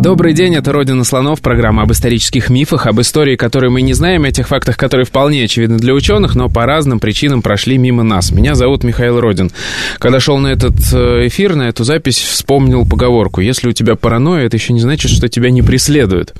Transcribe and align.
Добрый 0.00 0.32
день, 0.32 0.54
это 0.54 0.72
«Родина 0.72 1.04
слонов», 1.04 1.42
программа 1.42 1.82
об 1.82 1.92
исторических 1.92 2.48
мифах, 2.48 2.86
об 2.86 3.02
истории, 3.02 3.36
которые 3.36 3.70
мы 3.70 3.82
не 3.82 3.92
знаем, 3.92 4.24
о 4.24 4.30
тех 4.30 4.48
фактах, 4.48 4.78
которые 4.78 5.04
вполне 5.04 5.44
очевидны 5.44 5.76
для 5.76 5.92
ученых, 5.92 6.34
но 6.34 6.48
по 6.48 6.64
разным 6.64 7.00
причинам 7.00 7.42
прошли 7.42 7.76
мимо 7.76 8.02
нас. 8.02 8.30
Меня 8.30 8.54
зовут 8.54 8.82
Михаил 8.82 9.20
Родин. 9.20 9.50
Когда 9.98 10.18
шел 10.18 10.38
на 10.38 10.46
этот 10.48 10.72
э, 10.94 11.26
эфир, 11.26 11.54
на 11.54 11.68
эту 11.68 11.84
запись, 11.84 12.16
вспомнил 12.16 12.86
поговорку 12.86 13.42
«Если 13.42 13.68
у 13.68 13.72
тебя 13.72 13.94
паранойя, 13.94 14.46
это 14.46 14.56
еще 14.56 14.72
не 14.72 14.80
значит, 14.80 15.10
что 15.10 15.28
тебя 15.28 15.50
не 15.50 15.60
преследуют». 15.60 16.32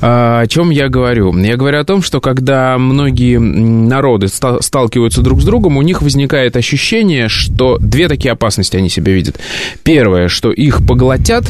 А, 0.00 0.40
о 0.40 0.46
чем 0.46 0.70
я 0.70 0.88
говорю? 0.88 1.36
Я 1.36 1.58
говорю 1.58 1.80
о 1.80 1.84
том, 1.84 2.02
что 2.02 2.22
когда 2.22 2.78
многие 2.78 3.38
народы 3.38 4.28
сталкиваются 4.28 5.20
друг 5.20 5.42
с 5.42 5.44
другом, 5.44 5.76
у 5.76 5.82
них 5.82 6.00
возникает 6.00 6.56
ощущение, 6.56 7.28
что 7.28 7.76
две 7.78 8.08
такие 8.08 8.32
опасности 8.32 8.78
они 8.78 8.88
себе 8.88 9.12
видят. 9.12 9.38
Первое, 9.82 10.28
что 10.28 10.50
их 10.50 10.78
поглотят, 10.86 11.44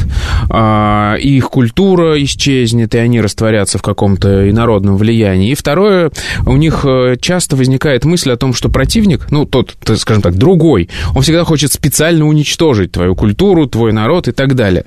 а, 0.49 1.15
их 1.15 1.44
их 1.45 1.51
культура 1.51 2.21
исчезнет, 2.23 2.95
и 2.95 2.97
они 2.97 3.21
растворятся 3.21 3.77
в 3.77 3.81
каком-то 3.81 4.49
инородном 4.49 4.97
влиянии. 4.97 5.51
И 5.51 5.55
второе, 5.55 6.11
у 6.45 6.55
них 6.57 6.81
э, 6.83 7.15
часто 7.19 7.55
возникает 7.55 8.05
мысль 8.05 8.31
о 8.31 8.37
том, 8.37 8.53
что 8.53 8.69
противник, 8.69 9.27
ну, 9.31 9.45
тот, 9.45 9.75
скажем 9.97 10.21
так, 10.21 10.35
другой, 10.35 10.89
он 11.13 11.21
всегда 11.21 11.43
хочет 11.43 11.71
специально 11.71 12.27
уничтожить 12.27 12.91
твою 12.91 13.15
культуру, 13.15 13.67
твой 13.67 13.93
народ 13.93 14.27
и 14.27 14.31
так 14.31 14.55
далее. 14.55 14.85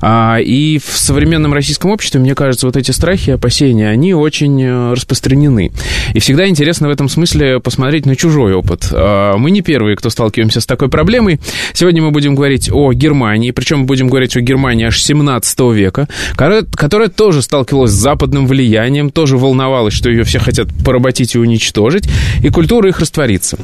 А, 0.00 0.38
и 0.38 0.78
в 0.78 0.96
современном 0.96 1.52
российском 1.52 1.90
обществе, 1.90 2.20
мне 2.20 2.34
кажется, 2.34 2.66
вот 2.66 2.76
эти 2.76 2.92
страхи 2.92 3.30
опасения, 3.30 3.88
они 3.88 4.14
очень 4.14 4.62
э, 4.62 4.92
распространены. 4.92 5.72
И 6.14 6.20
всегда 6.20 6.48
интересно 6.48 6.88
в 6.88 6.90
этом 6.90 7.08
смысле 7.08 7.60
посмотреть 7.60 8.06
на 8.06 8.16
чужой 8.16 8.54
опыт. 8.54 8.88
А, 8.92 9.36
мы 9.36 9.50
не 9.50 9.62
первые, 9.62 9.96
кто 9.96 10.10
сталкиваемся 10.10 10.60
с 10.60 10.66
такой 10.66 10.88
проблемой. 10.88 11.40
Сегодня 11.72 12.02
мы 12.02 12.10
будем 12.10 12.34
говорить 12.34 12.70
о 12.72 12.92
Германии, 12.92 13.50
причем 13.50 13.86
будем 13.86 14.08
говорить 14.08 14.36
о 14.36 14.40
Германии 14.40 14.86
аж 14.86 15.02
17 15.02 15.60
века, 15.72 15.95
человека, 15.96 16.66
которая, 16.76 17.08
тоже 17.08 17.42
сталкивалась 17.42 17.92
с 17.92 17.94
западным 17.94 18.46
влиянием, 18.46 19.10
тоже 19.10 19.36
волновалась, 19.36 19.94
что 19.94 20.10
ее 20.10 20.24
все 20.24 20.38
хотят 20.38 20.68
поработить 20.84 21.34
и 21.34 21.38
уничтожить, 21.38 22.08
и 22.42 22.48
культура 22.50 22.88
их 22.88 23.00
растворится. 23.00 23.58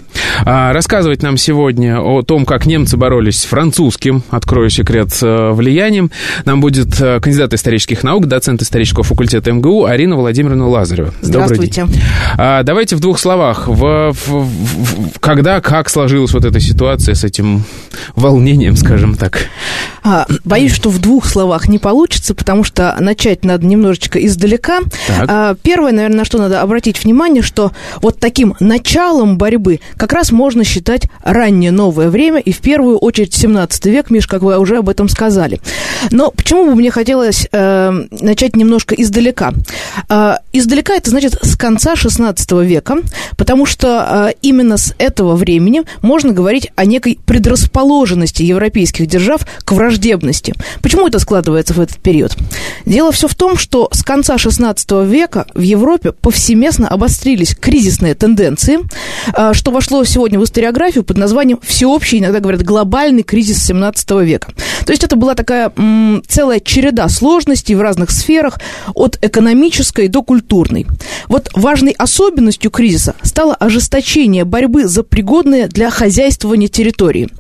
А 0.45 0.73
рассказывать 0.73 1.23
нам 1.23 1.37
сегодня 1.37 2.01
о 2.01 2.23
том, 2.23 2.45
как 2.47 2.67
немцы 2.67 2.97
боролись 2.97 3.41
с 3.41 3.45
французским, 3.45 4.23
открою 4.31 4.71
секрет, 4.71 5.11
э, 5.23 5.51
влиянием, 5.53 6.11
нам 6.45 6.61
будет 6.61 7.01
э, 7.01 7.21
кандидат 7.21 7.53
исторических 7.53 8.03
наук, 8.03 8.27
доцент 8.27 8.63
исторического 8.63 9.05
факультета 9.05 9.53
МГУ 9.53 9.85
Арина 9.85 10.17
Владимировна 10.17 10.69
Лазарева. 10.69 11.13
Здравствуйте. 11.21 11.87
А, 12.39 12.63
давайте 12.63 12.97
в 12.97 13.01
двух 13.01 13.19
словах. 13.19 13.69
В, 13.69 14.13
в, 14.13 14.45
в, 14.45 15.19
когда, 15.21 15.61
как 15.61 15.91
сложилась 15.91 16.33
вот 16.33 16.45
эта 16.45 16.61
ситуация 16.61 17.15
с 17.15 17.25
этим 17.25 17.65
волнением, 18.15 18.77
скажем 18.77 19.17
так? 19.17 19.47
А, 20.05 20.27
боюсь, 20.45 20.73
что 20.73 20.91
в 20.91 21.01
двух 21.01 21.27
словах 21.27 21.69
не 21.69 21.79
получится 21.79 22.22
получится, 22.23 22.34
потому 22.34 22.65
что 22.65 22.97
начать 23.01 23.45
надо 23.45 23.67
немножечко 23.67 24.25
издалека. 24.25 24.81
Так. 25.09 25.59
Первое, 25.62 25.92
наверное, 25.92 26.19
на 26.19 26.25
что 26.25 26.39
надо 26.39 26.61
обратить 26.61 27.03
внимание, 27.03 27.42
что 27.42 27.73
вот 28.01 28.19
таким 28.19 28.55
началом 28.61 29.39
борьбы 29.39 29.81
как 29.97 30.12
раз 30.12 30.31
можно 30.31 30.64
считать 30.64 31.09
раннее 31.25 31.73
новое 31.73 32.09
время, 32.11 32.39
и 32.39 32.53
в 32.53 32.59
первую 32.59 32.98
очередь 32.98 33.34
17 33.34 33.87
век, 33.87 34.11
Миш, 34.11 34.27
как 34.27 34.42
вы 34.42 34.59
уже 34.59 34.79
об 34.79 34.89
этом 34.89 35.09
сказали. 35.09 35.61
Но 36.11 36.30
почему 36.30 36.67
бы 36.67 36.74
мне 36.74 36.91
хотелось 36.91 37.48
э, 37.51 37.91
начать 38.20 38.57
немножко 38.57 38.95
издалека? 38.95 39.52
Э, 40.08 40.36
издалека 40.52 40.95
это 40.95 41.11
значит 41.11 41.39
с 41.42 41.57
конца 41.57 41.97
16 41.97 42.52
века, 42.52 42.98
потому 43.36 43.67
что 43.67 44.29
э, 44.30 44.35
именно 44.42 44.77
с 44.77 44.95
этого 44.98 45.35
времени 45.35 45.83
можно 46.02 46.33
говорить 46.33 46.68
о 46.77 46.85
некой 46.85 47.18
предрасположенности 47.24 48.42
европейских 48.42 49.07
держав 49.07 49.47
к 49.64 49.73
враждебности. 49.73 50.55
Почему 50.83 51.08
это 51.08 51.18
складывается 51.18 51.74
в 51.74 51.80
этот 51.80 51.98
период? 51.98 52.11
Период. 52.12 52.36
Дело 52.84 53.11
все 53.11 53.27
в 53.27 53.34
том, 53.34 53.56
что 53.56 53.89
с 53.90 54.02
конца 54.02 54.34
XVI 54.34 55.06
века 55.06 55.46
в 55.55 55.62
Европе 55.62 56.12
повсеместно 56.12 56.86
обострились 56.86 57.55
кризисные 57.55 58.14
тенденции, 58.14 58.80
а, 59.33 59.55
что 59.55 59.70
вошло 59.70 60.05
сегодня 60.05 60.39
в 60.39 60.45
историографию 60.45 61.05
под 61.05 61.17
названием 61.17 61.58
всеобщий, 61.62 62.18
иногда 62.18 62.40
говорят, 62.40 62.62
глобальный 62.62 63.23
кризис 63.23 63.70
XVII 63.70 64.24
века. 64.24 64.52
То 64.84 64.92
есть 64.92 65.02
это 65.05 65.17
была 65.17 65.34
такая 65.34 65.73
м, 65.74 66.23
целая 66.28 66.61
череда 66.61 67.08
сложностей 67.08 67.74
в 67.74 67.80
разных 67.80 68.11
сферах, 68.11 68.61
от 68.94 69.18
экономической 69.23 70.08
до 70.08 70.23
культурной. 70.23 70.86
Вот 71.29 71.48
важной 71.55 71.92
особенностью 71.92 72.70
кризиса 72.70 73.14
стало 73.23 73.55
ожесточение 73.55 74.44
борьбы 74.44 74.86
за 74.86 75.02
пригодные 75.02 75.67
для 75.67 75.89
хозяйствования 75.89 76.68
территории. 76.68 77.30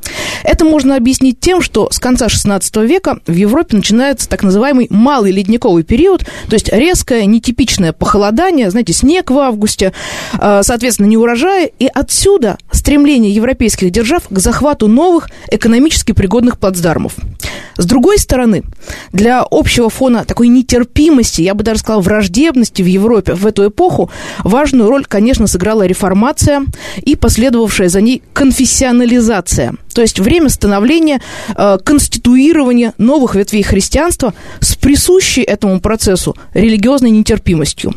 Это 0.44 0.64
можно 0.64 0.96
объяснить 0.96 1.40
тем, 1.40 1.62
что 1.62 1.88
с 1.90 1.98
конца 1.98 2.26
XVI 2.26 2.86
века 2.86 3.18
в 3.26 3.34
Европе 3.34 3.76
начинается 3.76 4.28
так 4.28 4.42
называемый 4.42 4.86
малый 4.90 5.32
ледниковый 5.32 5.82
период, 5.82 6.22
то 6.48 6.54
есть 6.54 6.72
резкое, 6.72 7.26
нетипичное 7.26 7.92
похолодание, 7.92 8.70
знаете, 8.70 8.92
снег 8.92 9.30
в 9.30 9.38
августе, 9.38 9.92
а, 10.34 10.62
соответственно, 10.62 11.06
не 11.06 11.16
урожай, 11.16 11.72
и 11.78 11.88
отсюда 11.92 12.58
стремление 12.70 13.32
европейских 13.32 13.90
держав 13.90 14.22
к 14.28 14.38
захвату 14.38 14.88
новых 14.88 15.28
экономически 15.50 16.12
пригодных 16.12 16.58
плацдармов. 16.58 17.14
С 17.76 17.86
другой 17.86 18.18
стороны, 18.18 18.62
для 19.12 19.44
общего 19.50 19.88
фона 19.88 20.24
такой 20.24 20.48
нетерпимости, 20.48 21.42
я 21.42 21.54
бы 21.54 21.64
даже 21.64 21.80
сказала, 21.80 22.02
враждебности 22.02 22.82
в 22.82 22.86
Европе 22.86 23.34
в 23.34 23.46
эту 23.46 23.68
эпоху 23.68 24.10
важную 24.44 24.88
роль, 24.88 25.04
конечно, 25.06 25.46
сыграла 25.46 25.86
реформация 25.86 26.64
и 26.96 27.16
последовавшая 27.16 27.88
за 27.88 28.00
ней 28.00 28.22
конфессионализация, 28.32 29.74
то 29.94 30.02
есть 30.02 30.18
время 30.22 30.48
становления, 30.48 31.20
э, 31.56 31.78
конституирования 31.84 32.94
новых 32.98 33.34
ветвей 33.34 33.62
христианства 33.62 34.34
с 34.60 34.74
присущей 34.74 35.42
этому 35.42 35.80
процессу 35.80 36.36
религиозной 36.54 37.10
нетерпимостью. 37.10 37.94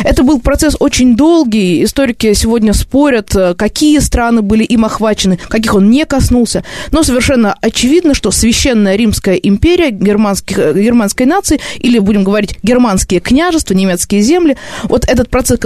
Это 0.00 0.22
был 0.22 0.40
процесс 0.40 0.76
очень 0.78 1.16
долгий, 1.16 1.84
историки 1.84 2.32
сегодня 2.34 2.72
спорят, 2.72 3.34
э, 3.34 3.54
какие 3.54 3.98
страны 3.98 4.42
были 4.42 4.64
им 4.64 4.84
охвачены, 4.84 5.38
каких 5.48 5.74
он 5.74 5.90
не 5.90 6.04
коснулся, 6.04 6.64
но 6.92 7.02
совершенно 7.02 7.54
очевидно, 7.60 8.14
что 8.14 8.30
Священная 8.30 8.96
Римская 8.96 9.36
империя 9.36 9.90
германских, 9.90 10.58
э, 10.58 10.72
германской 10.74 11.26
нации, 11.26 11.60
или, 11.78 11.98
будем 11.98 12.24
говорить, 12.24 12.56
германские 12.62 13.20
княжества, 13.20 13.74
немецкие 13.74 14.20
земли, 14.22 14.56
вот 14.84 15.04
этот 15.08 15.28
процесс 15.28 15.58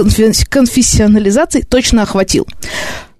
конфессионализации 0.49 1.61
точно 1.61 2.03
охватил. 2.03 2.47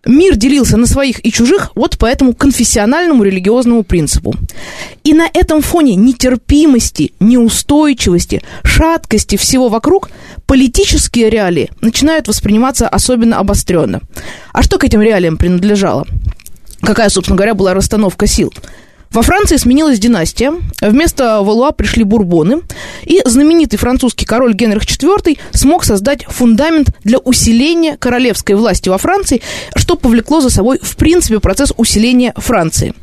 Мир 0.06 0.36
делился 0.36 0.76
на 0.76 0.86
своих 0.86 1.26
и 1.26 1.32
чужих 1.32 1.72
вот 1.76 1.98
по 1.98 2.06
этому 2.06 2.34
конфессиональному 2.34 3.24
религиозному 3.24 3.84
принципу. 3.84 4.36
И 5.06 5.14
на 5.14 5.30
этом 5.34 5.62
фоне 5.62 5.96
нетерпимости, 5.96 7.14
неустойчивости, 7.22 8.44
шаткости 8.64 9.38
всего 9.38 9.70
вокруг 9.70 10.10
политические 10.46 11.30
реалии 11.30 11.70
начинают 11.80 12.28
восприниматься 12.28 12.88
особенно 12.90 13.40
обостренно. 13.40 14.02
А 14.52 14.62
что 14.62 14.78
к 14.78 14.84
этим 14.84 15.02
реалиям 15.02 15.38
принадлежало? 15.38 16.06
Какая, 16.82 17.08
собственно 17.08 17.38
говоря, 17.38 17.54
была 17.54 17.74
расстановка 17.74 18.28
сил? 18.28 18.54
Во 19.14 19.22
Франции 19.22 19.58
сменилась 19.58 20.00
династия, 20.00 20.54
вместо 20.82 21.44
Валуа 21.44 21.72
пришли 21.72 22.04
бурбоны, 22.04 22.62
и 23.04 23.22
знаменитый 23.24 23.78
французский 23.78 24.26
король 24.26 24.56
Генрих 24.56 24.86
IV 24.86 25.38
смог 25.52 25.84
создать 25.84 26.26
фундамент 26.26 26.96
для 27.04 27.20
усиления 27.20 27.96
королевской 27.98 28.56
власти 28.56 28.90
во 28.90 28.98
Франции, 28.98 29.44
что 29.76 29.96
повлекло 29.98 30.42
за 30.42 30.50
собой, 30.50 30.80
в 30.82 30.96
принципе, 30.96 31.40
процесс 31.40 31.74
усиления 31.78 32.34
Франции. 32.38 32.96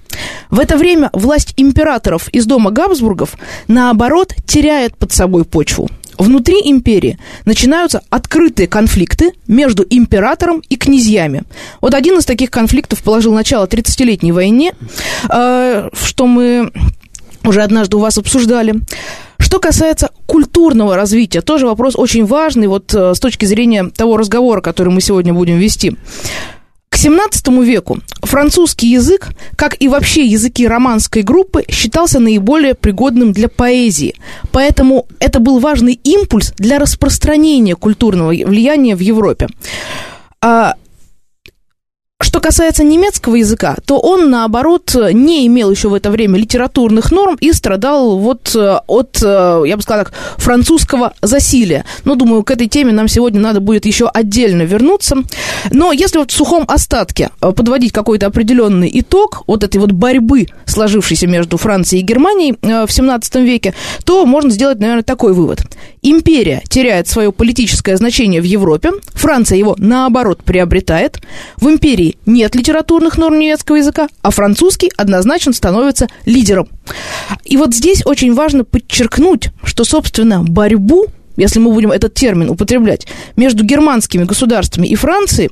В 0.50 0.58
это 0.58 0.76
время 0.76 1.10
власть 1.12 1.54
императоров 1.56 2.28
из 2.30 2.44
дома 2.44 2.72
Габсбургов, 2.72 3.36
наоборот, 3.68 4.34
теряет 4.46 4.96
под 4.96 5.12
собой 5.12 5.44
почву 5.44 5.88
внутри 6.20 6.60
империи 6.64 7.18
начинаются 7.44 8.02
открытые 8.10 8.68
конфликты 8.68 9.32
между 9.46 9.84
императором 9.88 10.62
и 10.68 10.76
князьями. 10.76 11.42
Вот 11.80 11.94
один 11.94 12.18
из 12.18 12.24
таких 12.24 12.50
конфликтов 12.50 13.02
положил 13.02 13.32
начало 13.32 13.66
30-летней 13.66 14.32
войне, 14.32 14.74
э, 15.28 15.88
что 15.92 16.26
мы 16.26 16.70
уже 17.44 17.62
однажды 17.62 17.96
у 17.96 18.00
вас 18.00 18.18
обсуждали. 18.18 18.74
Что 19.38 19.58
касается 19.58 20.10
культурного 20.26 20.94
развития, 20.94 21.40
тоже 21.40 21.66
вопрос 21.66 21.96
очень 21.96 22.26
важный 22.26 22.68
вот 22.68 22.94
э, 22.94 23.14
с 23.14 23.20
точки 23.20 23.46
зрения 23.46 23.84
того 23.84 24.16
разговора, 24.16 24.60
который 24.60 24.92
мы 24.92 25.00
сегодня 25.00 25.32
будем 25.32 25.56
вести. 25.56 25.96
XVII 27.00 27.64
веку 27.64 28.00
французский 28.22 28.88
язык, 28.88 29.28
как 29.56 29.76
и 29.80 29.88
вообще 29.88 30.26
языки 30.26 30.66
романской 30.66 31.22
группы, 31.22 31.64
считался 31.70 32.20
наиболее 32.20 32.74
пригодным 32.74 33.32
для 33.32 33.48
поэзии. 33.48 34.14
Поэтому 34.52 35.06
это 35.18 35.40
был 35.40 35.58
важный 35.60 35.94
импульс 35.94 36.52
для 36.58 36.78
распространения 36.78 37.74
культурного 37.74 38.30
влияния 38.30 38.94
в 38.96 39.00
Европе. 39.00 39.48
А 40.42 40.74
что 42.20 42.40
касается 42.40 42.84
немецкого 42.84 43.36
языка, 43.36 43.76
то 43.84 43.98
он, 43.98 44.30
наоборот, 44.30 44.94
не 45.12 45.46
имел 45.46 45.70
еще 45.70 45.88
в 45.88 45.94
это 45.94 46.10
время 46.10 46.38
литературных 46.38 47.10
норм 47.10 47.36
и 47.40 47.52
страдал 47.52 48.18
вот 48.18 48.54
э, 48.54 48.78
от, 48.86 49.18
э, 49.22 49.62
я 49.66 49.76
бы 49.76 49.82
сказала 49.82 50.04
так, 50.04 50.14
французского 50.36 51.14
засилия. 51.22 51.86
Но, 52.04 52.16
думаю, 52.16 52.42
к 52.42 52.50
этой 52.50 52.68
теме 52.68 52.92
нам 52.92 53.08
сегодня 53.08 53.40
надо 53.40 53.60
будет 53.60 53.86
еще 53.86 54.06
отдельно 54.06 54.62
вернуться. 54.62 55.16
Но 55.70 55.92
если 55.92 56.18
вот 56.18 56.30
в 56.30 56.34
сухом 56.34 56.64
остатке 56.68 57.30
э, 57.40 57.52
подводить 57.52 57.92
какой-то 57.92 58.26
определенный 58.26 58.90
итог 58.92 59.42
вот 59.46 59.64
этой 59.64 59.78
вот 59.78 59.92
борьбы, 59.92 60.48
сложившейся 60.66 61.26
между 61.26 61.56
Францией 61.56 62.02
и 62.02 62.06
Германией 62.06 62.56
в 62.60 62.90
17 62.90 63.36
веке, 63.36 63.74
то 64.04 64.26
можно 64.26 64.50
сделать, 64.50 64.78
наверное, 64.78 65.02
такой 65.02 65.32
вывод. 65.32 65.60
Империя 66.02 66.62
теряет 66.68 67.08
свое 67.08 67.30
политическое 67.30 67.96
значение 67.96 68.40
в 68.40 68.44
Европе, 68.44 68.92
Франция 69.12 69.58
его, 69.58 69.76
наоборот, 69.78 70.42
приобретает. 70.42 71.20
В 71.58 71.68
империи 71.68 72.16
нет 72.24 72.54
литературных 72.54 73.18
норм 73.18 73.38
немецкого 73.38 73.76
языка, 73.76 74.08
а 74.22 74.30
французский 74.30 74.90
однозначно 74.96 75.52
становится 75.52 76.08
лидером. 76.24 76.68
И 77.44 77.56
вот 77.58 77.74
здесь 77.74 78.04
очень 78.06 78.34
важно 78.34 78.64
подчеркнуть, 78.64 79.50
что, 79.62 79.84
собственно, 79.84 80.42
борьбу 80.42 81.06
если 81.36 81.58
мы 81.58 81.72
будем 81.72 81.90
этот 81.90 82.12
термин 82.12 82.50
употреблять, 82.50 83.06
между 83.34 83.64
германскими 83.64 84.24
государствами 84.24 84.86
и 84.86 84.94
Францией, 84.94 85.50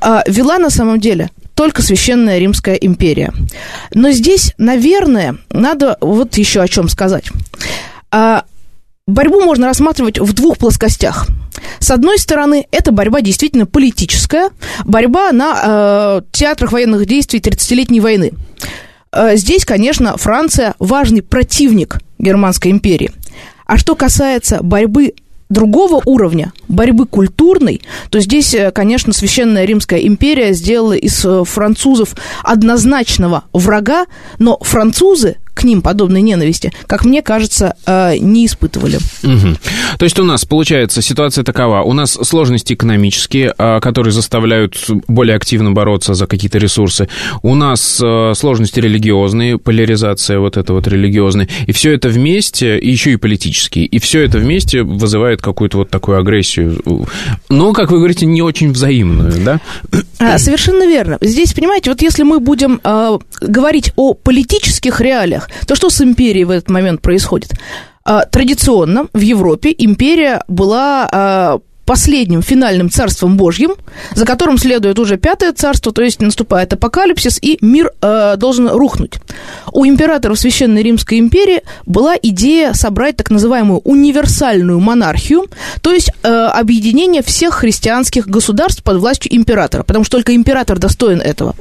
а, 0.00 0.22
вела 0.26 0.58
на 0.58 0.70
самом 0.70 1.00
деле 1.00 1.28
только 1.54 1.82
Священная 1.82 2.38
Римская 2.38 2.76
империя. 2.76 3.32
Но 3.92 4.10
здесь, 4.10 4.54
наверное, 4.56 5.36
надо 5.50 5.98
вот 6.00 6.38
еще 6.38 6.62
о 6.62 6.68
чем 6.68 6.88
сказать. 6.88 7.24
А, 8.10 8.44
борьбу 9.08 9.40
можно 9.40 9.66
рассматривать 9.66 10.20
в 10.20 10.32
двух 10.32 10.58
плоскостях. 10.58 11.26
С 11.80 11.90
одной 11.90 12.18
стороны, 12.18 12.66
это 12.70 12.92
борьба 12.92 13.20
действительно 13.20 13.66
политическая, 13.66 14.50
борьба 14.84 15.32
на 15.32 16.20
э, 16.20 16.22
театрах 16.30 16.72
военных 16.72 17.06
действий 17.06 17.40
30-летней 17.40 18.00
войны. 18.00 18.32
Э, 19.12 19.36
здесь, 19.36 19.64
конечно, 19.64 20.16
Франция 20.16 20.74
важный 20.78 21.22
противник 21.22 21.98
Германской 22.18 22.70
империи. 22.70 23.10
А 23.66 23.76
что 23.76 23.94
касается 23.96 24.62
борьбы 24.62 25.14
другого 25.48 26.02
уровня, 26.04 26.52
борьбы 26.68 27.06
культурной, 27.06 27.80
то 28.10 28.20
здесь, 28.20 28.54
э, 28.54 28.70
конечно, 28.70 29.12
Священная 29.12 29.64
Римская 29.64 30.00
империя 30.00 30.52
сделала 30.52 30.92
из 30.92 31.24
э, 31.24 31.44
французов 31.44 32.14
однозначного 32.42 33.44
врага, 33.52 34.06
но 34.38 34.58
французы 34.60 35.36
к 35.58 35.64
ним 35.64 35.82
подобной 35.82 36.22
ненависти, 36.22 36.72
как 36.86 37.04
мне 37.04 37.20
кажется, 37.20 37.74
э, 37.84 38.16
не 38.18 38.46
испытывали. 38.46 38.98
Угу. 39.24 39.56
То 39.98 40.04
есть 40.04 40.16
у 40.20 40.24
нас, 40.24 40.44
получается, 40.44 41.02
ситуация 41.02 41.42
такова. 41.42 41.82
У 41.82 41.92
нас 41.94 42.12
сложности 42.12 42.74
экономические, 42.74 43.52
э, 43.58 43.80
которые 43.80 44.12
заставляют 44.12 44.86
более 45.08 45.34
активно 45.34 45.72
бороться 45.72 46.14
за 46.14 46.28
какие-то 46.28 46.58
ресурсы. 46.58 47.08
У 47.42 47.56
нас 47.56 48.00
э, 48.00 48.34
сложности 48.36 48.78
религиозные, 48.78 49.58
поляризация 49.58 50.38
вот 50.38 50.56
эта 50.56 50.72
вот 50.72 50.86
религиозная. 50.86 51.48
И 51.66 51.72
все 51.72 51.92
это 51.92 52.08
вместе, 52.08 52.78
и 52.78 52.88
еще 52.88 53.10
и 53.10 53.16
политические. 53.16 53.86
И 53.86 53.98
все 53.98 54.20
это 54.20 54.38
вместе 54.38 54.84
вызывает 54.84 55.42
какую-то 55.42 55.78
вот 55.78 55.90
такую 55.90 56.20
агрессию. 56.20 56.80
Но, 57.48 57.72
как 57.72 57.90
вы 57.90 57.98
говорите, 57.98 58.26
не 58.26 58.42
очень 58.42 58.70
взаимную, 58.70 59.32
да? 59.44 59.60
А, 60.20 60.38
совершенно 60.38 60.86
верно. 60.86 61.18
Здесь, 61.20 61.52
понимаете, 61.52 61.90
вот 61.90 62.00
если 62.00 62.22
мы 62.22 62.38
будем 62.38 62.80
э, 62.84 63.18
говорить 63.40 63.92
о 63.96 64.14
политических 64.14 65.00
реалиях, 65.00 65.47
то 65.66 65.74
что 65.74 65.90
с 65.90 66.00
империей 66.00 66.44
в 66.44 66.50
этот 66.50 66.70
момент 66.70 67.00
происходит? 67.00 67.52
А, 68.04 68.24
традиционно 68.24 69.06
в 69.12 69.20
Европе 69.20 69.74
империя 69.76 70.42
была 70.48 71.08
а, 71.10 71.58
последним 71.88 72.42
финальным 72.42 72.90
царством 72.90 73.38
Божьим, 73.38 73.70
за 74.14 74.26
которым 74.26 74.58
следует 74.58 74.98
уже 74.98 75.16
пятое 75.16 75.54
царство, 75.54 75.90
то 75.90 76.02
есть 76.02 76.20
наступает 76.20 76.74
апокалипсис, 76.74 77.38
и 77.40 77.56
мир 77.62 77.92
э, 78.02 78.36
должен 78.36 78.68
рухнуть. 78.68 79.14
У 79.72 79.86
императоров 79.86 80.38
Священной 80.38 80.82
Римской 80.82 81.18
империи 81.18 81.62
была 81.86 82.14
идея 82.20 82.74
собрать 82.74 83.16
так 83.16 83.30
называемую 83.30 83.80
универсальную 83.84 84.80
монархию, 84.80 85.46
то 85.80 85.90
есть 85.90 86.10
э, 86.22 86.28
объединение 86.28 87.22
всех 87.22 87.54
христианских 87.54 88.26
государств 88.26 88.82
под 88.82 88.98
властью 88.98 89.34
императора, 89.34 89.82
потому 89.82 90.04
что 90.04 90.18
только 90.18 90.34
император 90.34 90.78
достоин 90.78 91.22
этого. 91.22 91.54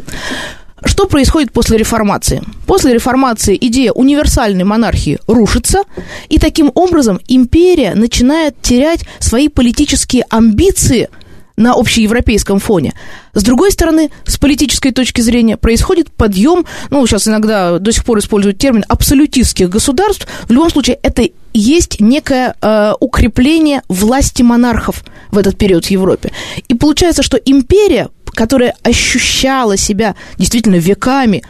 Что 0.86 1.08
происходит 1.08 1.52
после 1.52 1.78
реформации? 1.78 2.44
После 2.66 2.94
реформации 2.94 3.58
идея 3.60 3.92
универсальной 3.92 4.64
монархии 4.64 5.20
рушится, 5.28 5.84
и 6.30 6.38
таким 6.38 6.72
образом 6.76 7.20
империя 7.28 7.96
начинает 7.96 8.62
терять 8.62 9.02
свои 9.20 9.48
политические 9.48 10.26
амбиции 10.30 11.10
на 11.58 11.74
общеевропейском 11.74 12.60
фоне. 12.60 12.94
С 13.34 13.42
другой 13.42 13.72
стороны, 13.72 14.12
с 14.26 14.38
политической 14.38 14.92
точки 14.92 15.22
зрения, 15.22 15.58
происходит 15.58 16.12
подъем, 16.12 16.66
ну, 16.92 17.06
сейчас 17.08 17.28
иногда 17.28 17.80
до 17.80 17.92
сих 17.92 18.06
пор 18.06 18.20
используют 18.20 18.60
термин 18.60 18.86
абсолютистских 18.88 19.68
государств. 19.68 20.28
В 20.48 20.52
любом 20.52 20.70
случае, 20.70 21.00
это 21.02 21.28
есть 21.54 22.00
некое 22.00 22.56
э, 22.62 22.94
укрепление 23.00 23.82
власти 23.88 24.44
монархов 24.44 25.04
в 25.32 25.38
этот 25.40 25.58
период 25.58 25.86
в 25.86 25.90
Европе. 25.92 26.32
И 26.68 26.76
получается, 26.76 27.24
что 27.24 27.38
империя 27.38 28.10
которая 28.38 28.76
ощущала 28.84 29.78
себя 29.78 30.16
действительно 30.38 30.76
веками 30.76 31.42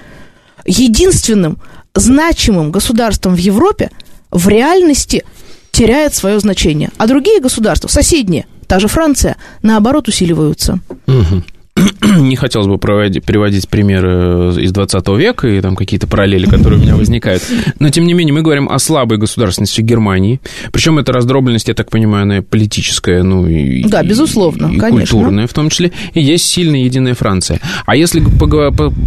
единственным 0.65 1.57
значимым 1.93 2.71
государством 2.71 3.35
в 3.35 3.39
Европе, 3.39 3.91
в 4.31 4.47
реальности 4.47 5.25
теряет 5.71 6.15
свое 6.15 6.39
значение. 6.39 6.89
А 6.97 7.05
другие 7.05 7.41
государства, 7.41 7.89
соседние, 7.89 8.45
та 8.67 8.79
же 8.79 8.87
Франция, 8.87 9.35
наоборот 9.61 10.07
усиливаются. 10.07 10.79
Угу. 11.07 11.43
не 12.19 12.35
хотелось 12.35 12.67
бы 12.67 12.77
проводить, 12.77 13.23
приводить 13.23 13.67
примеры 13.67 14.53
из 14.61 14.71
20 14.71 15.07
века 15.09 15.47
и 15.47 15.61
там 15.61 15.75
какие-то 15.75 16.07
параллели, 16.07 16.45
которые 16.45 16.79
у 16.79 16.81
меня 16.81 16.95
возникают. 16.95 17.43
Но, 17.79 17.89
тем 17.89 18.05
не 18.05 18.13
менее, 18.13 18.33
мы 18.33 18.41
говорим 18.41 18.69
о 18.69 18.79
слабой 18.79 19.17
государственности 19.17 19.81
Германии. 19.81 20.39
Причем 20.71 20.99
эта 20.99 21.13
раздробленность, 21.13 21.67
я 21.67 21.73
так 21.73 21.89
понимаю, 21.89 22.23
она 22.23 22.41
политическая, 22.41 23.23
ну 23.23 23.47
и... 23.47 23.83
Да, 23.83 24.03
безусловно, 24.03 24.67
и, 24.67 24.77
конечно. 24.77 24.99
культурная 24.99 25.47
в 25.47 25.53
том 25.53 25.69
числе. 25.69 25.91
И 26.13 26.21
есть 26.21 26.45
сильная 26.45 26.81
единая 26.81 27.13
Франция. 27.13 27.59
А 27.85 27.95
если 27.95 28.23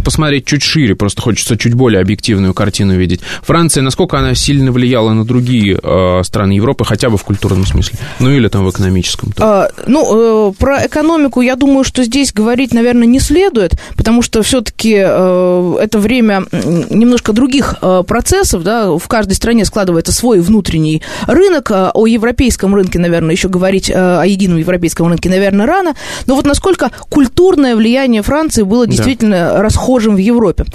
посмотреть 0.03 0.45
чуть 0.45 0.63
шире, 0.63 0.95
просто 0.95 1.21
хочется 1.21 1.57
чуть 1.57 1.73
более 1.73 2.01
объективную 2.01 2.53
картину 2.53 2.95
видеть. 2.95 3.21
Франция, 3.41 3.81
насколько 3.83 4.17
она 4.17 4.35
сильно 4.35 4.71
влияла 4.71 5.13
на 5.13 5.25
другие 5.25 5.79
э, 5.81 6.23
страны 6.23 6.53
Европы, 6.53 6.85
хотя 6.85 7.09
бы 7.09 7.17
в 7.17 7.23
культурном 7.23 7.65
смысле? 7.65 7.99
Ну 8.19 8.29
или 8.29 8.47
там 8.47 8.65
в 8.65 8.69
экономическом? 8.69 9.33
А, 9.39 9.69
ну, 9.87 10.49
э, 10.49 10.53
про 10.57 10.85
экономику, 10.85 11.41
я 11.41 11.55
думаю, 11.55 11.83
что 11.83 12.03
здесь 12.03 12.33
говорить 12.33 12.60
говорить, 12.61 12.73
наверное, 12.75 13.07
не 13.07 13.19
следует, 13.19 13.73
потому 13.97 14.21
что 14.21 14.43
все-таки 14.43 14.95
э, 14.95 15.75
это 15.81 15.97
время 15.97 16.43
немножко 16.51 17.33
других 17.33 17.75
э, 17.81 18.03
процессов, 18.05 18.61
да, 18.61 18.91
в 18.91 19.07
каждой 19.07 19.33
стране 19.33 19.65
складывается 19.65 20.11
свой 20.11 20.41
внутренний 20.41 21.01
рынок, 21.25 21.71
а 21.71 21.91
о 21.93 22.05
европейском 22.05 22.75
рынке, 22.75 22.99
наверное, 22.99 23.31
еще 23.31 23.49
говорить 23.49 23.89
э, 23.89 23.93
о 23.95 24.25
едином 24.25 24.59
европейском 24.59 25.07
рынке, 25.07 25.27
наверное, 25.29 25.65
рано, 25.65 25.95
но 26.27 26.35
вот 26.35 26.45
насколько 26.45 26.91
культурное 27.09 27.75
влияние 27.75 28.21
Франции 28.21 28.61
было 28.61 28.85
действительно 28.85 29.53
да. 29.53 29.61
расхожим 29.63 30.13
в 30.13 30.19
Европе. 30.19 30.65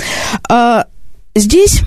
А, 0.49 0.87
здесь 1.37 1.83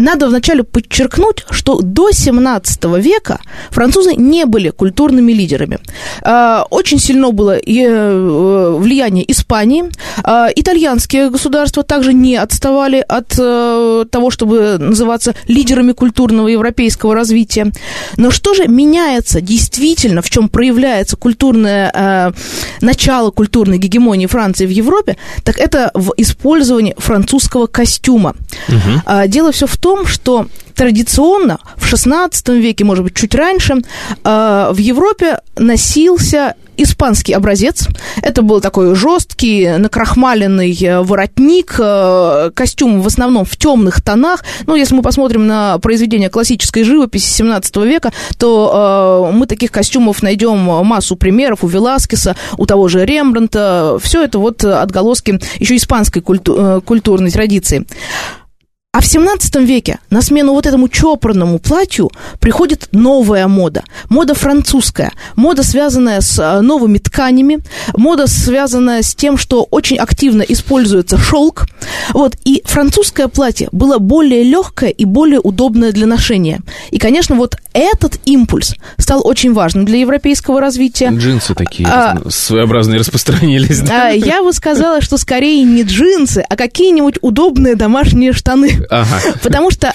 надо 0.00 0.28
вначале 0.28 0.64
подчеркнуть, 0.64 1.44
что 1.50 1.80
до 1.80 2.10
17 2.10 2.84
века 2.98 3.40
французы 3.70 4.14
не 4.14 4.46
были 4.46 4.70
культурными 4.70 5.32
лидерами. 5.32 5.78
А, 6.22 6.64
очень 6.70 6.98
сильно 6.98 7.30
было 7.30 7.58
э, 7.58 8.76
влияние 8.78 9.30
Испании. 9.30 9.84
А, 10.24 10.48
итальянские 10.54 11.30
государства 11.30 11.82
также 11.82 12.14
не 12.14 12.36
отставали 12.36 13.04
от 13.06 13.34
э, 13.38 14.04
того, 14.10 14.30
чтобы 14.30 14.78
называться 14.78 15.34
лидерами 15.46 15.92
культурного 15.92 16.48
европейского 16.48 17.14
развития. 17.14 17.72
Но 18.16 18.30
что 18.30 18.54
же 18.54 18.68
меняется 18.68 19.40
действительно, 19.40 20.22
в 20.22 20.30
чем 20.30 20.48
проявляется 20.48 21.16
культурное 21.16 21.92
э, 21.94 22.32
начало 22.80 23.30
культурной 23.30 23.78
гегемонии 23.78 24.26
Франции 24.26 24.66
в 24.66 24.70
Европе, 24.70 25.16
так 25.44 25.58
это 25.58 25.90
в 25.94 26.14
использовании 26.16 26.94
французского 26.96 27.66
костюма. 27.66 28.34
Угу. 28.68 29.28
Дело 29.28 29.52
все 29.52 29.66
в 29.66 29.76
том, 29.76 29.89
том, 29.90 30.06
что 30.06 30.46
традиционно 30.76 31.58
в 31.76 31.92
XVI 31.92 32.30
веке, 32.60 32.84
может 32.84 33.02
быть, 33.02 33.14
чуть 33.14 33.34
раньше, 33.34 33.82
э, 34.24 34.70
в 34.72 34.76
Европе 34.78 35.40
носился 35.58 36.54
испанский 36.76 37.32
образец. 37.32 37.88
Это 38.22 38.42
был 38.42 38.60
такой 38.60 38.94
жесткий, 38.94 39.68
накрахмаленный 39.78 40.72
э, 40.80 41.00
воротник, 41.02 41.74
э, 41.76 42.52
костюм 42.54 43.02
в 43.02 43.06
основном 43.08 43.44
в 43.44 43.56
темных 43.56 44.00
тонах. 44.00 44.44
Ну, 44.66 44.76
если 44.76 44.94
мы 44.94 45.02
посмотрим 45.02 45.48
на 45.48 45.78
произведения 45.80 46.30
классической 46.30 46.84
живописи 46.84 47.26
17 47.26 47.76
века, 47.78 48.12
то 48.38 49.30
мы 49.34 49.46
таких 49.46 49.72
костюмов 49.72 50.22
найдем 50.22 50.56
массу 50.58 51.16
примеров 51.16 51.64
у 51.64 51.66
Веласкеса, 51.66 52.36
у 52.56 52.64
того 52.64 52.86
же 52.86 53.04
Рембранта. 53.04 53.98
Все 54.00 54.22
это 54.22 54.38
вот 54.38 54.64
отголоски 54.64 55.40
еще 55.58 55.74
испанской 55.74 56.22
культу- 56.22 56.80
культурной 56.86 57.32
традиции. 57.32 57.84
А 58.92 59.00
в 59.00 59.06
17 59.06 59.54
веке 59.56 60.00
на 60.10 60.20
смену 60.20 60.52
вот 60.52 60.66
этому 60.66 60.88
чопорному 60.88 61.60
платью 61.60 62.10
приходит 62.40 62.88
новая 62.90 63.46
мода. 63.46 63.84
Мода 64.08 64.34
французская. 64.34 65.12
Мода, 65.36 65.62
связанная 65.62 66.20
с 66.20 66.36
э, 66.40 66.60
новыми 66.60 66.98
тканями. 66.98 67.60
Мода, 67.96 68.26
связанная 68.26 69.02
с 69.02 69.14
тем, 69.14 69.38
что 69.38 69.62
очень 69.70 69.96
активно 69.96 70.42
используется 70.42 71.18
шелк. 71.18 71.68
Вот. 72.14 72.34
И 72.44 72.62
французское 72.64 73.28
платье 73.28 73.68
было 73.70 73.98
более 73.98 74.42
легкое 74.42 74.90
и 74.90 75.04
более 75.04 75.38
удобное 75.38 75.92
для 75.92 76.08
ношения. 76.08 76.60
И, 76.90 76.98
конечно, 76.98 77.36
вот 77.36 77.54
этот 77.72 78.18
импульс 78.24 78.74
стал 78.98 79.24
очень 79.24 79.52
важным 79.52 79.84
для 79.84 79.98
европейского 79.98 80.60
развития. 80.60 81.10
Джинсы 81.10 81.54
такие 81.54 81.88
а, 81.88 82.20
своеобразные 82.28 82.98
распространились. 82.98 83.80
Да? 83.82 84.08
А, 84.08 84.10
я 84.10 84.42
бы 84.42 84.52
сказала, 84.52 85.00
что 85.00 85.16
скорее 85.16 85.62
не 85.62 85.84
джинсы, 85.84 86.44
а 86.48 86.56
какие-нибудь 86.56 87.18
удобные 87.20 87.76
домашние 87.76 88.32
штаны. 88.32 88.79
Ага. 88.88 89.34
Потому 89.42 89.70
что 89.70 89.92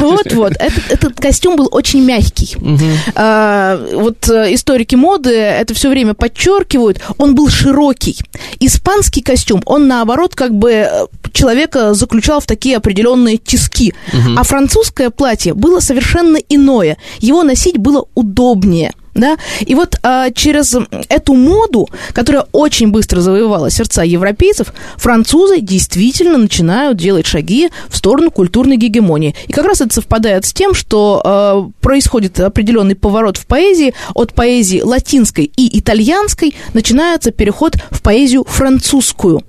вот-вот, 0.00 0.52
а, 0.58 0.64
этот, 0.64 0.90
этот 0.90 1.20
костюм 1.20 1.56
был 1.56 1.68
очень 1.70 2.04
мягкий. 2.04 2.56
Угу. 2.56 2.84
А, 3.14 3.80
вот 3.94 4.28
э, 4.28 4.54
историки 4.54 4.94
моды 4.94 5.34
это 5.34 5.74
все 5.74 5.88
время 5.88 6.14
подчеркивают. 6.14 7.00
Он 7.18 7.34
был 7.34 7.48
широкий. 7.48 8.18
Испанский 8.58 9.22
костюм, 9.22 9.62
он 9.66 9.88
наоборот 9.88 10.34
как 10.34 10.54
бы 10.54 10.70
э, 10.72 11.06
человека 11.32 11.94
заключал 11.94 12.40
в 12.40 12.46
такие 12.46 12.76
определенные 12.76 13.36
тиски. 13.36 13.94
Угу. 14.12 14.38
А 14.38 14.42
французское 14.42 15.10
платье 15.10 15.54
было 15.54 15.80
совершенно 15.80 16.36
иное. 16.36 16.96
Его 17.20 17.42
носить 17.42 17.78
было 17.78 18.06
удобнее. 18.14 18.92
Да? 19.14 19.36
И 19.60 19.74
вот 19.74 19.96
а, 20.02 20.30
через 20.30 20.76
эту 21.08 21.34
моду, 21.34 21.88
которая 22.12 22.46
очень 22.52 22.88
быстро 22.88 23.20
завоевала 23.20 23.70
сердца 23.70 24.02
европейцев, 24.02 24.72
французы 24.96 25.60
действительно 25.60 26.38
начинают 26.38 26.96
делать 26.98 27.26
шаги 27.26 27.70
в 27.88 27.96
сторону 27.96 28.30
культурной 28.30 28.76
гегемонии. 28.76 29.34
И 29.48 29.52
как 29.52 29.66
раз 29.66 29.80
это 29.80 29.94
совпадает 29.94 30.44
с 30.44 30.52
тем, 30.52 30.74
что 30.74 31.20
а, 31.24 31.68
происходит 31.80 32.38
определенный 32.40 32.94
поворот 32.94 33.36
в 33.36 33.46
поэзии. 33.46 33.94
От 34.14 34.32
поэзии 34.32 34.80
латинской 34.80 35.50
и 35.56 35.78
итальянской 35.78 36.54
начинается 36.72 37.30
переход 37.30 37.76
в 37.90 38.02
поэзию 38.02 38.44
французскую. 38.44 39.42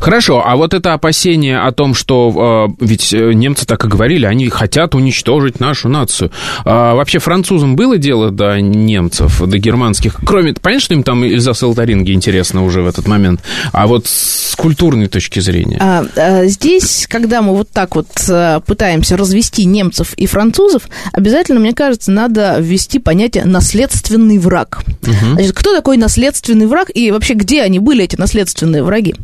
Хорошо, 0.00 0.42
а 0.44 0.56
вот 0.56 0.74
это 0.74 0.94
опасение 0.94 1.60
о 1.60 1.72
том, 1.72 1.94
что 1.94 2.68
э, 2.80 2.84
ведь 2.84 3.12
э, 3.12 3.32
немцы 3.32 3.66
так 3.66 3.84
и 3.84 3.88
говорили, 3.88 4.26
они 4.26 4.48
хотят 4.48 4.94
уничтожить 4.94 5.60
нашу 5.60 5.88
нацию. 5.88 6.30
А 6.64 6.94
вообще 6.94 7.18
французам 7.18 7.76
было 7.76 7.98
дело 7.98 8.30
до 8.30 8.60
немцев, 8.60 9.40
до 9.40 9.58
германских? 9.58 10.16
Кроме, 10.24 10.54
понятно, 10.54 10.80
что 10.80 10.94
им 10.94 11.02
там 11.02 11.24
Эльзас 11.24 11.62
и 11.62 11.66
Лотаринги 11.66 12.12
интересно 12.12 12.64
уже 12.64 12.82
в 12.82 12.86
этот 12.86 13.06
момент, 13.06 13.40
а 13.72 13.86
вот 13.86 14.06
с 14.06 14.54
культурной 14.56 15.08
точки 15.08 15.40
зрения? 15.40 15.78
А, 15.80 16.04
а, 16.16 16.46
здесь, 16.46 17.06
когда 17.08 17.42
мы 17.42 17.54
вот 17.54 17.70
так 17.70 17.96
вот 17.96 18.08
э, 18.28 18.60
пытаемся 18.66 19.16
развести 19.16 19.64
немцев 19.64 20.14
и 20.14 20.26
французов, 20.26 20.82
обязательно, 21.12 21.60
мне 21.60 21.72
кажется, 21.72 22.10
надо 22.10 22.58
ввести 22.60 22.98
понятие 22.98 23.44
«наследственный 23.44 24.38
враг». 24.38 24.82
Угу. 25.02 25.34
Значит, 25.34 25.52
кто 25.52 25.74
такой 25.74 25.96
наследственный 25.96 26.66
враг 26.66 26.90
и 26.92 27.10
вообще 27.10 27.34
где 27.34 27.62
они 27.62 27.78
были, 27.78 28.04
эти 28.04 28.16
наследственные 28.16 28.82
враги? 28.82 29.14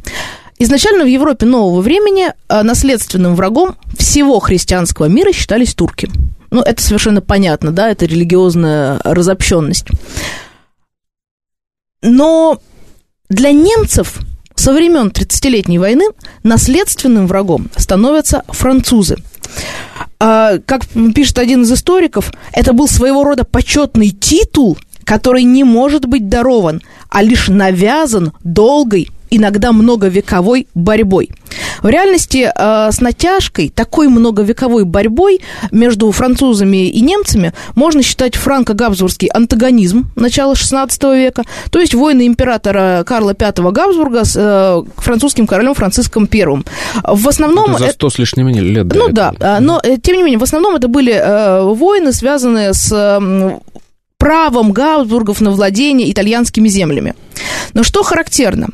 Изначально 0.58 1.04
в 1.04 1.08
Европе 1.08 1.44
нового 1.44 1.80
времени 1.82 2.28
э, 2.48 2.62
наследственным 2.62 3.34
врагом 3.34 3.76
всего 3.98 4.40
христианского 4.40 5.06
мира 5.06 5.32
считались 5.32 5.74
турки. 5.74 6.10
Ну, 6.50 6.62
это 6.62 6.82
совершенно 6.82 7.20
понятно, 7.20 7.72
да, 7.72 7.90
это 7.90 8.06
религиозная 8.06 8.98
разобщенность. 9.04 9.86
Но 12.02 12.58
для 13.28 13.52
немцев 13.52 14.20
со 14.54 14.72
времен 14.72 15.08
30-летней 15.08 15.78
войны 15.78 16.04
наследственным 16.42 17.26
врагом 17.26 17.68
становятся 17.76 18.42
французы. 18.48 19.18
А, 20.18 20.58
как 20.64 20.86
пишет 21.14 21.38
один 21.38 21.62
из 21.62 21.72
историков, 21.72 22.32
это 22.52 22.72
был 22.72 22.88
своего 22.88 23.24
рода 23.24 23.44
почетный 23.44 24.10
титул, 24.10 24.78
который 25.04 25.42
не 25.42 25.64
может 25.64 26.06
быть 26.06 26.30
дарован, 26.30 26.80
а 27.10 27.22
лишь 27.22 27.48
навязан 27.48 28.32
долгой 28.42 29.10
иногда 29.30 29.72
многовековой 29.72 30.68
борьбой. 30.74 31.30
В 31.82 31.88
реальности 31.88 32.50
э, 32.54 32.90
с 32.90 33.00
натяжкой, 33.00 33.70
такой 33.74 34.08
многовековой 34.08 34.84
борьбой 34.84 35.40
между 35.70 36.10
французами 36.10 36.88
и 36.88 37.00
немцами 37.00 37.52
можно 37.74 38.02
считать 38.02 38.34
франко-габсбургский 38.34 39.28
антагонизм 39.28 40.10
начала 40.16 40.54
XVI 40.54 40.88
века, 41.16 41.44
то 41.70 41.80
есть 41.80 41.94
войны 41.94 42.26
императора 42.26 43.04
Карла 43.06 43.34
V 43.38 43.70
Габсбурга 43.72 44.24
с 44.24 44.34
э, 44.36 44.82
французским 44.96 45.46
королем 45.46 45.74
Франциском 45.74 46.28
I. 46.32 46.62
В 47.04 47.28
основном... 47.28 47.70
Это 47.76 47.86
за 47.86 47.90
сто 47.90 48.10
с 48.10 48.18
лишним 48.18 48.48
лет. 48.48 48.86
Ну 48.94 49.08
да, 49.10 49.32
да, 49.38 49.60
но 49.60 49.80
э, 49.82 49.96
тем 49.98 50.16
не 50.16 50.22
менее, 50.22 50.38
в 50.38 50.42
основном 50.42 50.76
это 50.76 50.88
были 50.88 51.12
э, 51.12 51.62
войны, 51.62 52.12
связанные 52.12 52.72
с 52.74 53.20
правом 54.18 54.72
Габсбургов 54.72 55.40
на 55.40 55.50
владение 55.50 56.10
итальянскими 56.10 56.68
землями. 56.68 57.14
Но 57.74 57.82
что 57.82 58.02
характерно, 58.02 58.68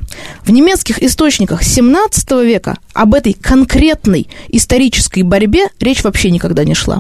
в 0.45 0.51
немецких 0.51 1.03
источниках 1.03 1.63
17 1.63 2.31
века 2.45 2.79
об 2.93 3.15
этой 3.15 3.33
конкретной 3.33 4.29
исторической 4.49 5.23
борьбе 5.23 5.69
речь 5.81 6.05
вообще 6.05 6.31
никогда 6.31 6.65
не 6.65 6.75
шла. 6.75 6.99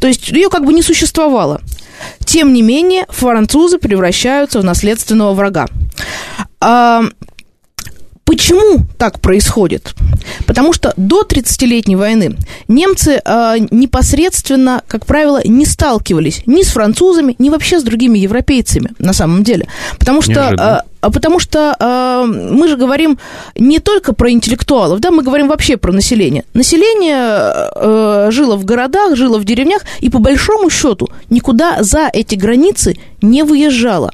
То 0.00 0.06
есть 0.06 0.28
ее 0.28 0.50
как 0.50 0.64
бы 0.64 0.72
не 0.72 0.82
существовало. 0.82 1.60
Тем 2.24 2.52
не 2.52 2.62
менее, 2.62 3.06
французы 3.08 3.78
превращаются 3.78 4.60
в 4.60 4.64
наследственного 4.64 5.34
врага. 5.34 5.68
А, 6.60 7.02
Почему 8.32 8.86
так 8.96 9.20
происходит? 9.20 9.94
Потому 10.46 10.72
что 10.72 10.94
до 10.96 11.20
30-летней 11.20 11.96
войны 11.96 12.38
немцы 12.66 13.20
э, 13.22 13.56
непосредственно, 13.70 14.80
как 14.88 15.04
правило, 15.04 15.42
не 15.44 15.66
сталкивались 15.66 16.40
ни 16.46 16.62
с 16.62 16.68
французами, 16.68 17.36
ни 17.38 17.50
вообще 17.50 17.78
с 17.78 17.82
другими 17.82 18.18
европейцами, 18.18 18.92
на 18.98 19.12
самом 19.12 19.42
деле. 19.42 19.68
Потому 19.98 20.22
что, 20.22 20.82
э, 21.02 21.10
потому 21.10 21.40
что 21.40 21.76
э, 21.78 22.24
мы 22.26 22.68
же 22.68 22.78
говорим 22.78 23.18
не 23.54 23.80
только 23.80 24.14
про 24.14 24.30
интеллектуалов, 24.30 25.00
да, 25.00 25.10
мы 25.10 25.22
говорим 25.22 25.48
вообще 25.48 25.76
про 25.76 25.92
население. 25.92 26.44
Население 26.54 27.52
э, 27.76 28.28
жило 28.30 28.56
в 28.56 28.64
городах, 28.64 29.14
жило 29.14 29.38
в 29.38 29.44
деревнях, 29.44 29.82
и 30.00 30.08
по 30.08 30.20
большому 30.20 30.70
счету 30.70 31.10
никуда 31.28 31.82
за 31.82 32.08
эти 32.10 32.34
границы 32.34 32.96
не 33.20 33.42
выезжало. 33.42 34.10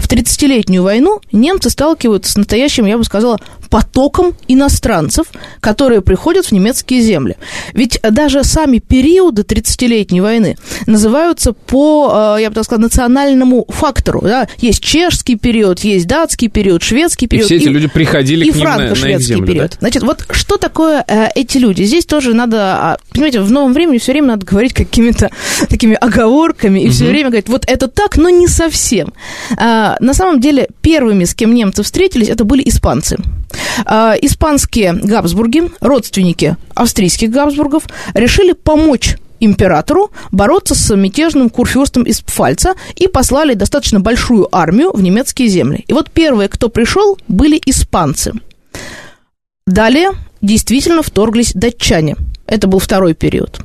В 0.00 0.08
30-летнюю 0.08 0.82
войну 0.82 1.20
немцы 1.30 1.68
сталкиваются 1.68 2.32
с 2.32 2.36
настоящим, 2.36 2.86
я 2.86 2.96
бы 2.96 3.04
сказала, 3.04 3.38
потоком 3.70 4.34
иностранцев, 4.48 5.26
которые 5.60 6.02
приходят 6.02 6.46
в 6.46 6.52
немецкие 6.52 7.00
земли. 7.00 7.36
Ведь 7.72 8.00
даже 8.02 8.42
сами 8.44 8.78
периоды 8.78 9.42
30-летней 9.42 10.20
войны 10.20 10.56
называются 10.86 11.52
по, 11.52 12.34
э, 12.36 12.42
я 12.42 12.48
бы 12.50 12.54
так 12.56 12.64
сказала, 12.64 12.82
национальному 12.82 13.64
фактору. 13.68 14.20
Да? 14.22 14.48
Есть 14.58 14.82
чешский 14.82 15.36
период, 15.36 15.78
есть 15.80 16.08
датский 16.08 16.48
период, 16.48 16.82
шведский 16.82 17.28
период. 17.28 17.44
И 17.50 17.54
все 17.54 17.56
эти 17.56 17.68
и, 17.68 17.72
люди 17.72 17.86
приходили 17.86 18.44
и 18.44 18.50
к 18.50 18.56
ним 18.56 18.64
на, 18.64 18.76
на 18.78 18.92
их 18.92 19.20
землю, 19.20 19.46
период. 19.46 19.70
Да? 19.70 19.76
Значит, 19.78 20.02
вот 20.02 20.26
что 20.32 20.56
такое 20.56 21.04
э, 21.06 21.28
эти 21.36 21.58
люди? 21.58 21.84
Здесь 21.84 22.06
тоже 22.06 22.34
надо, 22.34 22.58
а, 22.58 22.98
понимаете, 23.10 23.40
в 23.40 23.50
новом 23.52 23.72
времени 23.72 23.98
все 23.98 24.12
время 24.12 24.28
надо 24.28 24.44
говорить 24.44 24.74
какими-то 24.74 25.30
такими 25.68 25.94
оговорками 25.94 26.80
и 26.80 26.86
угу. 26.86 26.92
все 26.92 27.06
время 27.06 27.30
говорить, 27.30 27.48
вот 27.48 27.64
это 27.68 27.86
так, 27.86 28.16
но 28.16 28.30
не 28.30 28.48
совсем. 28.48 29.12
А, 29.56 29.96
на 30.00 30.12
самом 30.12 30.40
деле, 30.40 30.68
первыми, 30.82 31.24
с 31.24 31.34
кем 31.34 31.54
немцы 31.54 31.84
встретились, 31.84 32.28
это 32.28 32.44
были 32.44 32.68
испанцы. 32.68 33.16
А, 33.84 34.14
испанские 34.20 34.94
Габсбурги, 34.94 35.70
родственники 35.80 36.56
австрийских 36.74 37.30
Габсбургов, 37.30 37.84
решили 38.14 38.52
помочь 38.52 39.16
императору 39.40 40.10
бороться 40.30 40.74
с 40.74 40.94
мятежным 40.94 41.50
курфюрстом 41.50 42.04
из 42.04 42.20
Пфальца 42.20 42.74
и 42.94 43.08
послали 43.08 43.54
достаточно 43.54 44.00
большую 44.00 44.54
армию 44.54 44.92
в 44.92 45.02
немецкие 45.02 45.48
земли. 45.48 45.84
И 45.88 45.92
вот 45.92 46.10
первые, 46.10 46.48
кто 46.48 46.68
пришел, 46.68 47.18
были 47.26 47.60
испанцы. 47.64 48.34
Далее 49.66 50.10
действительно 50.42 51.02
вторглись 51.02 51.52
датчане. 51.54 52.16
Это 52.46 52.66
был 52.66 52.78
второй 52.80 53.14
период. 53.14 53.60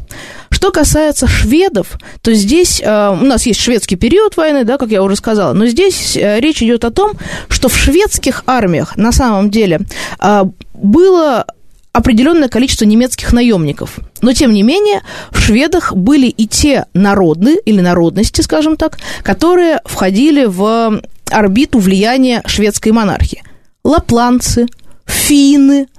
Что 0.56 0.72
касается 0.72 1.28
шведов, 1.28 2.00
то 2.22 2.34
здесь 2.34 2.82
э, 2.82 3.10
у 3.10 3.26
нас 3.26 3.46
есть 3.46 3.60
шведский 3.60 3.98
период 3.98 4.38
войны, 4.38 4.64
да, 4.64 4.78
как 4.78 4.90
я 4.90 5.04
уже 5.04 5.18
сказала, 5.18 5.52
но 5.52 5.66
здесь 5.66 6.16
э, 6.16 6.40
речь 6.40 6.64
идет 6.64 6.86
о 6.86 6.92
том, 6.92 7.12
что 7.50 7.68
в 7.68 7.76
шведских 7.76 8.42
армиях 8.48 8.96
на 8.96 9.12
самом 9.12 9.52
деле 9.52 9.82
э, 10.18 10.44
было 10.74 11.46
определенное 11.92 12.48
количество 12.48 12.86
немецких 12.86 13.34
наемников. 13.34 14.00
Но, 14.22 14.32
тем 14.32 14.54
не 14.54 14.64
менее, 14.64 15.02
в 15.30 15.42
шведах 15.42 15.94
были 15.94 16.28
и 16.28 16.48
те 16.48 16.86
народы, 16.94 17.60
или 17.66 17.82
народности, 17.82 18.40
скажем 18.40 18.78
так, 18.78 18.98
которые 19.24 19.82
входили 19.84 20.46
в 20.46 21.02
орбиту 21.32 21.80
влияния 21.80 22.42
шведской 22.46 22.94
монархии. 22.94 23.44
Лапланцы, 23.84 24.68
финны, 25.06 25.90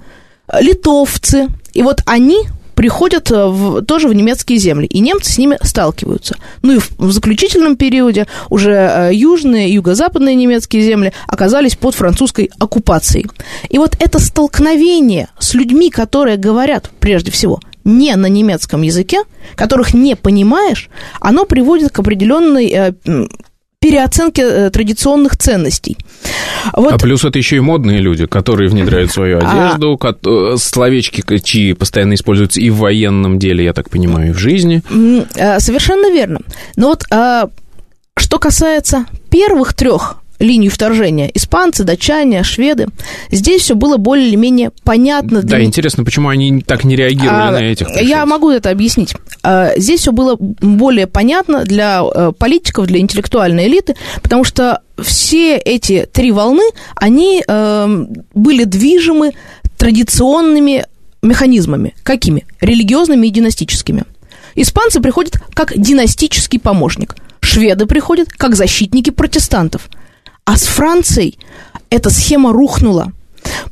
литовцы. 0.51 1.47
И 1.75 1.83
вот 1.83 2.01
они 2.07 2.47
приходят 2.77 3.31
э, 3.31 3.47
в, 3.47 3.81
тоже 3.81 4.07
в 4.07 4.13
немецкие 4.13 4.59
земли, 4.59 4.85
и 4.85 4.99
немцы 4.99 5.33
с 5.33 5.37
ними 5.39 5.57
сталкиваются. 5.63 6.37
Ну 6.61 6.73
и 6.73 6.77
в, 6.77 6.91
в 6.99 7.11
заключительном 7.11 7.75
периоде 7.75 8.27
уже 8.51 8.71
э, 8.71 9.09
южные 9.15 9.73
юго-западные 9.73 10.35
немецкие 10.35 10.83
земли 10.83 11.11
оказались 11.27 11.75
под 11.75 11.95
французской 11.95 12.51
оккупацией. 12.59 13.25
И 13.69 13.79
вот 13.79 13.97
это 13.99 14.19
столкновение 14.19 15.27
с 15.39 15.55
людьми, 15.55 15.89
которые 15.89 16.37
говорят, 16.37 16.91
прежде 16.99 17.31
всего, 17.31 17.59
не 17.83 18.15
на 18.15 18.27
немецком 18.27 18.83
языке, 18.83 19.23
которых 19.55 19.95
не 19.95 20.15
понимаешь, 20.15 20.91
оно 21.19 21.45
приводит 21.45 21.91
к 21.91 21.97
определенной 21.97 22.67
э, 22.67 22.93
переоценке 23.87 24.41
э, 24.41 24.69
традиционных 24.69 25.37
ценностей. 25.37 25.97
Вот. 26.73 26.93
А 26.93 26.97
плюс 26.97 27.23
это 27.23 27.37
еще 27.37 27.55
и 27.55 27.59
модные 27.61 27.99
люди, 27.99 28.25
которые 28.25 28.69
внедряют 28.69 29.11
свою 29.11 29.39
а. 29.41 29.69
одежду, 29.69 29.99
а... 30.01 30.57
словечки, 30.57 31.23
чьи 31.39 31.73
постоянно 31.73 32.15
используются 32.15 32.59
и 32.59 32.69
в 32.69 32.77
военном 32.77 33.39
деле, 33.39 33.63
я 33.63 33.73
так 33.73 33.89
понимаю, 33.89 34.29
и 34.29 34.33
в 34.33 34.37
жизни. 34.37 34.81
Совершенно 35.59 36.11
верно. 36.11 36.39
Но 36.75 36.89
вот 36.89 37.05
а, 37.11 37.49
что 38.17 38.39
касается 38.39 39.05
первых 39.29 39.73
трех 39.73 40.17
линию 40.39 40.71
вторжения. 40.71 41.29
Испанцы, 41.33 41.83
датчане, 41.83 42.43
шведы. 42.43 42.87
Здесь 43.31 43.63
все 43.63 43.75
было 43.75 43.97
более 43.97 44.27
или 44.27 44.35
менее 44.35 44.71
понятно. 44.83 45.41
Для... 45.41 45.57
Да, 45.57 45.63
интересно, 45.63 46.03
почему 46.03 46.29
они 46.29 46.61
так 46.61 46.83
не 46.83 46.95
реагировали 46.95 47.31
а, 47.31 47.51
на 47.51 47.63
этих 47.63 47.87
пришельцев? 47.87 48.09
Я 48.09 48.25
могу 48.25 48.49
это 48.51 48.69
объяснить. 48.69 49.15
А, 49.43 49.71
здесь 49.77 50.01
все 50.01 50.11
было 50.11 50.35
более 50.39 51.07
понятно 51.07 51.63
для 51.63 52.03
э, 52.03 52.31
политиков, 52.37 52.87
для 52.87 52.99
интеллектуальной 52.99 53.67
элиты, 53.67 53.95
потому 54.21 54.43
что 54.43 54.81
все 55.01 55.57
эти 55.57 56.07
три 56.11 56.31
волны, 56.31 56.63
они 56.95 57.43
э, 57.47 58.05
были 58.33 58.63
движимы 58.63 59.33
традиционными 59.77 60.85
механизмами. 61.21 61.95
Какими? 62.03 62.45
Религиозными 62.61 63.27
и 63.27 63.29
династическими. 63.29 64.03
Испанцы 64.55 64.99
приходят 64.99 65.39
как 65.53 65.77
династический 65.77 66.59
помощник. 66.59 67.15
Шведы 67.41 67.85
приходят 67.85 68.29
как 68.29 68.55
защитники 68.55 69.11
протестантов. 69.11 69.89
А 70.47 70.55
с 70.55 70.63
Францией 70.63 71.37
эта 71.89 72.09
схема 72.09 72.53
рухнула. 72.53 73.11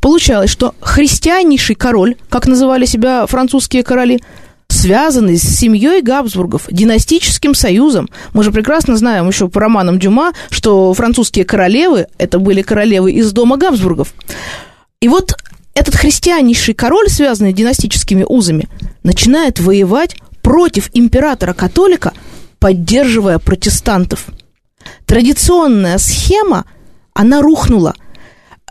Получалось, 0.01 0.49
что 0.49 0.75
христианнейший 0.81 1.73
король, 1.73 2.17
как 2.27 2.47
называли 2.47 2.85
себя 2.85 3.25
французские 3.27 3.81
короли, 3.81 4.21
связанный 4.67 5.37
с 5.37 5.43
семьей 5.43 6.01
Габсбургов, 6.01 6.67
династическим 6.69 7.55
союзом. 7.55 8.09
Мы 8.33 8.43
же 8.43 8.51
прекрасно 8.51 8.97
знаем 8.97 9.25
еще 9.29 9.47
по 9.47 9.61
романам 9.61 9.99
Дюма, 9.99 10.33
что 10.49 10.93
французские 10.93 11.45
королевы– 11.45 12.07
это 12.17 12.39
были 12.39 12.61
королевы 12.61 13.13
из 13.13 13.31
дома 13.31 13.55
Габсбургов. 13.55 14.13
И 14.99 15.07
вот 15.07 15.33
этот 15.75 15.95
христианнейший 15.95 16.73
король, 16.73 17.07
связанный 17.07 17.53
династическими 17.53 18.25
узами, 18.27 18.67
начинает 19.01 19.61
воевать 19.61 20.17
против 20.41 20.89
императора-католика, 20.91 22.11
поддерживая 22.59 23.39
протестантов– 23.39 24.25
традиционная 25.05 25.97
схема, 25.97 26.65
она 27.13 27.41
рухнула. 27.41 27.95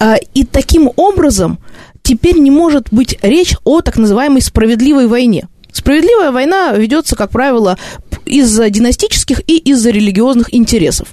А, 0.01 0.17
и 0.35 0.45
таким 0.45 0.91
образом 0.97 1.59
теперь 2.03 2.39
не 2.39 2.51
может 2.51 2.89
быть 2.91 3.19
речь 3.23 3.55
о 3.65 3.81
так 3.81 3.97
называемой 3.97 4.43
справедливой 4.43 5.07
войне. 5.07 5.49
Справедливая 5.73 6.31
война 6.31 6.73
ведется, 6.73 7.17
как 7.17 7.31
правило, 7.31 7.79
из-за 8.25 8.71
династических 8.71 9.41
и 9.49 9.57
из-за 9.59 9.91
религиозных 9.91 10.55
интересов. 10.55 11.09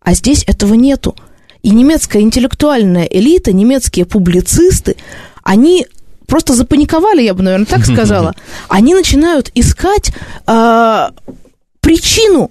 А 0.00 0.14
здесь 0.14 0.44
этого 0.46 0.74
нету. 0.74 1.14
И 1.62 1.70
немецкая 1.70 2.22
интеллектуальная 2.22 3.04
элита, 3.04 3.52
немецкие 3.52 4.06
публицисты, 4.06 4.96
они 5.42 5.86
просто 6.26 6.54
запаниковали, 6.54 7.22
я 7.22 7.34
бы, 7.34 7.42
наверное, 7.42 7.66
так 7.66 7.84
сказала. 7.84 8.34
Они 8.68 8.94
начинают 8.94 9.50
искать 9.54 10.12
э, 10.46 11.08
причину 11.80 12.50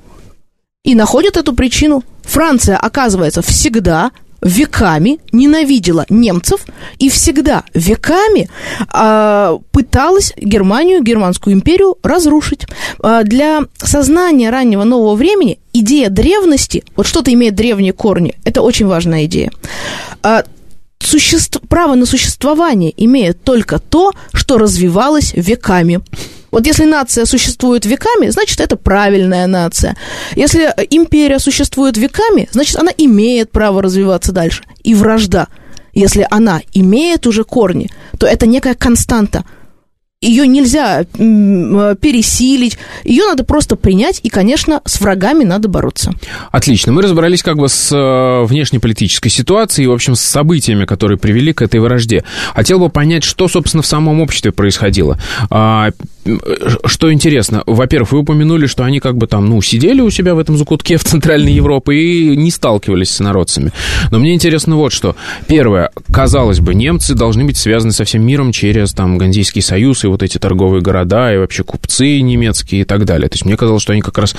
и 0.83 0.95
находят 0.95 1.37
эту 1.37 1.53
причину. 1.53 2.03
Франция, 2.23 2.77
оказывается, 2.77 3.41
всегда 3.41 4.11
веками 4.41 5.19
ненавидела 5.33 6.05
немцев 6.09 6.65
и 6.97 7.09
всегда 7.09 7.65
веками 7.73 8.49
э, 8.93 9.57
пыталась 9.71 10.31
Германию, 10.37 11.03
Германскую 11.03 11.53
империю 11.53 11.97
разрушить. 12.03 12.65
Э, 13.03 13.23
для 13.23 13.63
сознания 13.75 14.49
раннего 14.49 14.85
нового 14.85 15.15
времени 15.15 15.59
идея 15.73 16.09
древности, 16.09 16.85
вот 16.95 17.07
что-то 17.07 17.33
имеет 17.33 17.55
древние 17.55 17.91
корни, 17.91 18.35
это 18.45 18.61
очень 18.61 18.87
важная 18.87 19.25
идея. 19.25 19.51
Э, 20.23 20.43
существ, 20.99 21.59
право 21.67 21.95
на 21.95 22.05
существование 22.05 22.93
имеет 22.95 23.43
только 23.43 23.79
то, 23.79 24.13
что 24.33 24.57
развивалось 24.57 25.33
веками. 25.33 25.99
Вот 26.51 26.65
если 26.65 26.85
нация 26.85 27.25
существует 27.25 27.85
веками, 27.85 28.29
значит, 28.29 28.59
это 28.59 28.75
правильная 28.75 29.47
нация. 29.47 29.95
Если 30.35 30.73
империя 30.89 31.39
существует 31.39 31.97
веками, 31.97 32.47
значит, 32.51 32.77
она 32.77 32.91
имеет 32.97 33.51
право 33.51 33.81
развиваться 33.81 34.31
дальше. 34.31 34.63
И 34.83 34.93
вражда, 34.93 35.47
если 35.93 36.25
она 36.29 36.61
имеет 36.73 37.27
уже 37.27 37.43
корни, 37.43 37.89
то 38.17 38.27
это 38.27 38.47
некая 38.47 38.75
константа– 38.75 39.43
ее 40.21 40.47
нельзя 40.47 41.05
пересилить, 41.15 42.77
ее 43.05 43.23
надо 43.25 43.45
просто 43.45 43.77
принять, 43.77 44.19
и, 44.21 44.27
конечно, 44.27 44.81
с 44.83 44.99
врагами 44.99 45.45
надо 45.45 45.69
бороться. 45.69 46.11
Отлично. 46.51 46.91
Мы 46.91 47.01
разобрались 47.01 47.41
как 47.41 47.55
бы 47.55 47.69
с 47.69 47.89
э, 47.95 48.45
внешнеполитической 48.45 49.29
ситуацией 49.29 49.85
и, 49.85 49.87
в 49.87 49.93
общем, 49.93 50.15
с 50.15 50.21
событиями, 50.21 50.83
которые 50.83 51.17
привели 51.17 51.53
к 51.53 51.61
этой 51.61 51.79
вражде. 51.79 52.25
Хотел 52.53 52.79
бы 52.79 52.89
понять, 52.89 53.23
что, 53.23 53.47
собственно, 53.47 53.81
в 53.81 53.87
самом 53.87 54.19
обществе 54.19 54.51
происходило. 54.51 55.17
А, 56.29 56.87
что 56.87 57.11
интересно, 57.11 57.63
во-первых, 57.65 58.11
вы 58.11 58.19
упомянули, 58.19 58.67
что 58.67 58.83
они 58.83 58.99
как 58.99 59.17
бы 59.17 59.27
там, 59.27 59.47
ну, 59.47 59.61
сидели 59.61 60.01
у 60.01 60.09
себя 60.09 60.35
в 60.35 60.39
этом 60.39 60.57
закутке 60.57 60.97
в 60.97 61.03
Центральной 61.03 61.53
Европе 61.53 61.93
и 61.93 62.35
не 62.35 62.51
сталкивались 62.51 63.11
с 63.11 63.19
народцами. 63.19 63.71
Но 64.11 64.19
мне 64.19 64.33
интересно 64.33 64.75
вот 64.75 64.93
что. 64.93 65.15
Первое, 65.47 65.91
казалось 66.11 66.59
бы, 66.59 66.73
немцы 66.75 67.15
должны 67.15 67.45
быть 67.45 67.57
связаны 67.57 67.91
со 67.91 68.03
всем 68.03 68.25
миром 68.25 68.51
через 68.51 68.93
там 68.93 69.17
Ганзейский 69.17 69.61
союз 69.61 70.03
и 70.03 70.07
вот 70.07 70.23
эти 70.23 70.37
торговые 70.37 70.81
города, 70.81 71.33
и 71.33 71.37
вообще 71.37 71.63
купцы 71.63 72.21
немецкие 72.21 72.81
и 72.81 72.85
так 72.85 73.05
далее. 73.05 73.29
То 73.29 73.35
есть 73.35 73.45
мне 73.45 73.57
казалось, 73.57 73.81
что 73.81 73.93
они 73.93 74.01
как 74.01 74.17
раз 74.17 74.35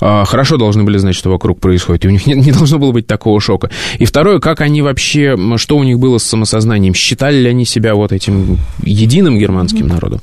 а, 0.00 0.24
хорошо 0.24 0.56
должны 0.56 0.84
были 0.84 0.98
знать, 0.98 1.14
что 1.14 1.30
вокруг 1.30 1.60
происходит, 1.60 2.04
и 2.04 2.08
у 2.08 2.10
них 2.10 2.26
не, 2.26 2.34
не 2.34 2.52
должно 2.52 2.78
было 2.78 2.92
быть 2.92 3.06
такого 3.06 3.40
шока. 3.40 3.70
И 3.98 4.04
второе, 4.04 4.38
как 4.38 4.60
они 4.60 4.82
вообще, 4.82 5.36
что 5.56 5.76
у 5.76 5.84
них 5.84 5.98
было 5.98 6.18
с 6.18 6.24
самосознанием? 6.24 6.94
Считали 6.94 7.36
ли 7.36 7.48
они 7.48 7.64
себя 7.64 7.94
вот 7.94 8.12
этим 8.12 8.58
единым 8.82 9.38
германским 9.38 9.88
народом? 9.88 10.20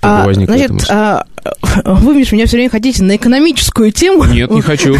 Чтобы 0.00 0.14
а, 0.14 0.24
возникла 0.24 0.56
значит, 0.56 0.90
а, 0.90 1.24
вы, 1.84 2.14
Миш, 2.14 2.32
меня 2.32 2.46
все 2.46 2.56
время 2.56 2.70
хотите 2.70 3.02
на 3.02 3.16
экономическую 3.16 3.92
тему. 3.92 4.24
Нет, 4.24 4.50
не 4.50 4.60
хочу. 4.60 4.96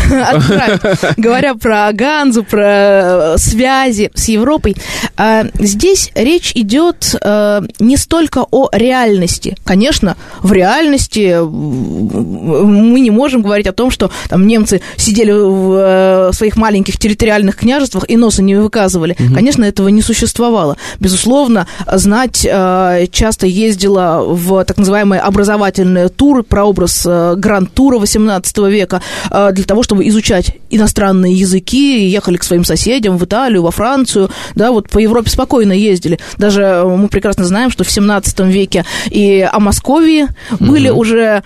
Говоря 1.17 1.55
про 1.55 1.91
Ганзу, 1.93 2.45
про 2.45 3.35
связи 3.37 4.11
с 4.15 4.29
Европой. 4.29 4.77
А, 5.17 5.47
здесь 5.55 6.11
речь 6.15 6.53
идет 6.55 7.15
а, 7.23 7.63
не 7.79 7.97
столько 7.97 8.45
о 8.51 8.69
реальности. 8.73 9.57
Конечно, 9.65 10.17
в 10.41 10.53
реальности 10.53 11.39
мы 11.41 13.01
не 13.01 13.11
можем 13.11 13.43
говорить 13.43 13.67
о 13.67 13.73
том, 13.73 13.91
что 13.91 14.11
там 14.29 14.47
немцы 14.47 14.81
сидели 14.97 15.33
в 15.33 16.33
своих 16.33 16.57
маленьких 16.57 16.99
территориальных 16.99 17.57
княжествах 17.57 18.05
и 18.09 18.17
носа 18.17 18.43
не 18.43 18.55
выказывали. 18.57 19.17
Конечно, 19.35 19.65
этого 19.65 19.89
не 19.89 20.03
существовало. 20.03 20.77
Безусловно, 20.99 21.67
знать 21.87 22.41
часто 22.41 23.47
ездила 23.47 24.23
в 24.25 24.65
так 24.65 24.79
называемые 24.79 25.21
образовательные 25.21 26.09
туры, 26.09 26.30
тур, 26.31 26.45
прообраз 26.45 27.05
э, 27.07 27.35
гранд-тура 27.37 27.99
18 27.99 28.59
века 28.59 29.03
э, 29.31 29.51
для 29.53 29.65
того, 29.65 29.83
чтобы 29.83 30.07
изучать 30.09 30.57
иностранные 30.71 31.35
языки, 31.35 32.07
ехали 32.07 32.37
к 32.37 32.45
своим 32.45 32.65
соседям 32.65 33.19
в 33.19 33.25
Италию, 33.25 33.63
во 33.63 33.71
Францию, 33.71 34.31
да, 34.55 34.71
вот 34.71 34.89
по 34.89 34.99
Европе 34.99 35.29
спокойно 35.29 35.73
ездили. 35.73 36.21
Даже 36.39 36.63
э, 36.63 36.85
мы 36.85 37.09
прекрасно 37.09 37.45
знаем, 37.45 37.71
что 37.71 37.83
в 37.83 37.91
17 37.91 38.41
веке 38.41 38.85
и 39.11 39.41
о 39.41 39.59
Московии 39.59 40.29
были 40.61 40.89
уже 40.89 41.43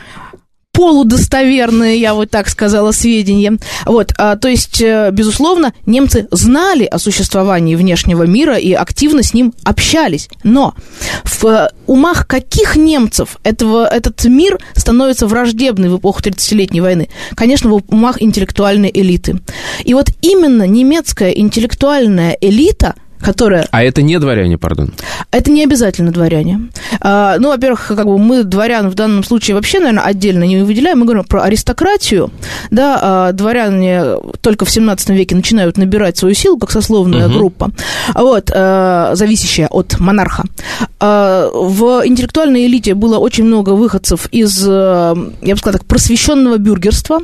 полудостоверные, 0.75 1.99
я 1.99 2.15
вот 2.15 2.31
так 2.31 2.49
сказала, 2.49 2.91
сведения. 2.91 3.57
Вот, 3.87 4.13
а, 4.19 4.37
то 4.37 4.49
есть, 4.49 4.81
э, 4.83 5.11
безусловно, 5.13 5.73
немцы 5.87 6.27
знали 6.33 6.85
о 6.85 6.99
существовании 6.99 7.77
внешнего 7.77 8.25
мира 8.25 8.57
и 8.57 8.73
активно 8.73 9.23
с 9.23 9.33
ним 9.33 9.55
общались. 9.63 10.29
Но 10.43 10.75
в 11.23 11.71
умах 11.87 12.27
каких 12.27 12.75
немцев 12.77 13.39
этого, 13.45 13.87
этот 13.87 14.25
мир 14.25 14.59
становится 14.75 15.29
враждебный 15.29 15.89
в 15.89 15.99
эпоху 15.99 16.21
30-летней 16.23 16.81
войны? 16.81 17.09
Конечно, 17.37 17.71
в 17.71 17.81
умах 17.89 18.21
интеллектуальной 18.21 18.91
элиты. 18.93 19.41
И 19.85 19.95
вот 19.95 20.09
именно 20.23 20.67
немецкая 20.67 21.31
интеллектуальная 21.31 22.37
элита– 22.41 22.95
которая... 23.25 23.67
А 23.71 23.83
это 23.83 24.03
не 24.03 24.19
дворяне, 24.19 24.59
пардон? 24.59 24.93
Это 25.31 25.51
не 25.51 25.65
обязательно 25.65 26.13
дворяне. 26.13 26.69
А, 27.01 27.39
ну, 27.39 27.49
во-первых, 27.49 27.87
как 27.89 28.05
бы 28.05 28.19
мы 28.19 28.45
дворян 28.45 28.91
в 28.91 28.95
данном 28.95 29.25
случае 29.25 29.55
вообще, 29.57 29.81
наверное, 29.81 30.05
отдельно 30.05 30.45
не 30.45 30.63
выделяем. 30.63 30.99
Мы 30.99 31.07
говорим 31.07 31.25
про 31.25 31.43
аристократию. 31.43 32.31
Да, 32.71 32.99
а 33.01 33.33
дворяне 33.33 34.05
только 34.43 34.65
в 34.65 34.71
17 34.71 35.09
веке 35.11 35.35
начинают 35.35 35.79
набирать 35.79 36.19
свою 36.19 36.35
силу, 36.35 36.59
как 36.59 36.71
сословная 36.71 37.29
угу. 37.29 37.39
группа, 37.39 37.71
вот, 38.15 38.51
а, 38.55 39.13
зависящая 39.15 39.69
от 39.69 39.99
монарха. 39.99 40.45
А, 41.01 41.49
в 41.53 42.07
интеллектуальной 42.07 42.67
элите 42.67 42.95
было 42.95 43.19
очень 43.19 43.45
много 43.45 43.71
выходцев 43.71 44.27
из, 44.33 44.67
я 44.67 45.15
бы 45.15 45.57
сказала 45.57 45.79
так, 45.79 45.87
просвещенного 45.87 46.59
бюргерства. 46.59 47.21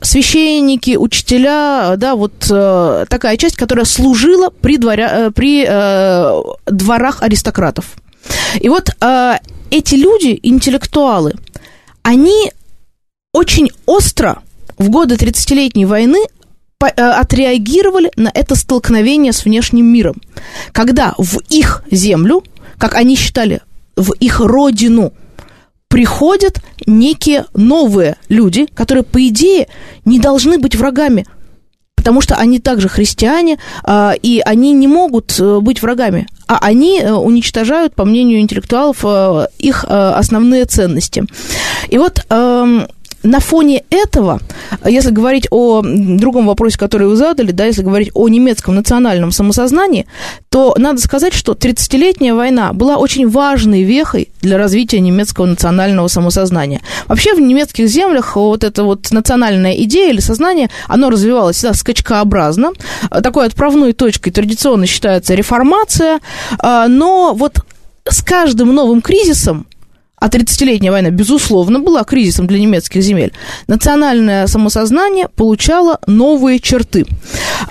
Священники, 0.00 0.96
учителя, 0.96 1.94
да, 1.96 2.14
вот 2.14 2.32
такая 2.38 3.36
часть, 3.36 3.56
которая 3.56 3.84
служила 3.84 4.50
при 4.50 4.76
дворя 4.76 5.31
при 5.34 5.64
э, 5.66 6.42
дворах 6.66 7.22
аристократов. 7.22 7.96
И 8.60 8.68
вот 8.68 8.90
э, 9.00 9.34
эти 9.70 9.94
люди, 9.94 10.38
интеллектуалы, 10.42 11.34
они 12.02 12.52
очень 13.32 13.70
остро 13.86 14.42
в 14.78 14.90
годы 14.90 15.14
30-летней 15.14 15.86
войны 15.86 16.18
э, 16.80 16.86
отреагировали 16.86 18.10
на 18.16 18.30
это 18.32 18.54
столкновение 18.54 19.32
с 19.32 19.44
внешним 19.44 19.86
миром, 19.86 20.20
когда 20.72 21.14
в 21.18 21.38
их 21.48 21.84
землю, 21.90 22.44
как 22.78 22.94
они 22.94 23.16
считали, 23.16 23.60
в 23.96 24.12
их 24.12 24.40
родину 24.40 25.12
приходят 25.88 26.62
некие 26.86 27.44
новые 27.54 28.16
люди, 28.28 28.66
которые, 28.66 29.04
по 29.04 29.26
идее, 29.28 29.68
не 30.04 30.18
должны 30.18 30.58
быть 30.58 30.74
врагами, 30.74 31.26
потому 32.02 32.20
что 32.20 32.34
они 32.34 32.58
также 32.58 32.88
христиане, 32.88 33.58
э, 33.86 34.12
и 34.20 34.42
они 34.44 34.72
не 34.72 34.88
могут 34.88 35.38
э, 35.38 35.60
быть 35.60 35.82
врагами, 35.82 36.26
а 36.48 36.58
они 36.60 37.00
уничтожают, 37.00 37.94
по 37.94 38.04
мнению 38.04 38.40
интеллектуалов, 38.40 39.04
их 39.58 39.84
основные 39.84 40.64
ценности. 40.64 41.24
И 41.88 41.98
вот 41.98 42.26
эм, 42.28 42.88
на 43.22 43.40
фоне 43.40 43.84
этого, 43.90 44.40
если 44.84 45.10
говорить 45.10 45.46
о 45.50 45.82
другом 45.82 46.46
вопросе, 46.46 46.78
который 46.78 47.06
вы 47.06 47.16
задали, 47.16 47.52
да, 47.52 47.66
если 47.66 47.82
говорить 47.82 48.10
о 48.14 48.28
немецком 48.28 48.74
национальном 48.74 49.32
самосознании, 49.32 50.06
то 50.48 50.74
надо 50.76 51.00
сказать, 51.00 51.32
что 51.32 51.52
30-летняя 51.52 52.34
война 52.34 52.72
была 52.72 52.96
очень 52.96 53.28
важной 53.28 53.82
вехой 53.82 54.28
для 54.40 54.58
развития 54.58 55.00
немецкого 55.00 55.46
национального 55.46 56.08
самосознания. 56.08 56.80
Вообще 57.06 57.34
в 57.34 57.40
немецких 57.40 57.88
землях 57.88 58.36
вот 58.36 58.64
эта 58.64 58.84
вот 58.84 59.10
национальная 59.10 59.74
идея 59.74 60.10
или 60.10 60.20
сознание, 60.20 60.70
оно 60.88 61.10
развивалось 61.10 61.56
всегда 61.56 61.74
скачкообразно. 61.74 62.72
Такой 63.22 63.46
отправной 63.46 63.92
точкой 63.92 64.30
традиционно 64.30 64.86
считается 64.86 65.34
реформация, 65.34 66.20
а, 66.58 66.88
но 66.88 67.34
вот 67.34 67.64
с 68.08 68.22
каждым 68.22 68.74
новым 68.74 69.00
кризисом 69.00 69.66
а 70.22 70.28
30-летняя 70.28 70.92
война, 70.92 71.10
безусловно, 71.10 71.80
была 71.80 72.04
кризисом 72.04 72.46
для 72.46 72.60
немецких 72.60 73.02
земель, 73.02 73.32
национальное 73.66 74.46
самосознание 74.46 75.26
получало 75.34 75.98
новые 76.06 76.60
черты. 76.60 77.06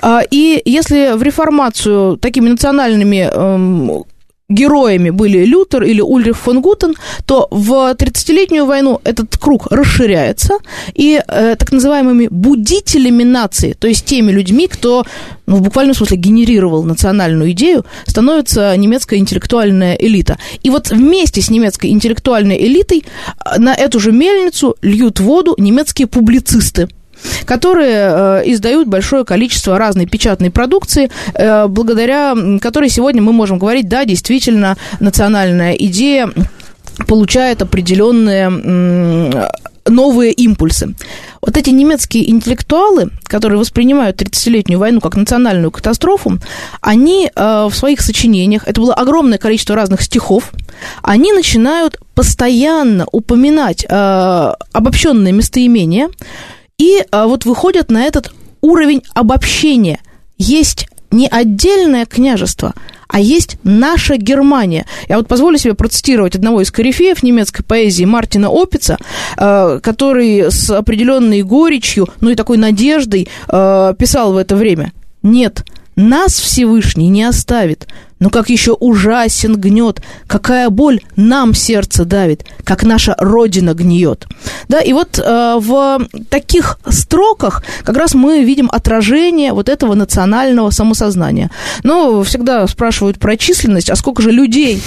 А, 0.01 0.21
и 0.29 0.61
если 0.65 1.13
в 1.15 1.23
реформацию 1.23 2.17
такими 2.17 2.49
национальными 2.49 3.29
эм, 3.31 4.03
героями 4.51 5.09
были 5.09 5.45
Лютер 5.45 5.83
или 5.83 6.01
Ульрих 6.01 6.37
фон 6.37 6.61
Гутен, 6.61 6.95
то 7.25 7.47
в 7.51 7.93
30-летнюю 7.93 8.65
войну 8.65 8.99
этот 9.03 9.37
круг 9.37 9.67
расширяется, 9.71 10.57
и 10.93 11.21
э, 11.25 11.55
так 11.57 11.71
называемыми 11.71 12.27
будителями 12.29 13.23
нации, 13.23 13.73
то 13.73 13.87
есть 13.87 14.05
теми 14.05 14.31
людьми, 14.31 14.67
кто 14.67 15.05
ну, 15.45 15.57
в 15.57 15.61
буквальном 15.61 15.95
смысле 15.95 16.17
генерировал 16.17 16.83
национальную 16.83 17.51
идею, 17.51 17.85
становится 18.05 18.75
немецкая 18.77 19.17
интеллектуальная 19.17 19.95
элита. 19.95 20.37
И 20.63 20.69
вот 20.69 20.89
вместе 20.89 21.41
с 21.41 21.49
немецкой 21.49 21.89
интеллектуальной 21.89 22.57
элитой 22.57 23.03
э, 23.03 23.59
на 23.59 23.73
эту 23.73 23.99
же 23.99 24.11
мельницу 24.11 24.75
льют 24.81 25.19
воду 25.19 25.55
немецкие 25.57 26.07
публицисты– 26.07 26.87
которые 27.45 28.41
э, 28.41 28.41
издают 28.45 28.87
большое 28.87 29.25
количество 29.25 29.77
разной 29.77 30.05
печатной 30.05 30.51
продукции, 30.51 31.09
э, 31.33 31.67
благодаря 31.67 32.35
которой 32.59 32.89
сегодня 32.89 33.21
мы 33.21 33.33
можем 33.33 33.59
говорить, 33.59 33.87
да, 33.87 34.05
действительно, 34.05 34.77
национальная 34.99 35.73
идея 35.73 36.29
получает 37.07 37.61
определенные 37.61 39.49
новые 39.87 40.31
импульсы. 40.33 40.93
Вот 41.41 41.57
эти 41.57 41.69
немецкие 41.69 42.29
интеллектуалы, 42.29 43.09
которые 43.23 43.59
воспринимают 43.59 44.21
30-летнюю 44.21 44.79
войну 44.79 45.01
как 45.01 45.15
национальную 45.15 45.71
катастрофу, 45.71 46.39
они 46.81 47.31
э, 47.33 47.67
в 47.69 47.73
своих 47.73 48.01
сочинениях, 48.01 48.63
это 48.67 48.79
было 48.81 48.93
огромное 48.93 49.37
количество 49.37 49.75
разных 49.75 50.01
стихов, 50.01 50.51
они 51.01 51.33
начинают 51.33 51.99
постоянно 52.13 53.07
упоминать 53.11 53.85
э, 53.87 54.53
обобщенные 54.71 55.33
местоимения, 55.33 56.09
и 56.81 57.05
а, 57.11 57.27
вот 57.27 57.45
выходят 57.45 57.91
на 57.91 58.05
этот 58.05 58.33
уровень 58.61 59.03
обобщения. 59.13 59.99
Есть 60.39 60.87
не 61.11 61.27
отдельное 61.27 62.07
княжество, 62.07 62.73
а 63.07 63.19
есть 63.19 63.57
наша 63.63 64.17
Германия. 64.17 64.87
Я 65.07 65.17
вот 65.17 65.27
позволю 65.27 65.59
себе 65.59 65.75
процитировать 65.75 66.35
одного 66.35 66.59
из 66.59 66.71
корифеев 66.71 67.21
немецкой 67.21 67.61
поэзии 67.61 68.05
Мартина 68.05 68.49
Опица, 68.49 68.97
э, 69.37 69.79
который 69.83 70.49
с 70.49 70.71
определенной 70.71 71.43
горечью, 71.43 72.09
ну 72.19 72.31
и 72.31 72.35
такой 72.35 72.57
надеждой 72.57 73.29
э, 73.47 73.93
писал 73.99 74.33
в 74.33 74.37
это 74.37 74.55
время. 74.55 74.91
Нет, 75.21 75.63
нас 75.95 76.33
Всевышний 76.33 77.09
не 77.09 77.25
оставит, 77.25 77.87
но 78.21 78.29
как 78.29 78.49
еще 78.49 78.71
ужасен 78.73 79.59
гнет, 79.59 80.01
какая 80.27 80.69
боль 80.69 81.01
нам 81.17 81.53
сердце 81.53 82.05
давит, 82.05 82.45
как 82.63 82.83
наша 82.83 83.15
Родина 83.17 83.73
гниет. 83.73 84.27
Да, 84.69 84.79
и 84.79 84.93
вот 84.93 85.19
э, 85.19 85.57
в 85.59 86.07
таких 86.29 86.79
строках 86.87 87.63
как 87.83 87.97
раз 87.97 88.13
мы 88.13 88.43
видим 88.43 88.69
отражение 88.71 89.53
вот 89.53 89.67
этого 89.67 89.95
национального 89.95 90.69
самосознания. 90.69 91.49
Но 91.83 92.23
всегда 92.23 92.65
спрашивают 92.67 93.19
про 93.19 93.35
численность, 93.35 93.89
а 93.89 93.95
сколько 93.95 94.21
же 94.21 94.31
людей 94.31 94.81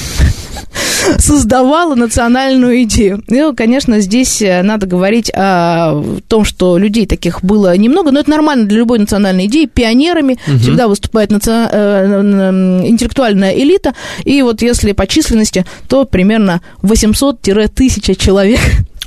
создавала 1.18 1.94
национальную 1.94 2.82
идею. 2.84 3.22
Ну, 3.28 3.54
конечно, 3.54 4.00
здесь 4.00 4.40
э, 4.42 4.62
надо 4.62 4.86
говорить 4.86 5.30
о 5.34 6.02
том, 6.28 6.44
что 6.44 6.78
людей 6.78 7.06
таких 7.06 7.42
было 7.42 7.76
немного, 7.76 8.10
но 8.10 8.20
это 8.20 8.30
нормально 8.30 8.66
для 8.66 8.78
любой 8.78 8.98
национальной 8.98 9.46
идеи. 9.46 9.66
Пионерами 9.66 10.38
угу. 10.46 10.58
всегда 10.58 10.88
выступает 10.88 11.30
наци... 11.30 11.50
Э, 11.50 12.84
интеллектуальная 13.24 13.52
элита, 13.54 13.94
и 14.24 14.42
вот 14.42 14.62
если 14.62 14.92
по 14.92 15.06
численности, 15.06 15.64
то 15.88 16.04
примерно 16.04 16.60
800-1000 16.82 18.14
человек 18.16 18.60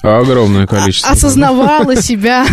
Огромное 0.04 0.68
количество. 0.68 1.10
Осознавала 1.10 1.96
себя 2.02 2.46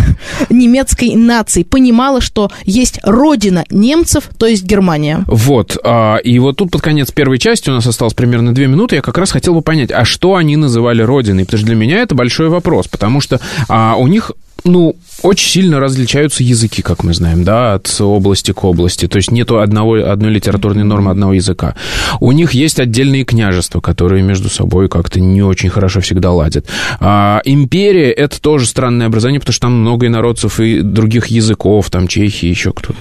немецкой 0.49 1.15
нацией, 1.15 1.63
понимала, 1.63 2.19
что 2.19 2.49
есть 2.63 2.99
родина 3.03 3.63
немцев, 3.69 4.29
то 4.37 4.47
есть 4.47 4.63
Германия. 4.63 5.23
Вот, 5.27 5.77
а, 5.83 6.17
и 6.17 6.39
вот 6.39 6.57
тут 6.57 6.71
под 6.71 6.81
конец 6.81 7.11
первой 7.11 7.37
части, 7.37 7.69
у 7.69 7.73
нас 7.73 7.85
осталось 7.85 8.15
примерно 8.15 8.53
две 8.53 8.65
минуты, 8.65 8.95
я 8.95 9.03
как 9.03 9.17
раз 9.19 9.31
хотел 9.31 9.53
бы 9.53 9.61
понять, 9.61 9.91
а 9.91 10.05
что 10.05 10.35
они 10.35 10.57
называли 10.57 11.03
родиной? 11.03 11.45
Потому 11.45 11.59
что 11.59 11.67
для 11.67 11.75
меня 11.75 11.99
это 11.99 12.15
большой 12.15 12.49
вопрос, 12.49 12.87
потому 12.87 13.21
что 13.21 13.39
а, 13.69 13.95
у 13.95 14.07
них 14.07 14.31
ну, 14.65 14.95
очень 15.21 15.49
сильно 15.49 15.79
различаются 15.79 16.43
языки, 16.43 16.81
как 16.81 17.03
мы 17.03 17.13
знаем, 17.13 17.43
да, 17.43 17.75
от 17.75 18.01
области 18.01 18.51
к 18.51 18.63
области. 18.63 19.07
То 19.07 19.17
есть 19.17 19.31
нету 19.31 19.59
одного, 19.59 19.95
одной 19.95 20.31
литературной 20.31 20.83
нормы 20.83 21.11
одного 21.11 21.33
языка. 21.33 21.75
У 22.19 22.31
них 22.31 22.51
есть 22.51 22.79
отдельные 22.79 23.25
княжества, 23.25 23.79
которые 23.79 24.23
между 24.23 24.49
собой 24.49 24.89
как-то 24.89 25.19
не 25.19 25.43
очень 25.43 25.69
хорошо 25.69 26.01
всегда 26.01 26.31
ладят. 26.31 26.65
А 26.99 27.41
империя— 27.45 28.11
это 28.11 28.41
тоже 28.41 28.65
странное 28.65 29.07
образование, 29.07 29.39
потому 29.39 29.53
что 29.53 29.61
там 29.61 29.81
много 29.81 30.07
инородцев 30.07 30.59
и 30.59 30.81
других 30.81 31.27
языков, 31.27 31.91
там 31.91 32.07
Чехии, 32.07 32.47
еще 32.47 32.73
кто-то. 32.73 32.97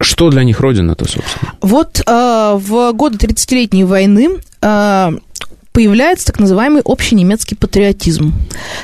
Что 0.00 0.28
для 0.28 0.42
них 0.42 0.60
родина-то, 0.60 1.04
собственно? 1.04 1.52
Вот 1.62 2.02
э, 2.04 2.58
в 2.58 2.92
годы 2.92 3.16
30-летней 3.16 3.84
войны 3.84 4.40
э, 4.60 5.12
появляется 5.74 6.26
так 6.26 6.38
называемый 6.38 6.82
общий 6.82 7.16
немецкий 7.16 7.56
патриотизм. 7.56 8.32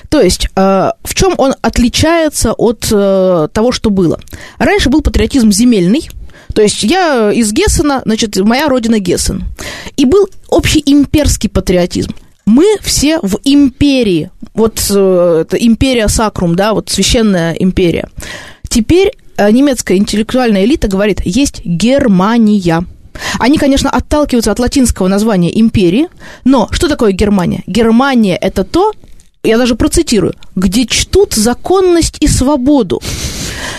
То 0.08 0.20
есть, 0.20 0.48
э, 0.56 0.90
в 1.02 1.14
чем 1.14 1.34
он 1.38 1.54
отличается 1.62 2.52
от 2.52 2.88
э, 2.90 3.48
того, 3.52 3.70
что 3.70 3.90
было? 3.90 4.18
Раньше 4.58 4.90
был 4.90 5.00
патриотизм 5.00 5.52
земельный, 5.52 6.10
то 6.52 6.62
есть 6.62 6.82
я 6.82 7.30
из 7.32 7.52
Гессена, 7.52 8.02
значит, 8.04 8.36
моя 8.38 8.68
родина 8.68 8.98
Гессен. 8.98 9.44
И 9.96 10.04
был 10.04 10.28
общий 10.48 10.82
имперский 10.84 11.48
патриотизм. 11.48 12.12
Мы 12.44 12.66
все 12.82 13.20
в 13.20 13.38
империи. 13.44 14.32
Вот 14.52 14.84
э, 14.90 15.44
это 15.46 15.56
империя 15.56 16.08
Сакрум, 16.08 16.56
да, 16.56 16.74
вот 16.74 16.90
священная 16.90 17.52
империя. 17.52 18.08
Теперь 18.68 19.12
немецкая 19.38 19.96
интеллектуальная 19.96 20.64
элита 20.64 20.88
говорит, 20.88 21.20
есть 21.24 21.64
Германия. 21.64 22.84
Они, 23.38 23.58
конечно, 23.58 23.90
отталкиваются 23.90 24.52
от 24.52 24.58
латинского 24.58 25.08
названия 25.08 25.58
империи, 25.60 26.08
но 26.44 26.68
что 26.70 26.88
такое 26.88 27.12
Германия? 27.12 27.62
Германия– 27.66 28.36
это 28.40 28.64
то, 28.64 28.92
я 29.42 29.56
даже 29.56 29.74
процитирую, 29.74 30.34
где 30.54 30.86
чтут 30.86 31.34
законность 31.34 32.16
и 32.20 32.26
свободу. 32.26 33.00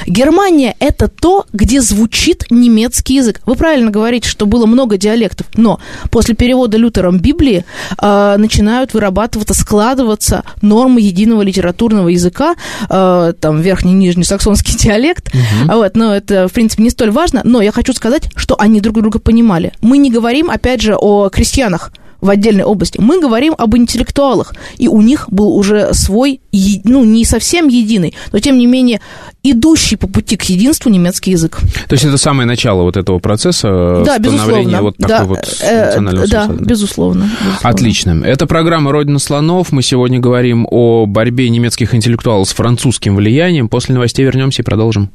Германия– 0.08 0.76
это 0.80 1.08
то, 1.08 1.46
где 1.54 1.82
звучит 1.82 2.46
немецкий 2.50 3.16
язык. 3.16 3.42
Вы 3.46 3.56
правильно 3.56 3.92
говорите, 3.92 4.28
что 4.28 4.46
было 4.46 4.66
много 4.66 4.98
диалектов, 4.98 5.48
но 5.56 5.80
после 6.10 6.36
перевода 6.36 6.78
Лютером 6.78 7.20
Библии 7.20 7.66
э, 8.02 8.36
начинают 8.38 8.94
вырабатываться, 8.94 9.54
складываться 9.54 10.44
нормы 10.62 11.02
единого 11.02 11.42
литературного 11.42 12.10
языка, 12.10 12.56
э, 12.90 13.34
там 13.40 13.62
верхний, 13.62 13.94
нижний 13.94 14.24
саксонский 14.24 14.76
диалект. 14.78 15.34
Угу. 15.34 15.74
Вот, 15.74 15.96
но 15.96 16.16
это, 16.16 16.48
в 16.48 16.54
принципе, 16.54 16.84
не 16.84 16.90
столь 16.90 17.12
важно. 17.12 17.42
Но 17.44 17.62
я 17.62 17.72
хочу 17.72 17.94
сказать, 17.94 18.30
что 18.36 18.56
они 18.60 18.82
друг 18.82 19.00
друга 19.00 19.20
понимали. 19.20 19.74
Мы 19.82 19.98
не 19.98 20.12
говорим, 20.12 20.50
опять 20.50 20.82
же, 20.82 20.96
о 20.96 21.30
крестьянах 21.30 21.92
в 22.22 22.30
отдельной 22.30 22.64
области. 22.64 23.00
Мы 23.00 23.20
говорим 23.20 23.54
об 23.58 23.76
интеллектуалах, 23.76 24.54
и 24.78 24.88
у 24.88 25.02
них 25.02 25.28
был 25.30 25.56
уже 25.56 25.94
свой, 25.94 26.40
ну, 26.84 27.04
не 27.04 27.26
совсем 27.26 27.68
единый, 27.68 28.14
но, 28.32 28.40
тем 28.40 28.58
не 28.58 28.68
менее, 28.68 29.02
идущий 29.44 29.96
по 29.96 30.08
пути 30.08 30.38
к 30.38 30.44
единству 30.44 30.90
немецкий 30.90 31.32
язык. 31.32 31.60
То 31.88 31.94
есть 31.94 32.06
это 32.06 32.18
самое 32.18 32.48
начало 32.48 32.84
вот 32.84 32.96
этого 32.96 33.20
процесса 33.20 34.04
да, 34.06 34.16
становления 34.16 34.82
вот 34.82 34.98
такой 34.98 35.18
да, 35.18 35.24
вот 35.26 35.58
э, 35.62 35.86
национального 35.88 36.28
Да, 36.28 36.46
союза? 36.46 36.64
безусловно, 36.64 37.32
безусловно. 37.42 37.60
Отлично. 37.64 38.24
Это 38.24 38.46
программа 38.46 38.92
«Родина 38.92 39.20
слонов». 39.20 39.72
Мы 39.72 39.82
сегодня 39.82 40.20
говорим 40.20 40.68
о 40.70 41.06
борьбе 41.06 41.50
немецких 41.50 41.96
интеллектуалов 41.96 42.48
с 42.48 42.54
французским 42.54 43.16
влиянием. 43.16 43.70
После 43.70 43.96
новостей 43.96 44.26
вернемся 44.26 44.62
и 44.62 44.66
продолжим. 44.66 45.12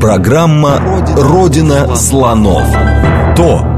Программа 0.00 1.04
«Родина 1.16 1.94
слонов». 1.94 2.66
То, 3.36 3.71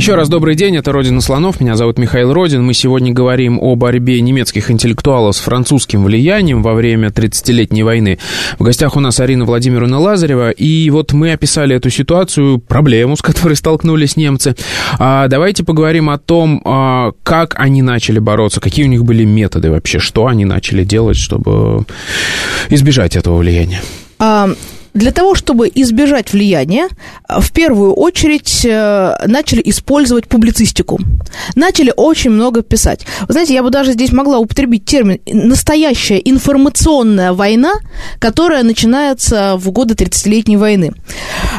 Еще 0.00 0.14
раз 0.14 0.30
добрый 0.30 0.54
день, 0.54 0.78
это 0.78 0.92
«Родина 0.92 1.20
слонов», 1.20 1.60
меня 1.60 1.76
зовут 1.76 1.98
Михаил 1.98 2.32
Родин. 2.32 2.64
Мы 2.64 2.72
сегодня 2.72 3.12
говорим 3.12 3.58
о 3.60 3.76
борьбе 3.76 4.18
немецких 4.22 4.70
интеллектуалов 4.70 5.36
с 5.36 5.40
французским 5.40 6.04
влиянием 6.04 6.62
во 6.62 6.72
время 6.72 7.08
30-летней 7.08 7.82
войны. 7.82 8.18
В 8.58 8.62
гостях 8.62 8.96
у 8.96 9.00
нас 9.00 9.20
Арина 9.20 9.44
Владимировна 9.44 9.98
Лазарева, 9.98 10.52
и 10.52 10.88
вот 10.88 11.12
мы 11.12 11.32
описали 11.32 11.76
эту 11.76 11.90
ситуацию, 11.90 12.60
проблему, 12.60 13.14
с 13.14 13.20
которой 13.20 13.56
столкнулись 13.56 14.16
немцы. 14.16 14.56
А 14.98 15.28
давайте 15.28 15.64
поговорим 15.64 16.08
о 16.08 16.16
том, 16.16 16.62
а, 16.64 17.12
как 17.22 17.60
они 17.60 17.82
начали 17.82 18.20
бороться, 18.20 18.62
какие 18.62 18.86
у 18.86 18.88
них 18.88 19.04
были 19.04 19.24
методы 19.24 19.70
вообще, 19.70 19.98
что 19.98 20.28
они 20.28 20.46
начали 20.46 20.82
делать, 20.82 21.18
чтобы 21.18 21.84
избежать 22.70 23.16
этого 23.16 23.36
влияния. 23.36 23.82
А, 24.18 24.48
для 24.94 25.12
того, 25.12 25.34
чтобы 25.34 25.70
избежать 25.74 26.32
влияния, 26.32 26.88
в 27.28 27.52
первую 27.52 27.94
очередь 27.94 28.64
э, 28.64 29.14
начали 29.26 29.62
использовать 29.64 30.26
публицистику. 30.26 30.98
Начали 31.54 31.92
очень 31.96 32.30
много 32.30 32.62
писать. 32.62 33.06
Вы 33.28 33.32
знаете, 33.32 33.54
я 33.54 33.62
бы 33.62 33.70
даже 33.70 33.92
здесь 33.92 34.12
могла 34.12 34.38
употребить 34.38 34.84
термин 34.84 35.20
«настоящая 35.26 36.20
информационная 36.24 37.32
война», 37.32 37.72
которая 38.18 38.62
начинается 38.62 39.56
в 39.56 39.70
годы 39.70 39.94
30-летней 39.94 40.56
войны. 40.56 40.92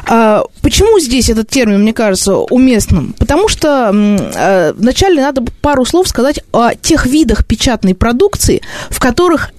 А, 0.08 0.44
почему 0.62 1.00
здесь 1.00 1.30
этот 1.30 1.50
термин, 1.50 1.82
мне 1.82 1.94
кажется, 1.94 2.36
уместным? 2.36 3.14
Потому 3.18 3.48
что 3.48 3.92
э, 3.94 4.74
вначале 4.76 5.22
надо 5.22 5.44
пару 5.62 5.86
слов 5.86 6.08
сказать 6.08 6.42
о 6.52 6.74
тех 6.76 7.06
видах 7.06 7.46
печатной 7.46 7.96
продукции, 7.96 8.62
в 8.90 9.00
которых 9.00 9.52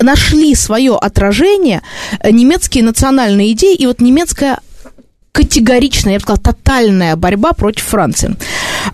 нашли 0.00 0.54
свое 0.54 0.96
отражение 0.96 1.82
немецкие 2.28 2.84
национальные 2.84 3.52
идеи 3.52 3.74
и 3.74 3.86
вот 3.86 4.00
немецкая 4.00 4.58
категоричная, 5.34 6.12
я 6.12 6.18
бы 6.20 6.22
сказала, 6.22 6.42
тотальная 6.42 7.16
борьба 7.16 7.52
против 7.52 7.82
Франции. 7.84 8.36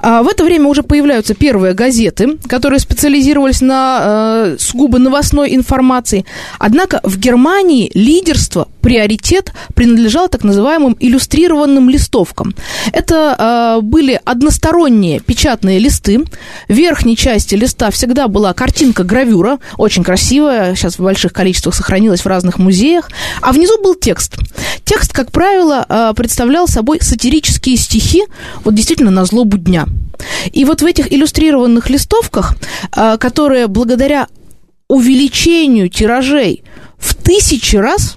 А 0.01 0.23
в 0.23 0.29
это 0.29 0.43
время 0.43 0.69
уже 0.69 0.83
появляются 0.83 1.35
первые 1.35 1.75
газеты, 1.75 2.39
которые 2.49 2.81
специализировались 2.81 3.61
на 3.61 4.01
э, 4.03 4.57
сугубо 4.59 4.99
новостной 4.99 5.55
информации. 5.55 6.25
Однако 6.59 7.01
в 7.03 7.19
Германии 7.19 7.91
лидерство, 7.93 8.69
приоритет 8.81 9.53
принадлежал 9.75 10.29
так 10.29 10.45
называемым 10.45 10.97
иллюстрированным 10.99 11.89
листовкам. 11.89 12.55
Это 12.93 13.79
э, 13.79 13.83
были 13.83 14.21
односторонние 14.25 15.21
печатные 15.21 15.79
листы. 15.79 16.25
В 16.69 16.73
верхней 16.73 17.17
части 17.17 17.55
листа 17.55 17.91
всегда 17.91 18.29
была 18.29 18.53
картинка-гравюра, 18.53 19.59
очень 19.77 20.03
красивая, 20.03 20.75
сейчас 20.75 20.99
в 20.99 21.03
больших 21.03 21.33
количествах 21.33 21.75
сохранилась 21.75 22.21
в 22.23 22.27
разных 22.27 22.59
музеях. 22.59 23.11
А 23.43 23.53
внизу 23.53 23.81
был 23.83 23.95
текст. 23.95 24.37
Текст, 24.85 25.13
как 25.13 25.31
правило, 25.31 25.85
э, 25.89 26.13
представлял 26.17 26.67
собой 26.67 26.99
сатирические 27.01 27.77
стихи, 27.77 28.25
вот 28.65 28.75
действительно 28.75 29.11
на 29.11 29.25
злобу 29.25 29.59
дня. 29.59 29.87
И 30.53 30.65
вот 30.65 30.83
в 30.83 30.87
этих 30.87 31.11
иллюстрированных 31.13 31.89
листовках, 31.89 32.55
которые 33.19 33.69
благодаря 33.69 34.27
увеличению 34.91 35.89
тиражей 35.89 36.65
в 36.99 37.15
тысячи 37.15 37.77
раз 37.77 38.17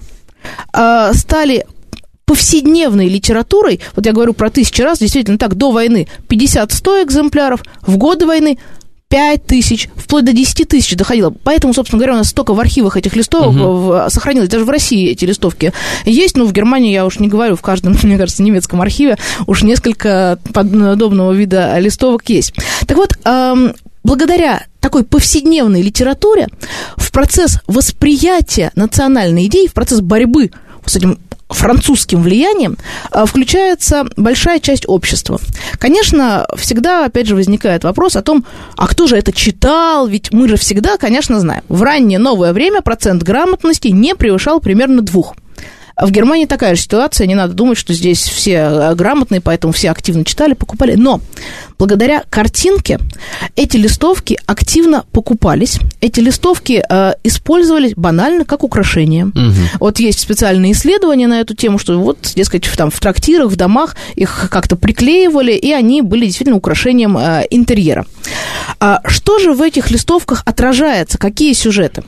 стали 0.71 1.65
повседневной 2.25 3.09
литературой, 3.09 3.81
вот 3.95 4.05
я 4.05 4.13
говорю 4.13 4.33
про 4.33 4.49
тысячи 4.49 4.81
раз, 4.81 4.99
действительно 4.99 5.37
так, 5.37 5.55
до 5.55 5.71
войны 5.71 6.07
50-100 6.29 7.03
экземпляров, 7.03 7.63
в 7.81 7.97
годы 7.97 8.25
войны 8.25 8.57
5 9.13 9.45
тысяч, 9.45 9.89
вплоть 9.95 10.25
до 10.25 10.33
10 10.33 10.67
тысяч 10.67 10.95
доходило. 10.95 11.31
Поэтому, 11.43 11.71
собственно 11.75 11.99
говоря, 11.99 12.15
у 12.15 12.17
нас 12.17 12.29
столько 12.29 12.55
в 12.55 12.59
архивах 12.59 12.97
этих 12.97 13.15
листовок 13.15 13.55
uh-huh. 13.55 14.09
сохранилось. 14.09 14.49
Даже 14.49 14.65
в 14.65 14.69
России 14.69 15.07
эти 15.07 15.25
листовки 15.25 15.71
есть, 16.03 16.35
но 16.35 16.45
в 16.45 16.51
Германии, 16.51 16.91
я 16.91 17.05
уж 17.05 17.19
не 17.19 17.27
говорю, 17.27 17.55
в 17.55 17.61
каждом, 17.61 17.95
мне 18.03 18.17
кажется, 18.17 18.41
немецком 18.41 18.81
архиве 18.81 19.17
уж 19.45 19.61
несколько 19.61 20.39
подобного 20.51 21.31
вида 21.31 21.77
листовок 21.77 22.27
есть. 22.29 22.55
Так 22.87 22.97
вот, 22.97 23.15
эм, 23.25 23.75
благодаря 24.03 24.63
такой 24.83 25.05
повседневной 25.05 25.81
литературе 25.81 26.47
в 26.97 27.11
процесс 27.11 27.59
восприятия 27.67 28.71
национальной 28.75 29.47
идеи, 29.47 29.67
в 29.67 29.73
процесс 29.73 30.01
борьбы 30.01 30.51
с 30.85 30.97
этим 30.97 31.17
французским 31.49 32.21
влиянием 32.21 32.77
включается 33.11 34.05
большая 34.17 34.59
часть 34.59 34.83
общества. 34.87 35.39
Конечно, 35.77 36.45
всегда, 36.57 37.05
опять 37.05 37.27
же, 37.27 37.35
возникает 37.35 37.83
вопрос 37.83 38.15
о 38.15 38.21
том, 38.21 38.43
а 38.75 38.87
кто 38.87 39.07
же 39.07 39.15
это 39.15 39.31
читал, 39.31 40.07
ведь 40.07 40.33
мы 40.33 40.49
же 40.49 40.57
всегда, 40.57 40.97
конечно, 40.97 41.39
знаем, 41.39 41.63
в 41.69 41.81
раннее 41.81 42.19
новое 42.19 42.53
время 42.53 42.81
процент 42.81 43.23
грамотности 43.23 43.87
не 43.87 44.15
превышал 44.15 44.59
примерно 44.59 45.01
двух. 45.01 45.35
В 46.01 46.09
Германии 46.09 46.45
такая 46.45 46.75
же 46.75 46.81
ситуация, 46.81 47.27
не 47.27 47.35
надо 47.35 47.53
думать, 47.53 47.77
что 47.77 47.93
здесь 47.93 48.23
все 48.23 48.93
грамотные, 48.95 49.41
поэтому 49.41 49.73
все 49.73 49.91
активно 49.91 50.25
читали, 50.25 50.53
покупали. 50.53 50.95
Но 50.95 51.21
благодаря 51.77 52.23
картинке 52.29 52.99
эти 53.55 53.77
листовки 53.77 54.39
активно 54.47 55.05
покупались. 55.11 55.79
Эти 56.01 56.19
листовки 56.19 56.83
э, 56.87 57.13
использовались 57.23 57.93
банально 57.95 58.43
как 58.43 58.63
украшение. 58.63 59.25
Угу. 59.25 59.79
Вот 59.79 59.99
есть 59.99 60.19
специальные 60.19 60.71
исследования 60.71 61.27
на 61.27 61.39
эту 61.39 61.55
тему, 61.55 61.77
что 61.77 61.99
вот, 61.99 62.31
дескать, 62.35 62.69
там 62.75 62.89
в 62.89 62.99
трактирах, 62.99 63.51
в 63.51 63.55
домах 63.55 63.95
их 64.15 64.47
как-то 64.49 64.75
приклеивали, 64.75 65.53
и 65.53 65.71
они 65.71 66.01
были 66.01 66.25
действительно 66.25 66.57
украшением 66.57 67.17
э, 67.17 67.45
интерьера. 67.51 68.05
А 68.79 69.01
что 69.07 69.37
же 69.39 69.53
в 69.53 69.61
этих 69.61 69.91
листовках 69.91 70.41
отражается? 70.45 71.17
Какие 71.17 71.53
сюжеты? 71.53 72.03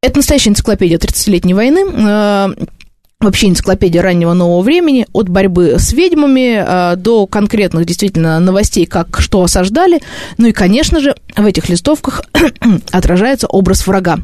Это 0.00 0.18
настоящая 0.18 0.50
энциклопедия 0.50 0.96
30-летней 0.96 1.54
войны. 1.54 2.56
Вообще 3.20 3.48
энциклопедия 3.48 4.00
раннего 4.00 4.32
нового 4.32 4.62
времени, 4.62 5.08
от 5.12 5.28
борьбы 5.28 5.74
с 5.76 5.92
ведьмами 5.92 6.94
до 6.94 7.26
конкретных 7.26 7.84
действительно 7.84 8.38
новостей, 8.38 8.86
как 8.86 9.20
что 9.20 9.42
осаждали. 9.42 10.00
Ну 10.36 10.46
и, 10.46 10.52
конечно 10.52 11.00
же, 11.00 11.16
в 11.36 11.44
этих 11.44 11.68
листовках 11.68 12.22
отражается 12.92 13.48
образ 13.48 13.88
врага. 13.88 14.20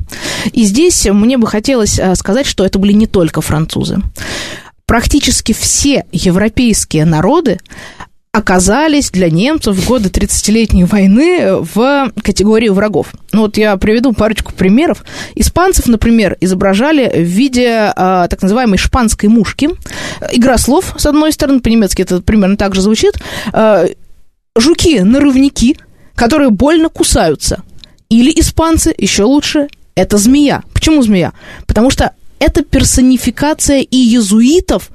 И 0.53 0.63
здесь 0.63 1.07
мне 1.07 1.39
бы 1.39 1.49
хотелось 1.49 1.99
сказать, 2.15 2.47
что 2.47 2.65
это 2.65 2.79
были 2.79 2.93
не 2.93 3.09
только 3.09 3.41
французы. 3.41 3.99
Практически 4.87 5.53
все 5.53 6.05
европейские 6.13 7.05
народы 7.05 7.59
оказались 8.35 9.12
для 9.12 9.31
немцев 9.31 9.77
в 9.77 9.87
годы 9.87 10.09
30-летней 10.09 10.85
войны 10.85 11.59
в 11.61 12.11
категории 12.20 12.68
врагов. 12.68 13.14
Ну 13.31 13.42
вот 13.42 13.57
я 13.57 13.77
приведу 13.77 14.12
парочку 14.12 14.53
примеров. 14.53 15.05
Испанцев, 15.37 15.87
например, 15.87 16.37
изображали 16.40 17.09
в 17.09 17.23
виде 17.23 17.92
а, 17.94 18.27
так 18.27 18.42
называемой 18.42 18.77
шпанской 18.77 19.29
мушки. 19.29 19.70
Игра 20.33 20.59
слов, 20.59 20.94
с 20.99 21.07
одной 21.07 21.33
стороны, 21.33 21.61
по-немецки 21.61 22.03
это 22.03 22.20
примерно 22.20 22.57
так 22.57 22.75
же 22.75 22.81
звучит. 22.81 23.14
А, 23.53 23.87
Жуки-нарывники, 24.59 25.79
которые 26.16 26.51
больно 26.51 26.88
кусаются. 26.88 27.62
Или 28.09 28.33
испанцы, 28.35 28.92
еще 28.99 29.23
лучше, 29.23 29.68
это 29.94 30.18
змея. 30.18 30.64
Почему 30.73 31.03
змея? 31.03 31.35
Потому 31.68 31.88
что 31.88 32.11
это 32.40 32.64
персонификация 32.64 33.79
и 33.79 33.97
езуитов, 33.97 34.90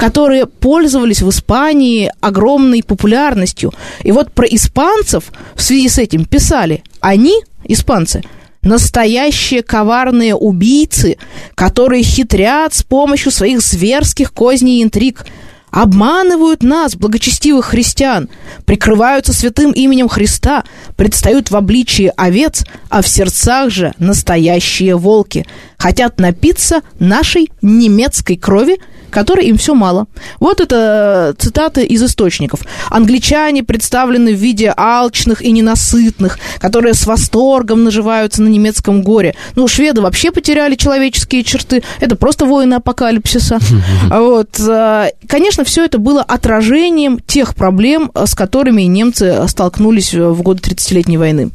которые 0.00 0.46
пользовались 0.46 1.20
в 1.20 1.28
Испании 1.28 2.10
огромной 2.22 2.82
популярностью. 2.82 3.70
И 4.02 4.12
вот 4.12 4.32
про 4.32 4.46
испанцев 4.46 5.24
в 5.54 5.60
связи 5.60 5.90
с 5.90 5.98
этим 5.98 6.24
писали. 6.24 6.82
Они, 7.00 7.34
испанцы, 7.64 8.22
настоящие 8.62 9.62
коварные 9.62 10.34
убийцы, 10.34 11.18
которые 11.54 12.02
хитрят 12.02 12.72
с 12.72 12.82
помощью 12.82 13.30
своих 13.30 13.60
зверских 13.60 14.32
козней 14.32 14.78
и 14.78 14.82
интриг, 14.82 15.26
обманывают 15.70 16.62
нас, 16.62 16.96
благочестивых 16.96 17.66
христиан, 17.66 18.28
прикрываются 18.64 19.32
святым 19.32 19.72
именем 19.72 20.08
Христа, 20.08 20.64
предстают 20.96 21.50
в 21.50 21.56
обличии 21.56 22.12
овец, 22.16 22.64
а 22.88 23.02
в 23.02 23.08
сердцах 23.08 23.70
же 23.70 23.92
настоящие 23.98 24.96
волки. 24.96 25.46
хотят 25.78 26.20
напиться 26.20 26.82
нашей 26.98 27.50
немецкой 27.62 28.36
крови, 28.36 28.78
которой 29.10 29.46
им 29.46 29.58
все 29.58 29.74
мало. 29.74 30.06
Вот 30.38 30.60
это 30.60 31.34
э, 31.36 31.42
цитаты 31.42 31.84
из 31.84 32.02
источников. 32.02 32.60
Англичане 32.88 33.62
представлены 33.62 34.34
в 34.34 34.38
виде 34.38 34.72
алчных 34.76 35.42
и 35.42 35.50
ненасытных, 35.52 36.38
которые 36.58 36.94
с 36.94 37.06
восторгом 37.06 37.84
наживаются 37.84 38.42
на 38.42 38.48
немецком 38.48 39.02
горе. 39.02 39.34
Ну, 39.56 39.68
шведы 39.68 40.00
вообще 40.00 40.30
потеряли 40.30 40.76
человеческие 40.76 41.42
черты. 41.42 41.82
Это 41.98 42.16
просто 42.16 42.46
воины 42.46 42.74
апокалипсиса. 42.74 43.58
Вот. 44.10 44.58
Э, 44.60 45.10
конечно, 45.60 45.64
все 45.64 45.84
это 45.84 45.98
было 45.98 46.22
отражением 46.22 47.18
тех 47.18 47.54
проблем, 47.54 48.10
с 48.14 48.34
которыми 48.34 48.82
немцы 48.82 49.46
столкнулись 49.48 50.14
в 50.14 50.42
годы 50.42 50.60
30-летней 50.62 51.18
войны. 51.18 51.50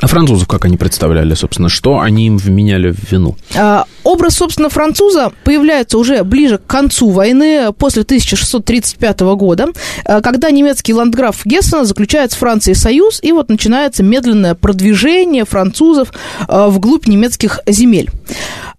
А 0.00 0.06
французов 0.06 0.46
как 0.46 0.64
они 0.64 0.76
представляли, 0.76 1.34
собственно? 1.34 1.68
Что 1.68 1.98
они 1.98 2.26
им 2.26 2.36
вменяли 2.36 2.92
в 2.92 3.10
вину? 3.10 3.36
А, 3.56 3.84
образ, 4.04 4.34
собственно, 4.34 4.68
француза 4.68 5.32
появляется 5.44 5.98
уже 5.98 6.22
ближе 6.22 6.58
к 6.58 6.66
концу 6.66 7.10
войны, 7.10 7.72
после 7.72 8.02
1635 8.02 9.20
года, 9.20 9.68
когда 10.04 10.50
немецкий 10.50 10.94
ландграф 10.94 11.44
Гессена 11.44 11.84
заключает 11.84 12.32
с 12.32 12.36
Францией 12.36 12.76
союз, 12.76 13.18
и 13.22 13.32
вот 13.32 13.48
начинается 13.48 14.02
медленное 14.02 14.54
продвижение 14.54 15.44
французов 15.44 16.12
вглубь 16.46 17.08
немецких 17.08 17.60
земель. 17.66 18.10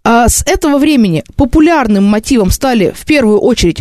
А, 0.03 0.29
с 0.29 0.43
этого 0.45 0.77
времени 0.77 1.23
популярным 1.35 2.05
мотивом 2.05 2.51
стали 2.51 2.93
в 2.95 3.05
первую 3.05 3.39
очередь 3.39 3.79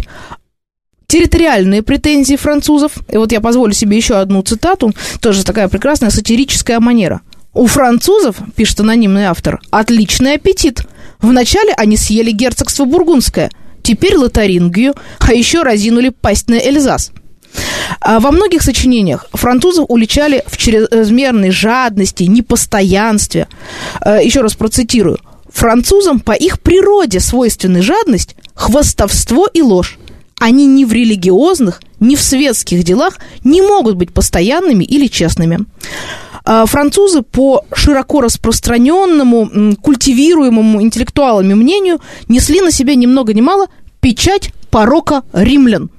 территориальные 1.08 1.82
претензии 1.82 2.36
французов. 2.36 2.92
И 3.10 3.16
вот 3.16 3.32
я 3.32 3.40
позволю 3.40 3.72
себе 3.72 3.96
еще 3.96 4.16
одну 4.16 4.42
цитату, 4.42 4.92
тоже 5.20 5.42
такая 5.42 5.68
прекрасная 5.68 6.10
сатирическая 6.10 6.80
манера. 6.80 7.22
У 7.54 7.66
французов, 7.66 8.36
пишет 8.54 8.80
анонимный 8.80 9.24
автор, 9.24 9.58
отличный 9.70 10.34
аппетит. 10.34 10.82
Вначале 11.20 11.72
они 11.72 11.96
съели 11.96 12.30
герцогство 12.30 12.84
Бургундское, 12.84 13.50
теперь 13.82 14.16
Лотарингию, 14.16 14.94
а 15.18 15.32
еще 15.32 15.62
разинули 15.62 16.10
пасть 16.10 16.48
на 16.48 16.56
Эльзас. 16.56 17.10
А 18.00 18.20
во 18.20 18.30
многих 18.30 18.60
сочинениях 18.60 19.26
французов 19.32 19.86
уличали 19.88 20.44
в 20.46 20.58
чрезмерной 20.58 21.50
жадности, 21.50 22.24
непостоянстве. 22.24 23.48
А, 24.00 24.20
еще 24.20 24.42
раз 24.42 24.54
процитирую. 24.54 25.18
Французам 25.50 26.20
по 26.20 26.32
их 26.32 26.60
природе 26.60 27.20
свойственны 27.20 27.80
жадность, 27.80 28.36
хвастовство 28.54 29.48
и 29.52 29.62
ложь 29.62 29.98
они 30.38 30.66
ни 30.66 30.84
в 30.84 30.92
религиозных, 30.92 31.82
ни 32.00 32.14
в 32.14 32.22
светских 32.22 32.84
делах 32.84 33.18
не 33.44 33.60
могут 33.60 33.96
быть 33.96 34.12
постоянными 34.12 34.84
или 34.84 35.06
честными. 35.06 35.60
А 36.44 36.64
французы 36.66 37.22
по 37.22 37.64
широко 37.74 38.20
распространенному, 38.20 39.76
культивируемому 39.76 40.80
интеллектуалами 40.80 41.54
мнению 41.54 42.00
несли 42.28 42.60
на 42.60 42.70
себе 42.70 42.94
ни 42.96 43.06
много 43.06 43.34
ни 43.34 43.40
мало 43.40 43.66
печать 44.00 44.52
порока 44.70 45.24
римлян. 45.32 45.90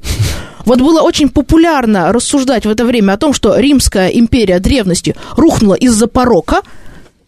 Вот 0.65 0.79
было 0.79 1.01
очень 1.01 1.29
популярно 1.29 2.11
рассуждать 2.11 2.65
в 2.65 2.69
это 2.69 2.85
время 2.85 3.13
о 3.13 3.17
том, 3.17 3.33
что 3.33 3.57
Римская 3.57 4.09
империя 4.09 4.59
древности 4.59 5.15
рухнула 5.35 5.73
из-за 5.73 6.07
порока, 6.07 6.61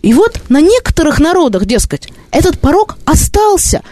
и 0.01 0.13
вот 0.13 0.41
на 0.49 0.61
некоторых 0.61 1.19
народах, 1.19 1.65
дескать, 1.65 2.09
этот 2.31 2.59
порок 2.59 2.97
остался– 3.05 3.81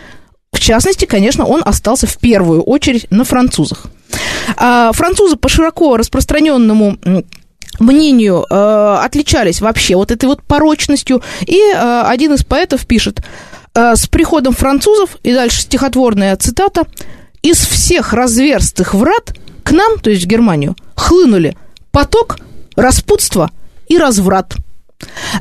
в 0.51 0.59
частности, 0.59 1.05
конечно, 1.05 1.45
он 1.45 1.61
остался 1.63 2.07
в 2.07 2.17
первую 2.17 2.63
очередь 2.63 3.09
на 3.11 3.23
французах. 3.23 3.85
А 4.57 4.91
французы 4.93 5.35
по 5.35 5.49
широко 5.49 5.97
распространенному 5.97 6.97
мнению 7.79 8.45
э, 8.49 8.97
отличались 9.03 9.61
вообще 9.61 9.95
вот 9.95 10.11
этой 10.11 10.25
вот 10.25 10.43
порочностью. 10.43 11.21
И 11.45 11.59
э, 11.59 12.01
один 12.05 12.33
из 12.33 12.43
поэтов 12.43 12.85
пишет, 12.85 13.21
э, 13.73 13.95
с 13.95 14.07
приходом 14.07 14.53
французов, 14.53 15.17
и 15.23 15.33
дальше 15.33 15.61
стихотворная 15.61 16.35
цитата, 16.37 16.85
из 17.41 17.57
всех 17.57 18.13
разверстых 18.13 18.93
врат 18.93 19.33
к 19.63 19.71
нам, 19.71 19.99
то 19.99 20.09
есть 20.09 20.23
в 20.23 20.27
Германию, 20.27 20.75
хлынули 20.95 21.55
поток, 21.91 22.37
распутство 22.75 23.51
и 23.87 23.97
разврат. 23.97 24.55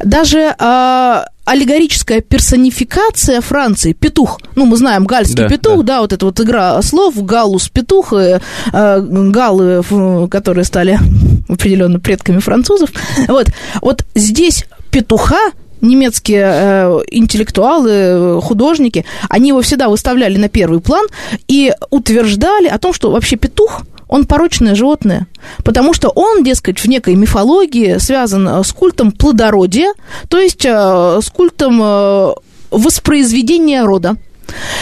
Даже 0.04 0.54
э, 0.58 1.24
аллегорическая 1.44 2.20
персонификация 2.20 3.40
Франции, 3.40 3.92
петух, 3.92 4.40
ну, 4.54 4.66
мы 4.66 4.76
знаем 4.76 5.04
гальский 5.04 5.36
да, 5.36 5.48
петух, 5.48 5.78
да. 5.78 5.94
да, 5.94 6.00
вот 6.02 6.12
эта 6.12 6.26
вот 6.26 6.40
игра 6.40 6.80
слов, 6.82 7.24
галус, 7.24 7.68
петух, 7.68 8.12
э, 8.12 8.40
э, 8.72 9.00
галлы, 9.00 9.82
которые 10.30 10.64
стали 10.64 10.98
определенно 11.48 12.00
предками 12.00 12.38
французов, 12.38 12.90
вот, 13.28 13.48
вот 13.80 14.04
здесь 14.14 14.66
петуха 14.90 15.40
немецкие 15.80 16.44
э, 16.44 16.98
интеллектуалы, 17.10 18.40
художники, 18.42 19.04
они 19.28 19.48
его 19.50 19.62
всегда 19.62 19.88
выставляли 19.88 20.36
на 20.36 20.48
первый 20.48 20.80
план 20.80 21.06
и 21.46 21.72
утверждали 21.90 22.66
о 22.66 22.78
том, 22.78 22.92
что 22.92 23.10
вообще 23.10 23.36
петух– 23.36 23.82
он 24.08 24.24
порочное 24.24 24.74
животное, 24.74 25.26
потому 25.64 25.92
что 25.92 26.08
он, 26.08 26.42
дескать, 26.42 26.80
в 26.80 26.86
некой 26.86 27.14
мифологии 27.14 27.98
связан 27.98 28.48
э, 28.48 28.64
с 28.64 28.72
культом 28.72 29.12
плодородия, 29.12 29.92
то 30.28 30.38
есть 30.38 30.64
э, 30.64 31.20
с 31.22 31.30
культом 31.30 31.80
э, 31.82 32.34
воспроизведения 32.70 33.84
рода. 33.84 34.16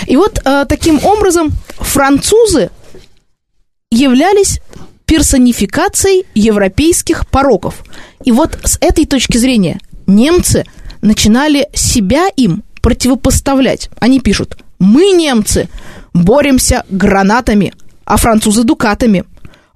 И 0.07 0.17
вот 0.17 0.41
таким 0.69 1.05
образом 1.05 1.51
французы 1.79 2.71
являлись 3.91 4.61
персонификацией 5.07 6.25
европейских 6.35 7.27
пороков. 7.27 7.83
И 8.23 8.31
вот 8.31 8.57
с 8.63 8.79
этой 8.81 9.07
точки 9.07 9.39
зрения 9.39 9.81
немцы 10.07 10.67
начинали 11.03 11.69
себя 11.75 12.29
им 12.37 12.63
противопоставлять. 12.81 13.91
Они 13.99 14.21
пишут, 14.21 14.57
мы, 14.79 15.11
немцы, 15.11 15.69
боремся 16.15 16.85
гранатами– 16.89 17.75
а 18.07 18.17
французы 18.17 18.65
дукатами. 18.65 19.25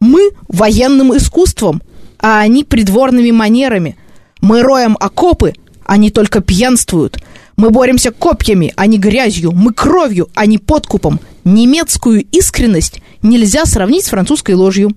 Мы 0.00 0.30
военным 0.48 1.14
искусством, 1.14 1.82
а 2.18 2.40
они 2.40 2.64
придворными 2.64 3.30
манерами. 3.30 3.96
Мы 4.40 4.62
роем 4.62 4.96
окопы, 4.98 5.52
они 5.84 6.10
только 6.10 6.40
пьянствуют. 6.40 7.18
Мы 7.56 7.68
боремся 7.68 8.10
копьями, 8.10 8.72
а 8.76 8.86
не 8.86 8.96
грязью. 8.96 9.52
Мы 9.52 9.74
кровью, 9.74 10.28
а 10.34 10.46
не 10.46 10.56
подкупом. 10.56 11.20
Немецкую 11.44 12.24
искренность 12.32 13.02
нельзя 13.20 13.66
сравнить 13.66 14.04
с 14.04 14.08
французской 14.08 14.54
ложью. 14.54 14.92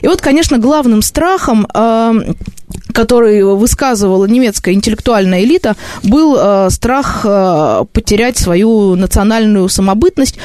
И 0.00 0.08
вот, 0.08 0.20
конечно, 0.20 0.58
главным 0.58 1.02
страхом, 1.02 1.66
э, 1.72 2.34
который 2.92 3.44
высказывала 3.44 4.24
немецкая 4.24 4.74
интеллектуальная 4.74 5.44
элита, 5.44 5.76
был 6.02 6.36
э, 6.36 6.70
страх 6.70 7.20
э, 7.24 7.84
потерять 7.92 8.36
свою 8.36 8.96
национальную 8.96 9.68
самобытность 9.68 10.38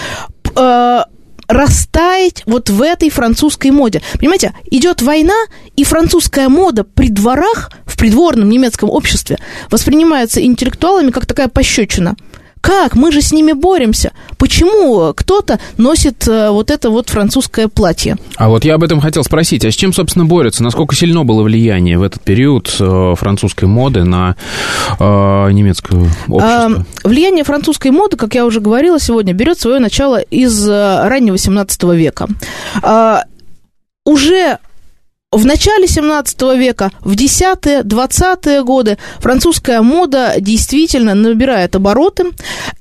растаять 1.47 2.43
вот 2.45 2.69
в 2.69 2.81
этой 2.81 3.09
французской 3.09 3.71
моде. 3.71 4.01
Понимаете, 4.19 4.53
идет 4.69 5.01
война, 5.01 5.35
и 5.75 5.83
французская 5.83 6.49
мода 6.49 6.83
при 6.83 7.09
дворах, 7.09 7.71
в 7.85 7.97
придворном 7.97 8.49
немецком 8.49 8.89
обществе 8.89 9.37
воспринимается 9.71 10.43
интеллектуалами 10.43 11.11
как 11.11 11.25
такая 11.25 11.47
пощечина. 11.47 12.15
Как? 12.61 12.95
Мы 12.95 13.11
же 13.11 13.21
с 13.21 13.31
ними 13.31 13.53
боремся. 13.53 14.11
Почему 14.37 15.13
кто-то 15.15 15.59
носит 15.77 16.27
э, 16.27 16.49
вот 16.49 16.71
это 16.71 16.89
вот 16.89 17.09
французское 17.09 17.67
платье? 17.67 18.17
А 18.35 18.49
вот 18.49 18.65
я 18.65 18.75
об 18.75 18.83
этом 18.83 18.99
хотел 18.99 19.23
спросить. 19.23 19.65
А 19.65 19.71
с 19.71 19.75
чем, 19.75 19.93
собственно, 19.93 20.25
борются? 20.25 20.63
Насколько 20.63 20.95
сильно 20.95 21.23
было 21.23 21.43
влияние 21.43 21.97
в 21.97 22.03
этот 22.03 22.21
период 22.21 22.75
э, 22.79 23.13
французской 23.17 23.65
моды 23.65 24.03
на 24.03 24.35
э, 24.99 25.03
немецкое 25.51 26.01
общество? 26.27 26.85
А, 27.03 27.07
влияние 27.07 27.43
французской 27.43 27.91
моды, 27.91 28.17
как 28.17 28.35
я 28.35 28.45
уже 28.45 28.59
говорила 28.59 28.99
сегодня, 28.99 29.33
берет 29.33 29.59
свое 29.59 29.79
начало 29.79 30.19
из 30.19 30.67
э, 30.67 31.07
раннего 31.07 31.37
17 31.37 31.83
века. 31.83 32.27
А, 32.81 33.23
уже 34.05 34.59
в 35.31 35.45
начале 35.45 35.87
17 35.87 36.41
века, 36.57 36.91
в 37.01 37.11
10-е, 37.11 37.81
20-е 37.81 38.63
годы 38.63 38.97
французская 39.19 39.81
мода 39.81 40.35
действительно 40.39 41.15
набирает 41.15 41.75
обороты, 41.75 42.27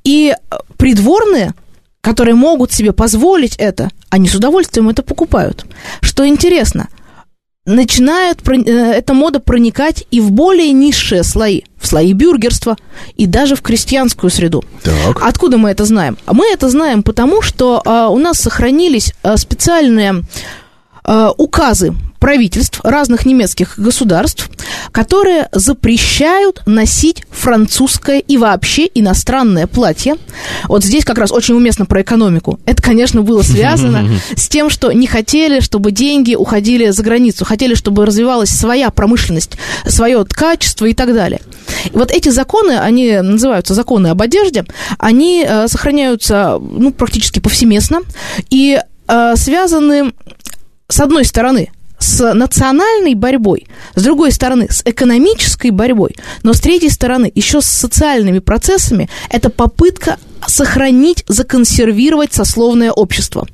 и 0.04 0.35
придворные, 0.76 1.54
которые 2.00 2.37
могут 2.37 2.72
себе 2.72 2.92
позволить 2.92 3.56
это, 3.56 3.90
они 4.11 4.28
с 4.28 4.35
удовольствием 4.35 4.88
это 4.88 5.02
покупают. 5.02 5.66
Что 6.00 6.26
интересно, 6.26 6.88
начинает 7.64 8.48
э, 8.48 8.92
эта 8.92 9.12
мода 9.12 9.40
проникать 9.40 10.04
и 10.12 10.20
в 10.20 10.30
более 10.30 10.70
низшие 10.70 11.24
слои, 11.24 11.62
в 11.80 11.88
слои 11.88 12.12
бюргерства 12.12 12.76
и 13.16 13.26
даже 13.26 13.56
в 13.56 13.62
крестьянскую 13.62 14.30
среду. 14.30 14.64
Так. 14.85 15.20
Откуда 15.20 15.59
мы 15.59 15.70
это 15.70 15.85
знаем? 15.85 16.16
Мы 16.28 16.46
это 16.52 16.68
знаем 16.68 17.02
потому, 17.02 17.42
что 17.42 17.82
а, 17.85 18.09
у 18.09 18.18
нас 18.18 18.38
сохранились 18.38 19.12
а, 19.24 19.37
специальные 19.37 20.22
э, 21.07 21.31
указы 21.37 21.95
правительств 22.19 22.81
разных 22.83 23.27
немецких 23.27 23.79
государств, 23.79 24.51
которые 24.92 25.49
запрещают 25.53 26.62
носить 26.66 27.25
французское 27.31 28.19
и 28.19 28.37
вообще 28.37 28.88
иностранное 28.95 29.66
платье. 29.66 30.16
Вот 30.64 30.83
здесь 30.85 31.05
как 31.05 31.19
раз 31.19 31.31
очень 31.31 31.55
уместно 31.55 31.87
про 31.87 32.03
экономику. 32.03 32.59
Это, 32.64 32.83
конечно, 32.83 33.23
было 33.23 33.42
связано 33.42 34.09
с 34.37 34.49
тем, 34.49 34.71
что 34.71 34.92
не 34.92 35.07
хотели, 35.07 35.61
чтобы 35.61 35.92
деньги 35.92 36.35
уходили 36.35 36.91
за 36.91 37.03
границу, 37.03 37.45
хотели, 37.45 37.74
чтобы 37.74 38.07
развивалась 38.07 38.51
своя 38.51 38.91
промышленность, 38.91 39.57
свое 39.87 40.24
качество 40.24 40.87
и 40.87 40.95
так 40.95 41.14
далее. 41.14 41.41
И 41.85 41.97
вот 41.97 42.11
эти 42.11 42.30
законы, 42.30 42.78
они 42.78 43.20
называются 43.20 43.74
законы 43.74 44.09
об 44.09 44.22
одежде, 44.22 44.64
они 44.99 45.45
э, 45.47 45.68
сохраняются 45.68 46.59
ну, 46.61 46.93
практически 46.93 47.41
повсеместно 47.41 48.01
и 48.51 48.80
э, 49.09 49.37
связаны, 49.37 50.12
с 50.89 51.01
одной 51.01 51.24
стороны, 51.24 51.70
с 51.99 52.34
национальной 52.34 53.14
борьбой, 53.14 53.66
с 53.95 54.03
другой 54.03 54.30
стороны, 54.30 54.68
с 54.70 54.82
экономической 54.84 55.70
борьбой, 55.70 56.16
но 56.43 56.53
с 56.53 56.61
третьей 56.61 56.91
стороны, 56.91 57.30
еще 57.34 57.61
с 57.61 57.66
социальными 57.66 58.39
процессами, 58.39 59.09
это 59.30 59.49
попытка 59.49 60.18
сохранить, 60.47 61.24
законсервировать 61.26 62.32
сословное 62.32 62.93
общество. 62.93 63.47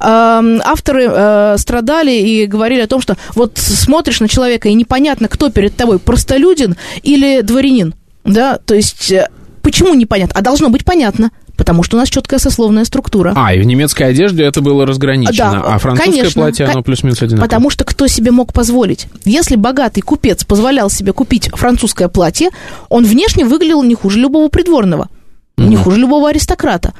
Эм, 0.00 0.60
авторы 0.64 1.06
э, 1.08 1.56
страдали 1.58 2.12
и 2.12 2.46
говорили 2.46 2.80
о 2.80 2.88
том, 2.88 3.00
что 3.00 3.16
вот 3.34 3.56
смотришь 3.56 4.20
на 4.20 4.28
человека, 4.28 4.68
и 4.68 4.74
непонятно, 4.74 5.28
кто 5.28 5.50
перед 5.50 5.76
тобой, 5.76 5.98
простолюдин 5.98 6.76
или 7.02 7.40
дворянин. 7.40 7.94
Да, 8.24 8.58
то 8.58 8.74
есть 8.74 9.10
э, 9.12 9.28
почему 9.62 9.94
непонятно? 9.94 10.38
А 10.38 10.42
должно 10.42 10.68
быть 10.68 10.84
понятно 10.84 11.30
потому 11.56 11.82
что 11.82 11.96
у 11.96 12.00
нас 12.00 12.08
четкая 12.08 12.38
сословная 12.38 12.84
структура. 12.84 13.32
А, 13.34 13.54
и 13.54 13.60
в 13.60 13.64
немецкой 13.64 14.04
одежде 14.04 14.44
это 14.44 14.60
было 14.60 14.86
разграничено, 14.86 15.50
да, 15.52 15.62
а 15.62 15.78
французское 15.78 16.14
конечно, 16.14 16.42
платье, 16.42 16.66
оно 16.66 16.82
плюс-минус 16.82 17.22
одинаковое. 17.22 17.46
Потому 17.46 17.70
что 17.70 17.84
кто 17.84 18.06
себе 18.06 18.30
мог 18.30 18.52
позволить? 18.52 19.06
Если 19.24 19.56
богатый 19.56 20.02
купец 20.02 20.44
позволял 20.44 20.90
себе 20.90 21.12
купить 21.12 21.50
французское 21.52 22.08
платье, 22.08 22.50
он 22.88 23.04
внешне 23.04 23.44
выглядел 23.44 23.82
не 23.82 23.94
хуже 23.94 24.18
любого 24.18 24.48
придворного, 24.48 25.08
угу. 25.56 25.66
не 25.66 25.76
хуже 25.76 25.98
любого 25.98 26.28
аристократа. 26.28 26.92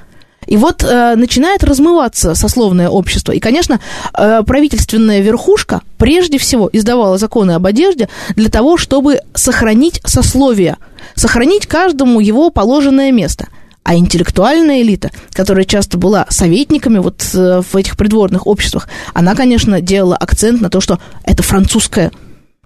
И 0.47 0.57
вот 0.57 0.85
э, 0.85 1.17
начинает 1.17 1.65
размываться 1.65 2.37
сословное 2.37 2.89
общество. 2.89 3.33
И, 3.33 3.41
конечно, 3.41 3.81
э, 4.17 4.43
правительственная 4.47 5.21
верхушка 5.21 5.81
прежде 5.99 6.39
всего 6.39 6.71
издавала 6.73 7.19
законы 7.19 7.53
об 7.53 7.67
одежде 7.67 8.09
для 8.37 8.49
того, 8.49 8.77
чтобы 8.77 9.23
сохранить 9.35 10.01
сословие, 10.05 10.77
сохранить 11.17 11.67
каждому 11.67 12.21
его 12.21 12.51
положенное 12.51 13.11
место– 13.11 13.49
а 13.87 13.95
интеллектуальная 13.95 14.83
элита, 14.83 15.13
которая 15.31 15.65
часто 15.65 15.97
была 15.97 16.27
советниками 16.29 16.99
вот 16.99 17.25
э, 17.35 17.63
в 17.63 17.77
этих 17.77 17.97
придворных 17.97 18.49
обществах, 18.49 18.89
она, 19.15 19.37
конечно, 19.37 19.81
делала 19.81 20.17
акцент 20.17 20.61
на 20.61 20.71
то, 20.71 20.81
что 20.81 20.99
это 21.23 21.45
французское. 21.45 22.11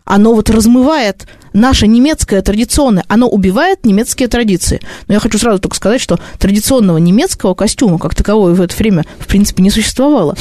Оно 0.07 0.33
вот 0.33 0.49
размывает 0.49 1.27
наше 1.53 1.87
немецкое 1.87 2.41
традиционное, 2.41 3.05
оно 3.07 3.29
убивает 3.29 3.85
немецкие 3.85 4.29
традиции. 4.29 4.81
Но 5.09 5.15
я 5.15 5.21
хочу 5.21 5.37
сразу 5.37 5.59
только 5.59 5.77
сказать, 5.77 6.01
что 6.01 6.19
традиционного 6.39 6.97
немецкого 6.97 7.53
костюма, 7.53 7.99
как 7.99 8.15
такового, 8.15 8.55
в 8.55 8.63
это 8.63 8.75
время, 8.75 9.05
в 9.19 9.27
принципе, 9.27 9.63
не 9.63 9.69
существовало. 9.69 10.39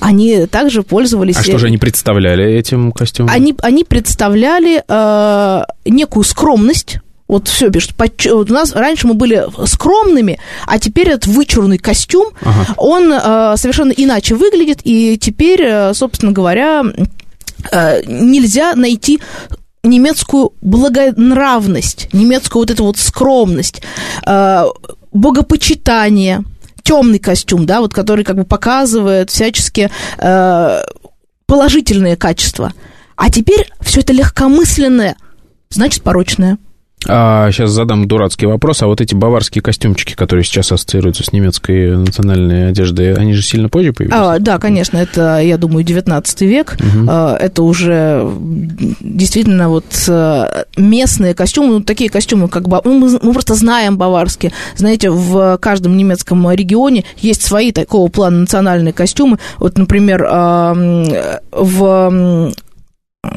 Они 0.00 0.46
также 0.46 0.82
пользовались... 0.82 1.36
А 1.36 1.42
что 1.42 1.58
же 1.58 1.66
они 1.66 1.76
представляли 1.76 2.42
этим 2.42 2.90
костюмом? 2.90 3.30
Они, 3.30 3.54
они 3.60 3.84
представляли 3.84 4.82
э, 4.88 5.64
некую 5.84 6.24
скромность, 6.24 7.00
вот 7.32 7.48
все 7.48 7.70
пишут. 7.70 7.94
Вот 7.98 8.50
у 8.50 8.54
нас 8.54 8.72
раньше 8.74 9.06
мы 9.06 9.14
были 9.14 9.46
скромными, 9.66 10.38
а 10.66 10.78
теперь 10.78 11.08
этот 11.08 11.26
вычурный 11.26 11.78
костюм, 11.78 12.28
ага. 12.42 12.74
он 12.76 13.10
э, 13.10 13.54
совершенно 13.56 13.92
иначе 13.92 14.34
выглядит, 14.34 14.80
и 14.84 15.16
теперь, 15.18 15.62
э, 15.62 15.94
собственно 15.94 16.32
говоря, 16.32 16.82
э, 17.70 18.02
нельзя 18.06 18.74
найти 18.74 19.18
немецкую 19.82 20.52
благонравность, 20.60 22.12
немецкую 22.12 22.62
вот 22.64 22.70
эту 22.70 22.84
вот 22.84 22.98
скромность, 22.98 23.80
э, 24.26 24.64
богопочитание, 25.12 26.44
темный 26.82 27.18
костюм, 27.18 27.64
да, 27.64 27.80
вот 27.80 27.94
который 27.94 28.24
как 28.24 28.36
бы 28.36 28.44
показывает 28.44 29.30
всячески 29.30 29.90
э, 30.18 30.82
положительные 31.46 32.16
качества. 32.16 32.74
А 33.16 33.30
теперь 33.30 33.70
все 33.80 34.00
это 34.00 34.12
легкомысленное, 34.12 35.16
значит 35.70 36.02
порочное. 36.02 36.58
А, 37.08 37.50
сейчас 37.50 37.70
задам 37.70 38.06
дурацкий 38.06 38.46
вопрос. 38.46 38.82
А 38.82 38.86
вот 38.86 39.00
эти 39.00 39.14
баварские 39.14 39.62
костюмчики, 39.62 40.14
которые 40.14 40.44
сейчас 40.44 40.72
ассоциируются 40.72 41.24
с 41.24 41.32
немецкой 41.32 41.96
национальной 41.96 42.68
одеждой, 42.68 43.14
они 43.14 43.34
же 43.34 43.42
сильно 43.42 43.68
позже 43.68 43.92
появились? 43.92 44.18
А, 44.18 44.38
да, 44.38 44.58
конечно, 44.58 44.96
это, 44.98 45.40
я 45.40 45.58
думаю, 45.58 45.84
19 45.84 46.40
век. 46.42 46.76
Угу. 46.78 47.06
А, 47.08 47.36
это 47.36 47.62
уже 47.62 48.28
действительно 49.00 49.68
вот 49.68 49.84
э, 50.08 50.64
местные 50.76 51.34
костюмы, 51.34 51.74
ну, 51.74 51.80
такие 51.80 52.10
костюмы, 52.10 52.48
как 52.48 52.66
ну, 52.84 52.98
мы, 52.98 53.18
мы 53.22 53.32
просто 53.32 53.54
знаем 53.54 53.96
баварские. 53.98 54.52
Знаете, 54.76 55.10
в 55.10 55.58
каждом 55.58 55.96
немецком 55.96 56.50
регионе 56.50 57.04
есть 57.18 57.42
свои 57.42 57.72
такого 57.72 58.08
плана 58.10 58.40
национальные 58.40 58.92
костюмы. 58.92 59.38
Вот, 59.58 59.78
например, 59.78 60.22
в 61.52 62.52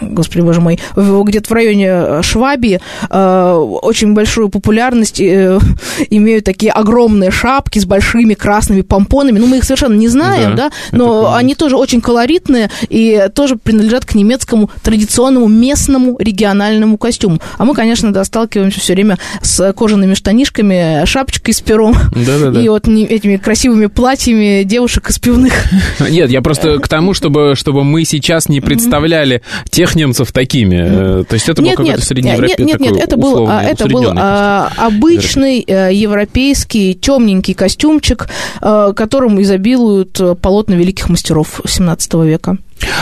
господи 0.02 0.42
боже 0.42 0.62
мой, 0.62 0.80
где-то 0.96 1.48
в 1.48 1.52
районе 1.52 1.88
э, 1.90 2.22
Швабии 2.24 2.80
э, 3.08 3.52
очень 3.54 4.14
большую 4.14 4.50
популярность 4.50 5.22
э, 5.22 5.60
имеют 6.10 6.46
такие 6.46 6.72
огромные 6.72 7.30
шапки 7.30 7.78
с 7.78 7.86
большими 7.86 8.34
красными 8.34 8.82
помпонами. 8.82 9.38
Ну, 9.38 9.46
мы 9.46 9.58
их 9.58 9.64
совершенно 9.64 9.94
не 9.94 10.08
знаем, 10.08 10.56
да, 10.56 10.70
да? 10.70 10.98
но 10.98 11.36
они 11.36 11.54
тоже 11.54 11.76
очень 11.76 12.02
колоритные 12.02 12.72
и 12.90 13.28
тоже 13.36 13.58
принадлежат 13.58 14.06
к 14.06 14.16
немецкому 14.16 14.72
традиционному 14.82 15.48
местному 15.48 16.18
региональному 16.18 16.98
костюму. 16.98 17.40
А 17.60 17.66
мы, 17.66 17.76
конечно, 17.76 18.12
да, 18.12 18.24
сталкиваемся 18.24 18.80
все 18.80 18.94
время 18.94 19.20
с 19.42 19.72
кожаными 19.74 20.16
штанишками, 20.16 21.06
шапочкой 21.06 21.54
с 21.54 21.62
пером 21.62 21.96
Да-да-да. 22.16 22.60
и 22.64 22.68
вот 22.70 22.88
этими 22.88 23.38
красивыми 23.38 23.86
платьями 23.86 24.64
девушек 24.64 25.12
из 25.12 25.20
пивных. 25.20 25.54
Нет, 26.00 26.32
я 26.32 26.42
просто 26.42 26.80
к 26.80 26.88
тому, 26.88 27.14
чтобы, 27.14 27.54
чтобы 27.56 27.84
мы 27.84 28.04
сейчас 28.04 28.50
не 28.50 28.62
представляли 28.62 29.44
тех 29.76 29.94
немцев 29.96 30.32
такими. 30.32 31.22
Э, 31.22 31.24
то 31.26 31.34
есть 31.34 31.50
это 31.50 31.62
нет, 31.62 31.76
был 31.78 31.86
какой-то 31.86 32.06
среднеевропейский 32.06 32.64
Нет, 32.64 32.80
нет, 32.80 32.92
нет, 32.94 33.04
это 33.04 33.18
был, 33.18 33.46
а, 33.50 33.62
это 33.62 33.88
был 33.88 34.06
а, 34.16 34.72
обычный 34.78 35.66
э, 35.68 35.94
европейский 35.94 36.96
темненький 36.96 37.54
костюмчик, 37.54 38.30
э, 38.62 38.94
которым 38.96 39.42
изобилуют 39.42 40.18
полотна 40.42 40.76
великих 40.76 41.10
мастеров 41.10 41.60
17 41.68 42.14
века. 42.26 42.58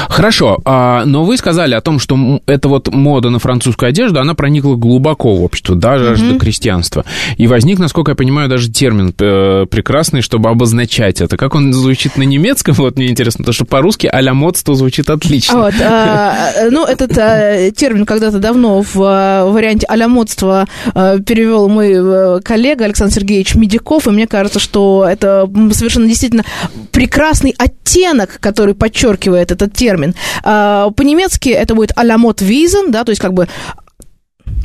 Хорошо, 0.09 0.59
а, 0.65 1.05
но 1.05 1.23
вы 1.23 1.37
сказали 1.37 1.73
о 1.73 1.81
том, 1.81 1.99
что 1.99 2.41
эта 2.45 2.69
вот 2.69 2.93
мода 2.93 3.29
на 3.29 3.39
французскую 3.39 3.89
одежду, 3.89 4.19
она 4.19 4.33
проникла 4.35 4.75
глубоко 4.75 5.35
в 5.35 5.43
общество, 5.43 5.75
даже 5.75 6.13
mm-hmm. 6.13 6.33
до 6.33 6.39
крестьянства. 6.39 7.05
И 7.37 7.47
возник, 7.47 7.79
насколько 7.79 8.11
я 8.11 8.15
понимаю, 8.15 8.49
даже 8.49 8.71
термин 8.71 9.13
э, 9.17 9.65
прекрасный, 9.69 10.21
чтобы 10.21 10.49
обозначать 10.49 11.21
это. 11.21 11.37
Как 11.37 11.55
он 11.55 11.73
звучит 11.73 12.17
на 12.17 12.23
немецком, 12.23 12.73
вот 12.77 12.97
мне 12.97 13.09
интересно, 13.09 13.39
потому 13.39 13.53
что 13.53 13.65
по-русски 13.65 14.07
а-ля 14.11 14.33
модство 14.33 14.75
звучит 14.75 15.09
отлично. 15.09 15.57
Вот, 15.57 15.73
а, 15.81 16.49
ну, 16.69 16.85
этот 16.85 17.17
а, 17.17 17.71
термин 17.71 18.05
когда-то 18.05 18.39
давно 18.39 18.81
в 18.81 19.01
а, 19.01 19.45
варианте 19.45 19.85
а-ля 19.89 20.07
модство 20.07 20.67
а, 20.93 21.19
перевел 21.19 21.69
мой 21.69 22.41
коллега 22.41 22.85
Александр 22.85 23.13
Сергеевич 23.15 23.55
Медиков, 23.55 24.07
и 24.07 24.11
мне 24.11 24.27
кажется, 24.27 24.59
что 24.59 25.07
это 25.09 25.49
совершенно 25.71 26.07
действительно 26.07 26.43
прекрасный 26.91 27.55
оттенок, 27.57 28.37
который 28.39 28.75
подчеркивает 28.75 29.51
этот 29.63 29.77
термин. 29.77 30.15
А, 30.43 30.89
по-немецки 30.91 31.49
это 31.49 31.75
будет 31.75 31.91
«аламот 31.95 32.41
визен», 32.41 32.91
да, 32.91 33.03
то 33.03 33.11
есть 33.11 33.21
как 33.21 33.33
бы 33.33 33.47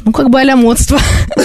ну, 0.09 0.13
как 0.13 0.31
бы 0.31 0.41
алямодство. 0.41 0.99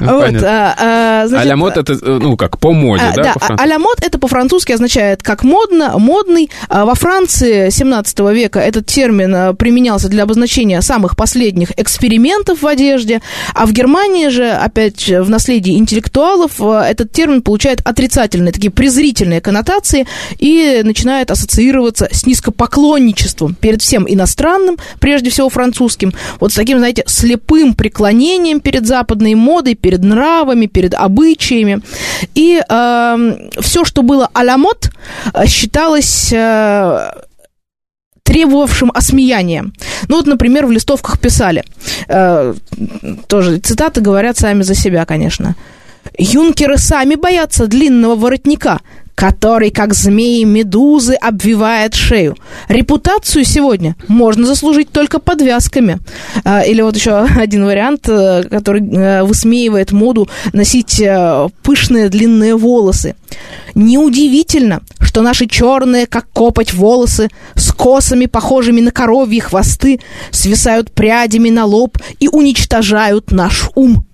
вот, 0.00 0.42
а, 0.44 0.74
а, 0.78 1.40
алямод 1.40 1.76
это, 1.76 1.94
э, 1.94 2.18
ну, 2.22 2.36
как 2.36 2.58
по 2.58 2.72
моде, 2.72 3.02
а, 3.02 3.12
да? 3.12 3.34
Да, 3.34 3.54
алямод 3.56 3.98
это 4.00 4.18
по-французски 4.18 4.72
означает 4.72 5.22
как 5.22 5.42
модно, 5.42 5.98
модный. 5.98 6.50
А 6.68 6.84
во 6.84 6.94
Франции 6.94 7.70
17 7.70 8.20
века 8.32 8.60
этот 8.60 8.86
термин 8.86 9.34
а, 9.34 9.54
применялся 9.54 10.08
для 10.08 10.22
обозначения 10.22 10.80
самых 10.80 11.16
последних 11.16 11.72
экспериментов 11.76 12.62
в 12.62 12.66
одежде, 12.66 13.20
а 13.54 13.66
в 13.66 13.72
Германии 13.72 14.28
же, 14.28 14.48
опять 14.48 15.08
в 15.08 15.28
наследии 15.28 15.76
интеллектуалов, 15.76 16.52
а, 16.60 16.84
этот 16.88 17.10
термин 17.10 17.42
получает 17.42 17.80
отрицательные, 17.84 18.52
такие 18.52 18.70
презрительные 18.70 19.40
коннотации 19.40 20.06
и 20.38 20.82
начинает 20.84 21.30
ассоциироваться 21.30 22.08
с 22.12 22.26
низкопоклонничеством 22.26 23.54
перед 23.54 23.82
всем 23.82 24.04
иностранным, 24.08 24.78
прежде 25.00 25.30
всего 25.30 25.48
французским, 25.48 26.12
вот 26.38 26.52
с 26.52 26.54
таким, 26.54 26.78
знаете, 26.78 27.02
слепым 27.06 27.67
преклонением 27.74 28.60
перед 28.60 28.86
западной 28.86 29.34
модой, 29.34 29.74
перед 29.74 30.02
нравами, 30.04 30.66
перед 30.66 30.94
обычаями. 30.94 31.80
И 32.34 32.60
э, 32.68 33.48
все, 33.60 33.84
что 33.84 34.02
было 34.02 34.28
э, 35.34 35.46
считалось... 35.46 36.32
Э, 36.32 37.10
требовавшим 38.28 38.90
осмеяния. 38.94 39.64
Ну 40.08 40.16
вот, 40.16 40.26
например, 40.26 40.66
в 40.66 40.70
листовках 40.70 41.18
писали, 41.18 41.64
э, 42.08 42.54
тоже 43.26 43.58
цитаты 43.58 44.02
говорят 44.02 44.36
сами 44.36 44.62
за 44.62 44.74
себя, 44.74 45.06
конечно. 45.06 45.56
Юнкеры 46.18 46.76
сами 46.76 47.14
боятся 47.14 47.66
длинного 47.66 48.16
воротника, 48.16 48.80
который, 49.18 49.70
как 49.70 49.94
змеи 49.94 50.44
медузы, 50.44 51.14
обвивает 51.14 51.96
шею. 51.96 52.36
Репутацию 52.68 53.44
сегодня 53.44 53.96
можно 54.06 54.46
заслужить 54.46 54.92
только 54.92 55.18
подвязками. 55.18 55.98
А, 56.44 56.60
или 56.60 56.82
вот 56.82 56.94
еще 56.94 57.26
один 57.36 57.64
вариант, 57.64 58.08
э, 58.08 58.44
который 58.44 58.80
э, 58.80 59.24
высмеивает 59.24 59.90
моду 59.90 60.28
носить 60.52 61.00
э, 61.00 61.48
пышные 61.64 62.10
длинные 62.10 62.54
волосы. 62.56 63.16
Неудивительно, 63.74 64.82
что 65.00 65.22
наши 65.22 65.48
черные, 65.48 66.06
как 66.06 66.30
копоть, 66.30 66.72
волосы 66.72 67.28
с 67.56 67.72
косами, 67.72 68.26
похожими 68.26 68.80
на 68.80 68.92
коровьи 68.92 69.40
хвосты, 69.40 69.98
свисают 70.30 70.92
прядями 70.92 71.50
на 71.50 71.64
лоб 71.64 71.98
и 72.20 72.28
уничтожают 72.28 73.32
наш 73.32 73.68
ум. 73.74 74.04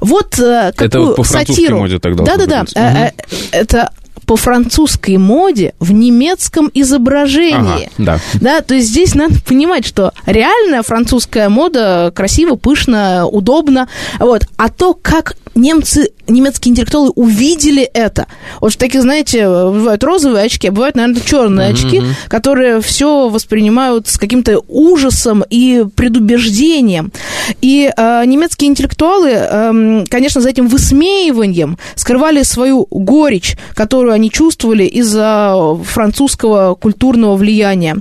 Вот 0.00 0.38
э, 0.38 0.72
какую 0.76 1.12
это 1.12 1.14
по 1.14 1.24
сатиру... 1.24 1.78
моде 1.78 1.98
тогда. 1.98 2.24
Да-да-да. 2.24 2.64
Э, 2.74 3.06
э, 3.06 3.10
это 3.52 3.92
по 4.28 4.36
французской 4.36 5.16
моде 5.16 5.72
в 5.80 5.90
немецком 5.90 6.70
изображении. 6.74 7.88
Ага, 7.98 8.18
да. 8.18 8.18
да, 8.34 8.60
то 8.60 8.74
есть 8.74 8.88
здесь 8.88 9.14
надо 9.14 9.36
понимать, 9.40 9.86
что 9.86 10.12
реальная 10.26 10.82
французская 10.82 11.48
мода 11.48 12.12
красиво, 12.14 12.56
пышно, 12.56 13.26
удобно, 13.26 13.88
вот, 14.18 14.42
а 14.58 14.68
то, 14.68 14.92
как 14.92 15.34
немцы, 15.54 16.10
немецкие 16.26 16.72
интеллектуалы 16.72 17.10
увидели 17.14 17.82
это. 17.82 18.26
Вот 18.60 18.74
в 18.74 18.76
таких, 18.76 19.02
знаете, 19.02 19.46
бывают 19.46 20.04
розовые 20.04 20.44
очки, 20.44 20.68
а 20.68 20.72
бывают, 20.72 20.96
наверное, 20.96 21.22
черные 21.22 21.70
mm-hmm. 21.70 21.72
очки, 21.72 22.02
которые 22.28 22.80
все 22.80 23.28
воспринимают 23.28 24.08
с 24.08 24.18
каким-то 24.18 24.62
ужасом 24.68 25.44
и 25.48 25.84
предубеждением. 25.96 27.12
И 27.60 27.90
э, 27.94 28.24
немецкие 28.26 28.68
интеллектуалы, 28.68 29.30
э, 29.32 30.04
конечно, 30.08 30.40
за 30.40 30.50
этим 30.50 30.68
высмеиванием 30.68 31.78
скрывали 31.94 32.42
свою 32.42 32.86
горечь, 32.90 33.56
которую 33.74 34.12
они 34.12 34.30
чувствовали 34.30 34.84
из-за 34.84 35.76
французского 35.84 36.74
культурного 36.74 37.36
влияния. 37.36 37.98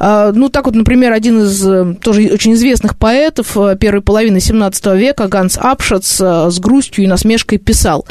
Э, 0.00 0.32
ну, 0.34 0.48
так 0.48 0.66
вот, 0.66 0.74
например, 0.74 1.12
один 1.12 1.42
из 1.42 1.66
э, 1.66 1.94
тоже 2.00 2.30
очень 2.32 2.54
известных 2.54 2.98
поэтов 2.98 3.56
э, 3.56 3.76
первой 3.78 4.02
половины 4.02 4.40
17 4.40 4.86
века, 4.96 5.28
Ганс 5.28 5.58
Апшац, 5.60 6.20
э, 6.20 6.50
с 6.50 6.58
грустью 6.58 6.87
и 6.96 7.06
насмешкой 7.06 7.58
писал, 7.58 8.06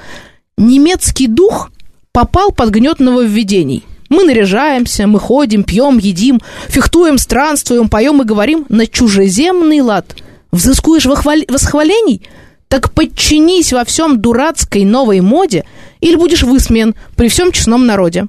«Немецкий 0.57 1.27
дух 1.27 1.71
попал 2.11 2.51
под 2.51 2.69
гнет 2.69 2.99
нововведений». 2.99 3.83
Мы 4.09 4.23
наряжаемся, 4.23 5.05
мы 5.05 5.19
ходим, 5.19 5.63
пьем, 5.63 5.97
едим, 5.97 6.41
фехтуем, 6.69 7.17
странствуем, 7.17 7.89
поем 7.89 8.21
и 8.21 8.25
говорим 8.25 8.65
на 8.69 8.87
чужеземный 8.87 9.81
лад. 9.81 10.15
Взыскуешь 10.51 11.05
восхвалений? 11.05 12.21
Так 12.69 12.91
подчинись 12.93 13.73
во 13.73 13.83
всем 13.85 14.19
дурацкой 14.19 14.85
новой 14.85 15.21
моде, 15.21 15.65
или 16.01 16.15
будешь 16.15 16.43
высмеян 16.43 16.95
при 17.15 17.29
всем 17.29 17.51
честном 17.51 17.85
народе. 17.85 18.27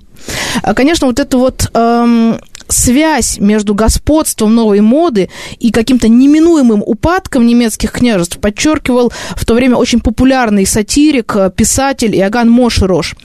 А, 0.63 0.75
конечно, 0.75 1.07
вот 1.07 1.19
это 1.19 1.39
вот 1.39 1.71
эм, 1.75 2.41
связь 2.73 3.39
между 3.39 3.75
господством 3.75 4.55
новой 4.55 4.81
моды 4.81 5.31
и 5.59 5.71
каким-то 5.71 6.09
неминуемым 6.09 6.83
упадком 6.85 7.47
немецких 7.47 7.93
княжеств 7.93 8.39
подчеркивал 8.39 9.13
в 9.37 9.45
то 9.45 9.55
время 9.55 9.77
очень 9.77 10.01
популярный 10.01 10.67
сатирик, 10.67 11.35
э, 11.37 11.51
писатель 11.55 12.15
Иоганн 12.17 12.51
Мошерош. 12.51 13.17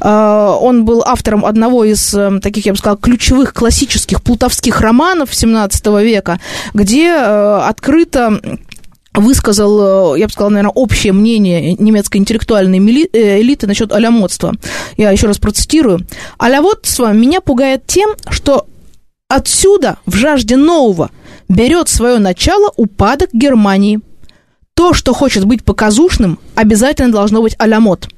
Э, 0.00 0.56
он 0.60 0.84
был 0.84 1.02
автором 1.04 1.44
одного 1.44 1.84
из 1.84 2.14
э, 2.14 2.40
таких, 2.40 2.66
я 2.66 2.72
бы 2.72 2.78
сказала, 2.78 2.98
ключевых 2.98 3.54
классических 3.54 4.22
плутовских 4.22 4.80
романов 4.80 5.34
17 5.34 5.86
века, 6.02 6.40
где 6.74 7.10
открыто 7.12 8.40
высказал, 9.14 10.14
я 10.14 10.26
бы 10.26 10.32
сказала, 10.32 10.50
наверное, 10.50 10.72
общее 10.72 11.12
мнение 11.12 11.74
немецкой 11.74 12.18
интеллектуальной 12.18 12.78
элиты 12.78 13.66
насчет 13.66 13.92
алямодства. 13.92 14.54
Я 14.96 15.10
еще 15.10 15.26
раз 15.26 15.38
процитирую. 15.38 16.06
«Аляводство 16.38 17.12
меня 17.12 17.40
пугает 17.40 17.86
тем, 17.86 18.10
что 18.30 18.66
Отсюда, 19.30 19.98
в 20.06 20.16
жажде 20.16 20.56
нового, 20.56 21.12
берет 21.48 21.88
свое 21.88 22.18
начало 22.18 22.72
упадок 22.76 23.30
Германии. 23.32 24.00
То, 24.74 24.92
что 24.92 25.14
хочет 25.14 25.44
быть 25.44 25.62
показушным, 25.62 26.40
обязательно 26.56 27.12
должно 27.12 27.40
быть 27.40 27.54
алямот. 27.60 28.08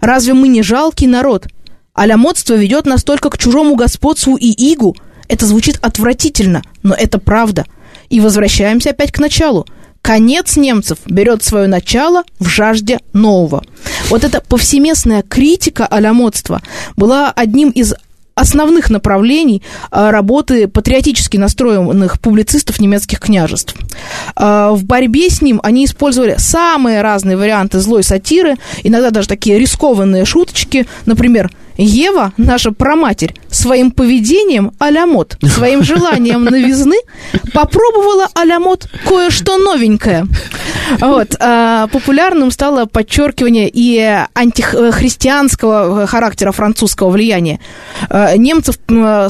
Разве 0.00 0.32
мы 0.32 0.48
не 0.48 0.62
жалкий 0.62 1.06
народ? 1.06 1.46
Алямотство 1.92 2.54
ведет 2.54 2.86
нас 2.86 3.04
только 3.04 3.28
к 3.28 3.36
чужому 3.36 3.76
господству 3.76 4.34
и 4.34 4.50
игу. 4.72 4.96
Это 5.28 5.44
звучит 5.44 5.78
отвратительно, 5.82 6.62
но 6.82 6.94
это 6.94 7.18
правда. 7.18 7.66
И 8.08 8.20
возвращаемся 8.20 8.90
опять 8.90 9.12
к 9.12 9.18
началу. 9.18 9.66
Конец 10.00 10.56
немцев 10.56 11.00
берет 11.04 11.42
свое 11.42 11.68
начало 11.68 12.24
в 12.38 12.48
жажде 12.48 13.00
нового. 13.12 13.62
Вот 14.08 14.24
эта 14.24 14.40
повсеместная 14.40 15.20
критика 15.20 15.86
алямотства 15.86 16.62
была 16.96 17.30
одним 17.30 17.68
из 17.68 17.92
основных 18.36 18.90
направлений 18.90 19.62
а, 19.90 20.12
работы 20.12 20.68
патриотически 20.68 21.38
настроенных 21.38 22.20
публицистов 22.20 22.78
немецких 22.78 23.18
княжеств. 23.18 23.74
А, 24.36 24.72
в 24.72 24.84
борьбе 24.84 25.30
с 25.30 25.42
ним 25.42 25.58
они 25.64 25.86
использовали 25.86 26.36
самые 26.38 27.00
разные 27.00 27.36
варианты 27.36 27.80
злой 27.80 28.04
сатиры, 28.04 28.56
иногда 28.84 29.10
даже 29.10 29.26
такие 29.26 29.58
рискованные 29.58 30.26
шуточки, 30.26 30.86
например, 31.06 31.50
Ева, 31.76 32.32
наша 32.36 32.72
проматерь, 32.72 33.34
своим 33.50 33.90
поведением 33.90 34.72
алямот, 34.78 35.38
своим 35.42 35.82
желанием 35.84 36.44
новизны 36.44 36.96
попробовала 37.52 38.28
алямот 38.34 38.88
кое-что 39.06 39.58
новенькое. 39.58 40.26
Вот. 41.00 41.34
А, 41.40 41.88
популярным 41.88 42.50
стало 42.50 42.86
подчеркивание 42.86 43.68
и 43.72 43.98
антихристианского 44.34 46.06
характера 46.06 46.52
французского 46.52 47.10
влияния. 47.10 47.60
А, 48.08 48.36
немцев 48.36 48.76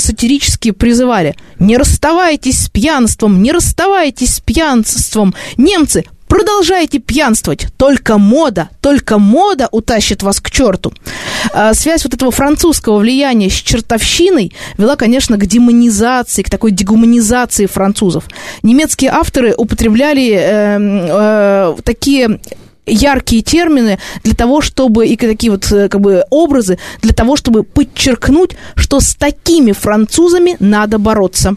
сатирически 0.03 0.71
призывали 0.73 1.37
«Не 1.59 1.77
расставайтесь 1.77 2.65
с 2.65 2.69
пьянством, 2.69 3.43
не 3.43 3.53
расставайтесь 3.53 4.35
с 4.35 4.41
пьянством! 4.41 5.35
Немцы, 5.57 6.05
Продолжайте 6.37 6.99
пьянствовать. 6.99 7.69
Только 7.79 8.19
мода, 8.19 8.69
только 8.83 9.17
мода 9.17 9.71
утащит 9.73 10.23
вас 10.23 10.39
к 10.39 10.51
черту. 10.51 10.93
А 11.55 11.73
связь 11.73 12.05
вот 12.05 12.13
этого 12.13 12.31
французского 12.31 12.99
влияния 12.99 13.49
с 13.49 13.55
чертовщиной 13.55 14.53
вела, 14.77 14.97
конечно, 14.97 15.39
к 15.39 15.47
демонизации, 15.47 16.43
к 16.43 16.51
такой 16.51 16.73
дегуманизации 16.73 17.65
французов. 17.65 18.25
Немецкие 18.63 19.13
авторы 19.13 19.55
употребляли 19.57 20.33
э, 20.35 20.79
э, 20.79 21.77
такие 21.83 22.39
яркие 22.85 23.41
термины 23.41 23.99
для 24.23 24.35
того, 24.35 24.61
чтобы, 24.61 25.07
и 25.07 25.17
такие 25.17 25.51
вот 25.51 25.73
э, 25.73 25.89
как 25.89 26.03
бы 26.03 26.27
образы, 26.29 26.79
для 27.01 27.15
того, 27.15 27.37
чтобы 27.37 27.63
подчеркнуть, 27.63 28.59
что 28.75 29.01
с 29.01 29.15
такими 29.15 29.73
французами 29.73 30.57
надо 30.61 30.99
бороться. 30.99 31.57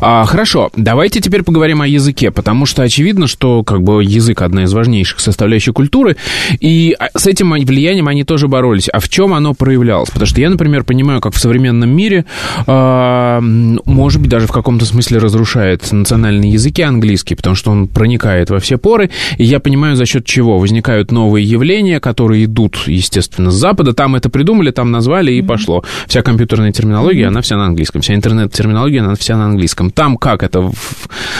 А, 0.00 0.24
хорошо, 0.24 0.70
давайте 0.76 1.20
теперь 1.20 1.42
поговорим 1.42 1.80
о 1.80 1.86
языке, 1.86 2.30
потому 2.30 2.66
что 2.66 2.82
очевидно, 2.82 3.26
что 3.26 3.62
как 3.62 3.82
бы 3.82 4.02
язык 4.04 4.42
одна 4.42 4.64
из 4.64 4.72
важнейших 4.72 5.20
составляющих 5.20 5.74
культуры, 5.74 6.16
и 6.60 6.94
а, 6.98 7.08
с 7.18 7.26
этим 7.26 7.50
влиянием 7.52 8.08
они 8.08 8.24
тоже 8.24 8.48
боролись. 8.48 8.88
А 8.92 9.00
в 9.00 9.08
чем 9.08 9.32
оно 9.32 9.54
проявлялось? 9.54 10.10
Потому 10.10 10.26
что 10.26 10.40
я, 10.40 10.50
например, 10.50 10.84
понимаю, 10.84 11.20
как 11.20 11.34
в 11.34 11.38
современном 11.38 11.90
мире, 11.90 12.24
э, 12.66 13.38
может 13.40 14.20
быть, 14.20 14.30
даже 14.30 14.46
в 14.46 14.52
каком-то 14.52 14.84
смысле 14.84 15.18
разрушает 15.18 15.90
национальные 15.92 16.52
языки 16.52 16.82
английский, 16.82 17.34
потому 17.34 17.56
что 17.56 17.70
он 17.70 17.88
проникает 17.88 18.50
во 18.50 18.58
все 18.58 18.78
поры, 18.78 19.10
и 19.38 19.44
я 19.44 19.60
понимаю, 19.60 19.96
за 19.96 20.06
счет 20.06 20.24
чего 20.24 20.58
возникают 20.58 21.10
новые 21.10 21.44
явления, 21.44 22.00
которые 22.00 22.44
идут, 22.44 22.82
естественно, 22.86 23.50
с 23.50 23.54
Запада. 23.54 23.92
Там 23.92 24.16
это 24.16 24.28
придумали, 24.30 24.70
там 24.70 24.90
назвали, 24.90 25.32
и 25.32 25.42
пошло. 25.42 25.84
Вся 26.06 26.22
компьютерная 26.22 26.72
терминология, 26.72 27.26
она 27.26 27.40
вся 27.40 27.56
на 27.56 27.66
английском, 27.66 28.02
вся 28.02 28.14
интернет-терминология, 28.14 29.00
она 29.00 29.14
вся 29.14 29.36
на 29.36 29.46
английском 29.46 29.55
английском. 29.56 29.90
Там 29.90 30.16
как 30.16 30.42
это? 30.42 30.70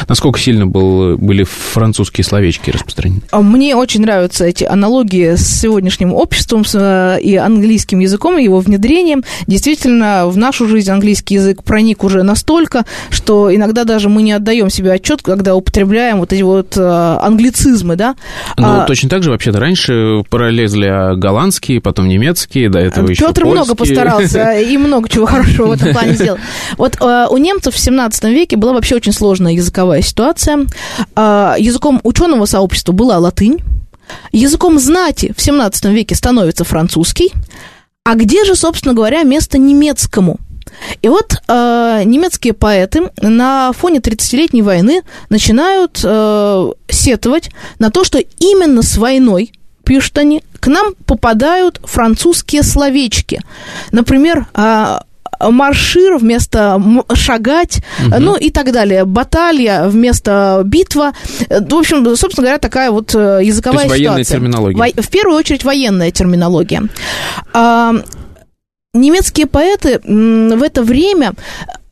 Насколько 0.09 0.41
сильно 0.41 0.67
был, 0.67 1.17
были 1.17 1.45
французские 1.45 2.25
словечки 2.25 2.71
распространены? 2.71 3.21
А 3.31 3.41
мне 3.43 3.77
очень 3.77 4.01
нравятся 4.01 4.45
эти 4.45 4.65
аналогии 4.65 5.37
с 5.37 5.61
сегодняшним 5.61 6.13
обществом 6.13 6.65
с, 6.65 6.75
э, 6.75 7.21
и 7.21 7.37
английским 7.37 8.01
языком, 8.01 8.39
и 8.39 8.45
его 8.45 8.61
внедрением. 8.61 9.23
Действительно, 9.47 10.27
в 10.27 10.37
нашу 10.37 10.67
жизнь 10.67 10.91
английский 10.91 11.35
язык 11.35 11.63
проник 11.63 12.05
уже 12.05 12.23
настолько, 12.23 12.85
что 13.11 13.55
иногда 13.55 13.85
даже 13.85 14.09
мы 14.09 14.23
не 14.23 14.33
отдаем 14.33 14.71
себе 14.71 14.93
отчет, 14.93 15.23
когда 15.23 15.55
употребляем 15.55 16.19
вот 16.19 16.33
эти 16.33 16.43
вот 16.43 16.77
э, 16.77 17.19
англицизмы, 17.21 17.97
да? 17.97 18.17
Ну, 18.57 18.67
а, 18.67 18.87
точно 18.87 19.11
так 19.11 19.23
же 19.23 19.31
вообще-то 19.31 19.61
раньше 19.61 20.23
пролезли 20.31 21.17
голландские, 21.19 21.81
потом 21.81 22.09
немецкие, 22.09 22.71
до 22.71 22.79
этого 22.79 23.09
Петр 23.09 23.11
еще 23.11 23.27
Петр 23.27 23.45
много 23.45 23.75
постарался 23.75 24.53
и 24.53 24.77
много 24.79 25.09
чего 25.09 25.27
хорошего 25.27 25.67
в 25.69 25.73
этом 25.73 25.93
плане 25.93 26.13
сделал. 26.15 26.39
Вот 26.79 26.97
э, 27.01 27.27
у 27.31 27.37
немцев 27.37 27.75
в 27.75 27.79
17 27.79 28.06
XIX 28.09 28.33
веке 28.33 28.57
была 28.57 28.73
вообще 28.73 28.97
очень 28.97 29.13
сложная 29.13 29.53
языковая 29.53 30.03
ситуация. 30.03 30.67
А, 31.15 31.57
языком 31.59 32.01
ученого 32.03 32.47
сообщества 32.47 32.93
была 32.93 33.19
латынь. 33.19 33.59
Языком 34.33 34.79
знати 34.79 35.33
в 35.37 35.41
XVII 35.41 35.93
веке 35.93 36.15
становится 36.15 36.65
французский. 36.65 37.33
А 38.05 38.15
где 38.15 38.45
же, 38.45 38.55
собственно 38.55 38.95
говоря, 38.95 39.23
место 39.25 39.59
немецкому? 39.59 40.39
И 41.03 41.09
вот 41.09 41.37
э, 41.49 42.03
немецкие 42.05 42.53
поэты 42.53 43.11
на 43.21 43.73
фоне 43.73 43.99
30-летней 43.99 44.63
войны 44.63 45.03
начинают 45.29 46.01
э, 46.05 46.73
сетовать 46.89 47.51
на 47.79 47.91
то, 47.91 48.05
что 48.05 48.19
именно 48.19 48.83
с 48.83 48.97
войной 48.97 49.53
пишут 49.85 50.19
они, 50.19 50.43
к 50.61 50.67
нам 50.67 50.95
попадают 51.07 51.81
французские 51.85 52.63
словечки. 52.63 53.41
Например, 53.93 54.47
а, 54.53 55.05
маршир 55.41 56.17
вместо 56.17 56.81
шагать, 57.15 57.83
угу. 58.01 58.17
ну 58.19 58.37
и 58.37 58.51
так 58.51 58.73
далее. 58.73 59.05
Баталья 59.05 59.87
вместо 59.89 60.63
битва. 60.65 61.13
В 61.49 61.75
общем, 61.75 62.17
собственно 62.17 62.47
говоря, 62.47 62.59
такая 62.59 62.91
вот 62.91 63.15
э, 63.15 63.41
языковая 63.43 63.87
То 63.87 63.95
есть 63.95 63.99
военная 63.99 64.25
ситуация. 64.25 64.39
терминология. 64.39 64.79
Во, 64.79 65.03
в 65.03 65.09
первую 65.09 65.39
очередь 65.39 65.65
военная 65.65 66.11
терминология. 66.11 66.83
А, 67.53 67.95
немецкие 68.95 69.47
поэты 69.47 70.01
в 70.05 70.63
это 70.63 70.83
время 70.83 71.33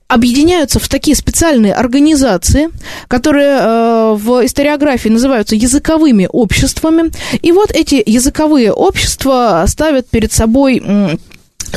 объединяются 0.07 0.79
в 0.79 0.89
такие 0.89 1.17
специальные 1.17 1.75
организации, 1.75 2.69
которые 3.09 3.59
э, 3.59 4.15
в 4.17 4.45
историографии 4.45 5.09
называются 5.09 5.57
языковыми 5.57 6.29
обществами. 6.31 7.11
И 7.43 7.53
вот 7.53 7.71
эти 7.71 8.03
языковые 8.05 8.73
общества 8.73 9.65
ставят 9.67 10.09
перед 10.09 10.33
собой 10.33 10.83
э, 10.85 11.17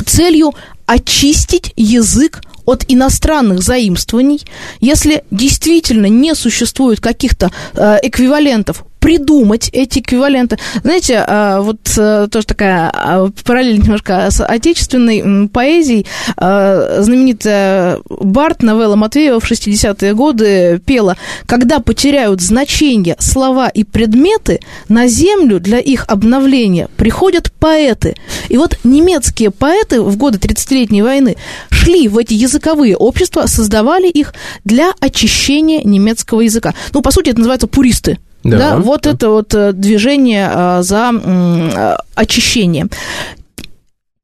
целью 0.06 0.52
очистить 0.88 1.72
язык 1.76 2.40
от 2.64 2.84
иностранных 2.88 3.62
заимствований, 3.62 4.42
если 4.80 5.22
действительно 5.30 6.06
не 6.06 6.34
существует 6.34 7.00
каких-то 7.00 7.52
э, 7.74 7.98
эквивалентов 8.02 8.84
придумать 9.00 9.70
эти 9.72 10.00
эквиваленты. 10.00 10.58
Знаете, 10.82 11.24
а, 11.26 11.60
вот 11.60 11.78
э, 11.96 12.28
тоже 12.30 12.46
такая 12.46 12.90
а, 12.92 13.30
параллель 13.44 13.78
немножко 13.78 14.30
с 14.30 14.44
отечественной 14.44 15.48
поэзией. 15.48 16.06
А, 16.36 16.98
знаменитая 17.00 18.00
Барт, 18.08 18.62
новелла 18.62 18.96
Матвеева 18.96 19.40
в 19.40 19.50
60-е 19.50 20.14
годы 20.14 20.80
пела 20.84 21.16
«Когда 21.46 21.80
потеряют 21.80 22.40
значение 22.40 23.16
слова 23.18 23.68
и 23.68 23.84
предметы, 23.84 24.60
на 24.88 25.06
землю 25.06 25.60
для 25.60 25.78
их 25.78 26.04
обновления 26.08 26.88
приходят 26.96 27.52
поэты». 27.52 28.16
И 28.48 28.56
вот 28.56 28.78
немецкие 28.84 29.50
поэты 29.50 30.00
в 30.00 30.16
годы 30.16 30.38
30-летней 30.38 31.02
войны 31.02 31.36
шли 31.70 32.08
в 32.08 32.18
эти 32.18 32.34
языковые 32.34 32.96
общества, 32.96 33.46
создавали 33.46 34.08
их 34.08 34.34
для 34.64 34.92
очищения 35.00 35.82
немецкого 35.84 36.40
языка. 36.40 36.74
Ну, 36.92 37.02
по 37.02 37.10
сути, 37.10 37.30
это 37.30 37.38
называется 37.38 37.66
пуристы 37.66 38.18
да, 38.44 38.58
да 38.58 38.76
вот 38.78 39.02
да. 39.02 39.10
это 39.10 39.30
вот 39.30 39.54
э, 39.54 39.72
движение 39.72 40.48
а, 40.50 40.82
за 40.82 41.10
э, 41.12 41.96
очищение 42.14 42.88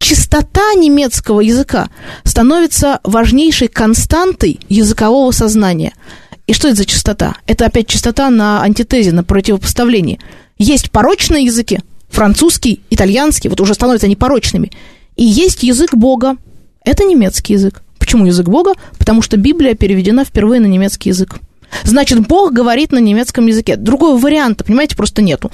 чистота 0.04 0.74
немецкого 0.74 1.40
языка 1.40 1.88
становится 2.24 3.00
важнейшей 3.04 3.68
константой 3.68 4.60
языкового 4.68 5.30
сознания. 5.30 5.94
И 6.46 6.52
что 6.52 6.68
это 6.68 6.76
за 6.76 6.84
чистота? 6.84 7.36
Это 7.46 7.64
опять 7.64 7.88
чистота 7.88 8.28
на 8.28 8.62
антитезе, 8.62 9.12
на 9.12 9.24
противопоставлении. 9.24 10.20
Есть 10.58 10.90
порочные 10.90 11.44
языки, 11.44 11.80
французский, 12.10 12.82
итальянский, 12.90 13.48
вот 13.48 13.62
уже 13.62 13.72
становятся 13.72 14.06
они 14.06 14.14
порочными. 14.14 14.72
И 15.16 15.24
есть 15.24 15.62
язык 15.62 15.94
Бога, 15.94 16.36
это 16.84 17.04
немецкий 17.04 17.54
язык. 17.54 17.82
Почему 17.98 18.26
язык 18.26 18.46
Бога? 18.46 18.74
Потому 18.98 19.22
что 19.22 19.38
Библия 19.38 19.74
переведена 19.74 20.26
впервые 20.26 20.60
на 20.60 20.66
немецкий 20.66 21.08
язык. 21.08 21.36
Значит, 21.83 22.27
Бог 22.27 22.53
говорит 22.53 22.93
на 22.93 22.99
немецком 22.99 23.47
языке. 23.47 23.77
Другого 23.77 24.18
варианта, 24.18 24.64
понимаете, 24.64 24.97
просто 24.97 25.22
нету. 25.22 25.51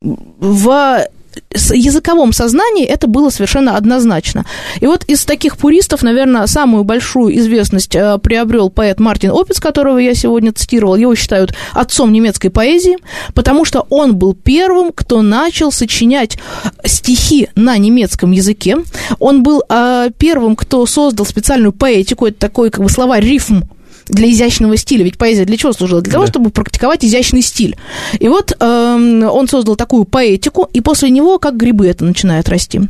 В 0.00 1.06
языковом 1.54 2.32
сознании 2.32 2.84
это 2.84 3.06
было 3.06 3.30
совершенно 3.30 3.76
однозначно. 3.76 4.44
И 4.80 4.86
вот 4.86 5.04
из 5.04 5.24
таких 5.24 5.56
пуристов, 5.56 6.02
наверное, 6.02 6.46
самую 6.46 6.84
большую 6.84 7.36
известность 7.38 7.94
э, 7.94 8.18
приобрел 8.18 8.70
поэт 8.70 9.00
Мартин 9.00 9.30
Опиц, 9.30 9.60
которого 9.60 9.98
я 9.98 10.14
сегодня 10.14 10.52
цитировал. 10.52 10.96
Его 10.96 11.14
считают 11.14 11.54
отцом 11.72 12.12
немецкой 12.12 12.48
поэзии, 12.48 12.96
потому 13.34 13.64
что 13.64 13.86
он 13.90 14.16
был 14.16 14.34
первым, 14.34 14.92
кто 14.92 15.22
начал 15.22 15.72
сочинять 15.72 16.38
стихи 16.84 17.48
на 17.54 17.78
немецком 17.78 18.32
языке. 18.32 18.78
Он 19.18 19.42
был 19.42 19.62
э, 19.68 20.10
первым, 20.18 20.56
кто 20.56 20.84
создал 20.86 21.26
специальную 21.26 21.72
поэтику, 21.72 22.26
это 22.26 22.38
такой 22.38 22.70
как 22.70 22.82
бы 22.82 22.90
словарь 22.90 23.24
рифм, 23.24 23.62
для 24.06 24.30
изящного 24.30 24.76
стиля. 24.76 25.04
Ведь 25.04 25.18
поэзия 25.18 25.44
для 25.44 25.56
чего 25.56 25.72
служила? 25.72 26.00
Для 26.00 26.12
да. 26.12 26.14
того, 26.18 26.26
чтобы 26.26 26.50
практиковать 26.50 27.04
изящный 27.04 27.42
стиль. 27.42 27.76
И 28.18 28.28
вот 28.28 28.52
э, 28.58 29.28
он 29.30 29.48
создал 29.48 29.76
такую 29.76 30.04
поэтику, 30.04 30.68
и 30.72 30.80
после 30.80 31.10
него 31.10 31.38
как 31.38 31.56
грибы 31.56 31.86
это 31.86 32.04
начинает 32.04 32.48
расти. 32.48 32.80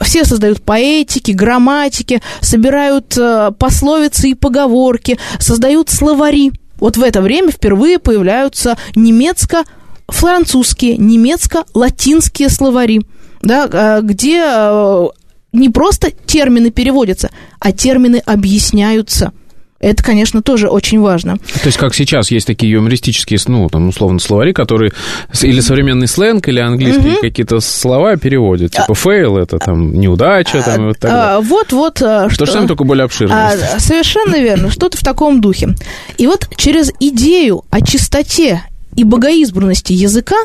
Все 0.00 0.24
создают 0.24 0.62
поэтики, 0.62 1.32
грамматики, 1.32 2.22
собирают 2.40 3.16
э, 3.16 3.52
пословицы 3.58 4.30
и 4.30 4.34
поговорки, 4.34 5.18
создают 5.38 5.90
словари. 5.90 6.52
Вот 6.78 6.96
в 6.96 7.02
это 7.02 7.20
время 7.20 7.50
впервые 7.50 7.98
появляются 7.98 8.76
немецко 8.94 9.64
французские, 10.08 10.96
немецко-латинские 10.96 12.48
словари, 12.48 13.02
да, 13.42 13.68
э, 13.70 14.00
где 14.02 14.42
э, 14.44 15.06
не 15.52 15.68
просто 15.68 16.10
термины 16.10 16.70
переводятся, 16.70 17.30
а 17.58 17.72
термины 17.72 18.22
объясняются. 18.24 19.32
Это, 19.80 20.02
конечно, 20.02 20.42
тоже 20.42 20.68
очень 20.68 21.00
важно. 21.00 21.38
То 21.38 21.66
есть, 21.66 21.78
как 21.78 21.94
сейчас 21.94 22.32
есть 22.32 22.48
такие 22.48 22.72
юмористические, 22.72 23.38
ну, 23.46 23.68
там, 23.68 23.88
условно, 23.88 24.18
словари, 24.18 24.52
которые 24.52 24.92
или 25.40 25.60
современный 25.60 26.08
сленг, 26.08 26.48
или 26.48 26.58
английские 26.58 27.12
угу. 27.14 27.20
какие-то 27.20 27.60
слова 27.60 28.16
переводят. 28.16 28.72
Типа 28.72 28.94
fail 28.94 29.36
а, 29.36 29.42
это 29.42 29.58
там 29.58 29.92
неудача, 29.92 30.62
там, 30.62 30.88
вот 30.88 30.98
так 30.98 31.10
а, 31.12 31.40
Вот, 31.40 31.72
вот. 31.72 32.02
А, 32.02 32.28
что, 32.28 32.40
То 32.40 32.46
же 32.46 32.52
самое, 32.52 32.68
только 32.68 32.82
более 32.82 33.04
обширно. 33.04 33.52
А, 33.52 33.78
совершенно 33.78 34.40
верно, 34.40 34.70
что-то 34.70 34.98
в 34.98 35.02
таком 35.04 35.40
духе. 35.40 35.74
И 36.16 36.26
вот 36.26 36.48
через 36.56 36.90
идею 36.98 37.62
о 37.70 37.80
чистоте 37.80 38.62
и 38.96 39.04
богоизбранности 39.04 39.92
языка 39.92 40.36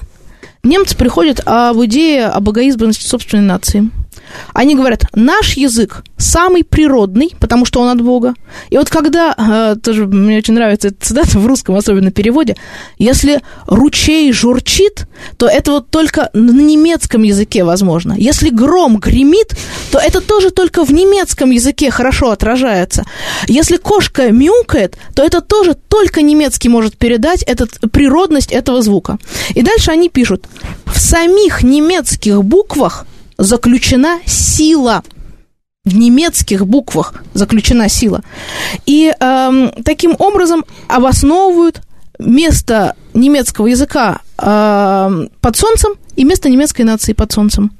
немцы 0.64 0.96
приходят 0.96 1.42
об 1.46 1.84
идее 1.84 2.28
о 2.28 2.40
богоизбранности 2.40 3.08
собственной 3.08 3.44
нации. 3.44 3.90
Они 4.54 4.76
говорят, 4.76 5.06
наш 5.14 5.58
язык 5.58 6.04
самый 6.18 6.64
природный, 6.64 7.36
потому 7.40 7.66
что 7.66 7.82
он 7.82 7.90
от 7.90 8.02
Бога. 8.02 8.34
И 8.70 8.78
вот 8.78 8.90
когда, 8.90 9.36
э, 9.38 9.76
тоже 9.82 10.06
мне 10.08 10.38
очень 10.38 10.54
нравится 10.54 10.90
эта 10.90 11.06
цитата 11.06 11.40
в 11.40 11.46
русском 11.46 11.76
особенно 11.76 12.12
переводе, 12.12 12.56
если 12.98 13.42
ручей 13.68 14.32
журчит, 14.32 15.08
то 15.38 15.48
это 15.48 15.72
вот 15.72 15.90
только 15.90 16.30
на 16.34 16.52
немецком 16.52 17.24
языке 17.24 17.64
возможно. 17.64 18.14
Если 18.18 18.50
гром 18.50 18.98
гремит, 18.98 19.56
то 19.92 20.00
это 20.00 20.22
тоже 20.22 20.52
только 20.52 20.86
в 20.86 20.92
немецком 20.92 21.52
языке 21.52 21.92
хорошо 21.92 22.32
отражается. 22.32 23.04
Если 23.48 23.78
кошка 23.78 24.32
мяукает, 24.32 24.98
то 25.16 25.24
это 25.24 25.42
тоже 25.42 25.76
только 25.76 26.22
немецкий 26.22 26.70
может 26.70 26.98
передать 26.98 27.44
этот, 27.44 27.80
природность 27.92 28.52
этого 28.52 28.82
звука. 28.82 29.18
И 29.56 29.62
дальше 29.62 29.92
они 29.92 30.10
пишут, 30.10 30.46
в 30.86 31.00
самих 31.00 31.64
немецких 31.64 32.44
буквах 32.44 33.06
заключена 33.38 34.20
сила. 34.26 35.04
В 35.86 35.96
немецких 35.96 36.66
буквах 36.66 37.24
заключена 37.34 37.90
сила. 37.90 38.22
И 38.86 39.14
э, 39.18 39.70
таким 39.84 40.16
образом 40.18 40.64
обосновывают 40.88 41.82
место 42.20 42.96
немецкого 43.14 43.68
языка 43.68 44.22
э, 44.38 45.28
под 45.42 45.56
солнцем 45.58 45.94
и 46.16 46.24
место 46.24 46.50
немецкой 46.50 46.84
нации 46.84 47.12
под 47.12 47.34
солнцем. 47.34 47.72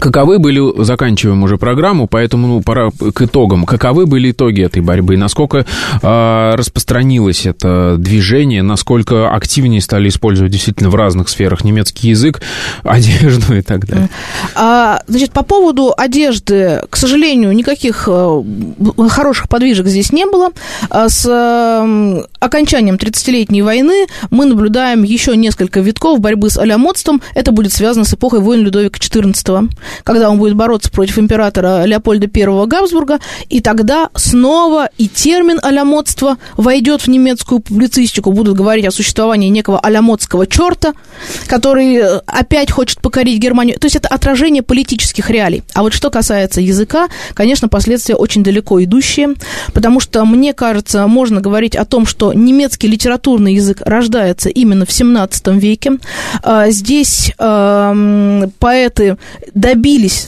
Каковы 0.00 0.38
были, 0.38 0.82
заканчиваем 0.82 1.42
уже 1.42 1.58
программу, 1.58 2.06
поэтому 2.06 2.48
ну, 2.48 2.62
пора 2.62 2.90
к 2.90 3.22
итогам. 3.22 3.66
Каковы 3.66 4.06
были 4.06 4.30
итоги 4.32 4.62
этой 4.62 4.80
борьбы? 4.80 5.18
Насколько 5.18 5.66
э, 6.02 6.50
распространилось 6.54 7.44
это 7.44 7.96
движение? 7.98 8.62
Насколько 8.62 9.30
активнее 9.30 9.82
стали 9.82 10.08
использовать 10.08 10.52
действительно 10.52 10.88
в 10.88 10.94
разных 10.94 11.28
сферах 11.28 11.64
немецкий 11.64 12.08
язык, 12.08 12.40
одежду 12.82 13.54
и 13.54 13.60
так 13.60 13.86
далее? 13.86 14.08
А, 14.54 15.02
значит, 15.06 15.32
по 15.32 15.42
поводу 15.42 15.92
одежды, 15.94 16.80
к 16.88 16.96
сожалению, 16.96 17.52
никаких 17.52 18.08
э, 18.10 18.42
хороших 19.10 19.50
подвижек 19.50 19.86
здесь 19.86 20.12
не 20.12 20.24
было. 20.24 20.50
А 20.88 21.10
с 21.10 21.26
окончанием 22.38 22.96
30-летней 22.96 23.60
войны 23.60 24.06
мы 24.30 24.46
наблюдаем 24.46 25.02
еще 25.02 25.36
несколько 25.36 25.80
витков 25.80 26.20
борьбы 26.20 26.48
с 26.48 26.56
алямодством. 26.56 27.20
Это 27.34 27.52
будет 27.52 27.74
связано 27.74 28.06
с 28.06 28.14
эпохой 28.14 28.40
войн 28.40 28.62
Людовика 28.62 28.98
XIV 28.98 29.68
когда 30.04 30.30
он 30.30 30.38
будет 30.38 30.54
бороться 30.54 30.90
против 30.90 31.18
императора 31.18 31.84
Леопольда 31.84 32.28
I 32.34 32.66
Габсбурга, 32.66 33.18
и 33.48 33.60
тогда 33.60 34.08
снова 34.14 34.88
и 34.98 35.08
термин 35.08 35.58
алямодство 35.62 36.36
войдет 36.56 37.02
в 37.02 37.08
немецкую 37.08 37.60
публицистику, 37.60 38.32
будут 38.32 38.56
говорить 38.56 38.86
о 38.86 38.90
существовании 38.90 39.48
некого 39.48 39.78
алямодского 39.78 40.46
черта, 40.46 40.94
который 41.46 41.96
э, 41.96 42.20
опять 42.26 42.70
хочет 42.70 43.00
покорить 43.00 43.38
Германию. 43.38 43.78
То 43.78 43.86
есть 43.86 43.96
это 43.96 44.08
отражение 44.08 44.62
политических 44.62 45.30
реалий. 45.30 45.62
А 45.74 45.82
вот 45.82 45.92
что 45.92 46.10
касается 46.10 46.60
языка, 46.60 47.08
конечно, 47.34 47.68
последствия 47.68 48.14
очень 48.14 48.42
далеко 48.42 48.82
идущие, 48.82 49.34
потому 49.72 50.00
что, 50.00 50.24
мне 50.24 50.52
кажется, 50.52 51.06
можно 51.06 51.40
говорить 51.40 51.76
о 51.76 51.84
том, 51.84 52.06
что 52.06 52.32
немецкий 52.32 52.88
литературный 52.88 53.54
язык 53.54 53.82
рождается 53.84 54.48
именно 54.48 54.86
в 54.86 54.92
17 54.92 55.48
веке. 55.48 55.92
А, 56.42 56.70
здесь 56.70 57.32
эм, 57.38 58.52
поэты 58.58 59.16
добились 59.54 59.79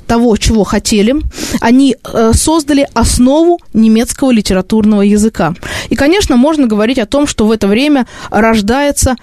того, 0.06 0.36
чего 0.36 0.64
хотели. 0.64 1.16
Они 1.60 1.96
э, 2.02 2.32
создали 2.34 2.88
основу 2.94 3.60
немецкого 3.72 4.30
литературного 4.30 5.02
языка. 5.02 5.54
И, 5.90 5.94
конечно, 5.94 6.36
можно 6.36 6.66
говорить 6.66 6.98
о 6.98 7.06
том, 7.06 7.26
что 7.26 7.46
в 7.46 7.50
это 7.50 7.66
время 7.66 8.06
рождается 8.30 9.16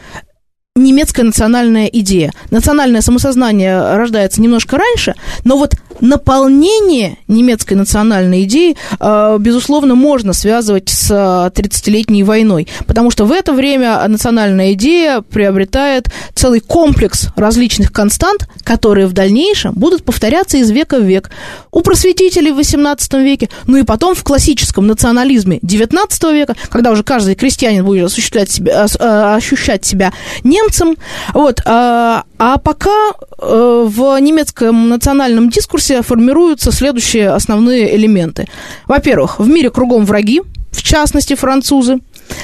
немецкая 0.76 1.24
национальная 1.24 1.88
идея. 1.88 2.32
Национальное 2.52 3.02
самосознание 3.02 3.96
рождается 3.96 4.42
немножко 4.42 4.78
раньше, 4.78 5.16
но 5.44 5.58
вот 5.58 5.76
наполнение 6.02 7.18
немецкой 7.28 7.74
национальной 7.74 8.44
идеи, 8.44 8.76
э, 9.00 9.38
безусловно, 9.40 9.96
можно 9.96 10.34
связывать 10.34 10.90
с 10.90 11.12
30-летней 11.12 12.24
войной, 12.24 12.68
потому 12.88 13.12
что 13.12 13.26
в 13.26 13.32
это 13.32 13.54
время 13.54 14.08
национальная 14.08 14.74
идея 14.74 15.22
приобретает 15.22 16.10
целый 16.34 16.60
комплекс 16.60 17.28
различных 17.36 17.92
констант, 17.92 18.48
которые 18.64 19.08
в 19.08 19.14
дальнейшем 19.14 19.74
будут 19.74 20.04
повторяться 20.04 20.58
из 20.58 20.70
века 20.72 21.00
в 21.00 21.04
век. 21.04 21.30
У 21.72 21.82
просветителей 21.82 22.52
в 22.52 22.60
XVIII 22.60 23.24
веке, 23.24 23.50
ну 23.68 23.78
и 23.78 23.84
потом 23.84 24.16
в 24.16 24.24
классическом 24.24 24.88
национализме 24.88 25.60
XIX 25.60 26.34
века, 26.34 26.56
когда 26.70 26.92
уже 26.92 27.04
каждый 27.04 27.36
крестьянин 27.36 27.86
будет 27.86 28.06
осуществлять 28.06 28.50
себя, 28.50 28.86
э, 28.88 29.36
ощущать 29.36 29.86
себя 29.86 30.14
немцем. 30.44 30.96
Вот. 31.34 31.62
А, 31.66 32.58
пока 32.64 33.12
э, 33.38 33.86
в 33.88 34.18
немецком 34.20 34.90
национальном 34.90 35.50
дискурсе 35.50 35.89
формируются 36.02 36.72
следующие 36.72 37.30
основные 37.30 37.96
элементы. 37.96 38.48
Во-первых, 38.88 39.40
в 39.40 39.48
мире 39.48 39.70
кругом 39.70 40.06
враги, 40.06 40.42
в 40.72 40.84
частности 40.84 41.36
французы. 41.36 42.00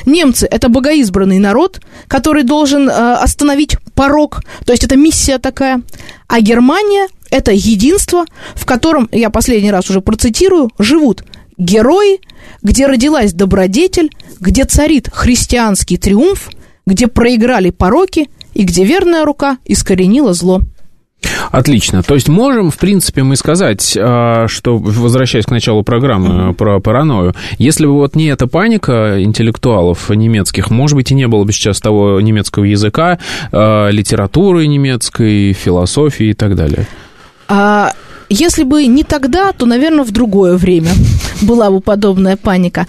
Немцы– 0.06 0.48
это 0.52 0.68
богоизбранный 0.68 1.40
народ, 1.40 1.80
который 2.08 2.44
должен 2.44 2.90
э, 2.90 2.92
остановить 2.92 3.78
порог, 3.94 4.42
то 4.66 4.72
есть 4.72 4.84
это 4.84 4.96
миссия 4.96 5.38
такая. 5.38 5.82
А 6.28 6.42
Германия– 6.42 7.08
это 7.30 7.52
единство, 7.52 8.26
в 8.56 8.66
котором, 8.66 9.08
я 9.12 9.30
последний 9.30 9.72
раз 9.72 9.90
уже 9.90 10.02
процитирую, 10.02 10.72
живут 10.80 11.24
герои, 11.58 12.20
где 12.64 12.88
родилась 12.88 13.34
добродетель, 13.34 14.10
где 14.40 14.66
царит 14.66 15.10
христианский 15.12 15.98
триумф, 15.98 16.50
где 16.86 17.08
проиграли 17.08 17.70
пороки 17.70 18.30
и 18.54 18.64
где 18.64 18.84
верная 18.84 19.26
рука 19.26 19.58
искоренила 19.66 20.34
зло. 20.34 20.62
Отлично. 21.52 22.04
То 22.04 22.16
есть 22.16 22.28
можем, 22.28 22.72
в 22.72 22.78
принципе, 22.78 23.24
мы 23.24 23.36
сказать, 23.36 23.98
а, 24.00 24.48
что, 24.48 24.78
возвращаясь 24.78 25.46
к 25.46 25.52
началу 25.52 25.84
программы 25.84 26.54
про 26.54 26.80
паранойю, 26.80 27.34
если 27.58 27.86
бы 27.86 27.94
вот 27.94 28.16
не 28.16 28.26
эта 28.26 28.48
паника 28.48 29.24
интеллектуалов 29.24 30.10
немецких, 30.10 30.70
может 30.70 30.96
быть, 30.96 31.12
и 31.12 31.16
не 31.16 31.28
было 31.28 31.44
бы 31.44 31.52
сейчас 31.52 31.80
того 31.80 32.20
немецкого 32.20 32.66
языка, 32.66 33.20
а, 33.52 33.90
литературы 33.90 34.68
немецкой, 34.68 35.54
философии 35.54 36.28
и 36.28 36.34
так 36.34 36.56
далее. 36.56 36.88
А 37.48 37.94
если 38.30 38.64
бы 38.64 38.86
не 38.88 39.04
тогда, 39.04 39.52
то, 39.52 39.66
наверное, 39.66 40.04
в 40.04 40.12
другое 40.12 40.58
время 40.58 40.92
была 41.42 41.70
бы 41.70 41.80
подобная 41.80 42.38
паника. 42.38 42.88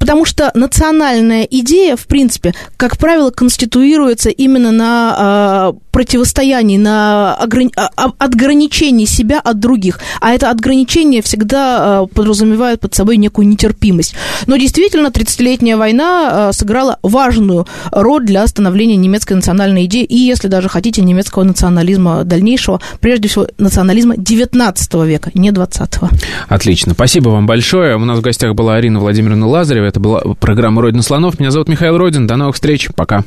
Потому 0.00 0.24
что 0.24 0.50
национальная 0.54 1.44
идея, 1.44 1.94
в 1.94 2.06
принципе, 2.06 2.54
как 2.78 2.96
правило, 2.96 3.30
конституируется 3.30 4.30
именно 4.30 4.72
на 4.72 5.72
противостоянии, 5.92 6.78
на 6.78 7.34
ограни... 7.34 7.70
А, 7.76 7.90
а, 7.96 8.12
отграничении 8.18 9.04
себя 9.04 9.40
от 9.40 9.58
других. 9.58 10.00
А 10.20 10.32
это 10.32 10.50
отграничение 10.50 11.20
всегда 11.20 12.00
а, 12.00 12.06
подразумевает 12.06 12.80
под 12.80 12.94
собой 12.94 13.18
некую 13.18 13.46
нетерпимость. 13.46 14.14
Но 14.46 14.56
действительно, 14.56 15.08
30-летняя 15.08 15.76
война 15.76 16.52
сыграла 16.52 16.98
важную 17.02 17.66
роль 17.92 18.24
для 18.24 18.46
становления 18.46 18.96
немецкой 18.96 19.34
национальной 19.34 19.84
идеи 19.84 20.04
и, 20.04 20.16
если 20.16 20.48
даже 20.48 20.70
хотите, 20.70 21.02
немецкого 21.02 21.44
национализма 21.44 22.24
дальнейшего, 22.24 22.80
прежде 23.00 23.28
всего, 23.28 23.48
национализма 23.58 24.16
19 24.16 24.94
века, 25.04 25.30
не 25.34 25.50
20-го. 25.50 26.08
Отлично. 26.48 26.94
Спасибо 26.94 27.28
вам 27.28 27.46
большое. 27.46 27.96
У 27.96 28.04
нас 28.06 28.18
в 28.18 28.22
гостях 28.22 28.54
была 28.54 28.76
Арина 28.76 29.00
Владимировна 29.00 29.46
Лазарева. 29.46 29.89
Это 29.90 29.98
была 29.98 30.20
программа 30.38 30.82
«Родина 30.82 31.02
слонов». 31.02 31.40
Меня 31.40 31.50
зовут 31.50 31.68
Михаил 31.68 31.98
Родин. 31.98 32.28
До 32.28 32.36
новых 32.36 32.54
встреч. 32.54 32.90
Пока. 32.94 33.24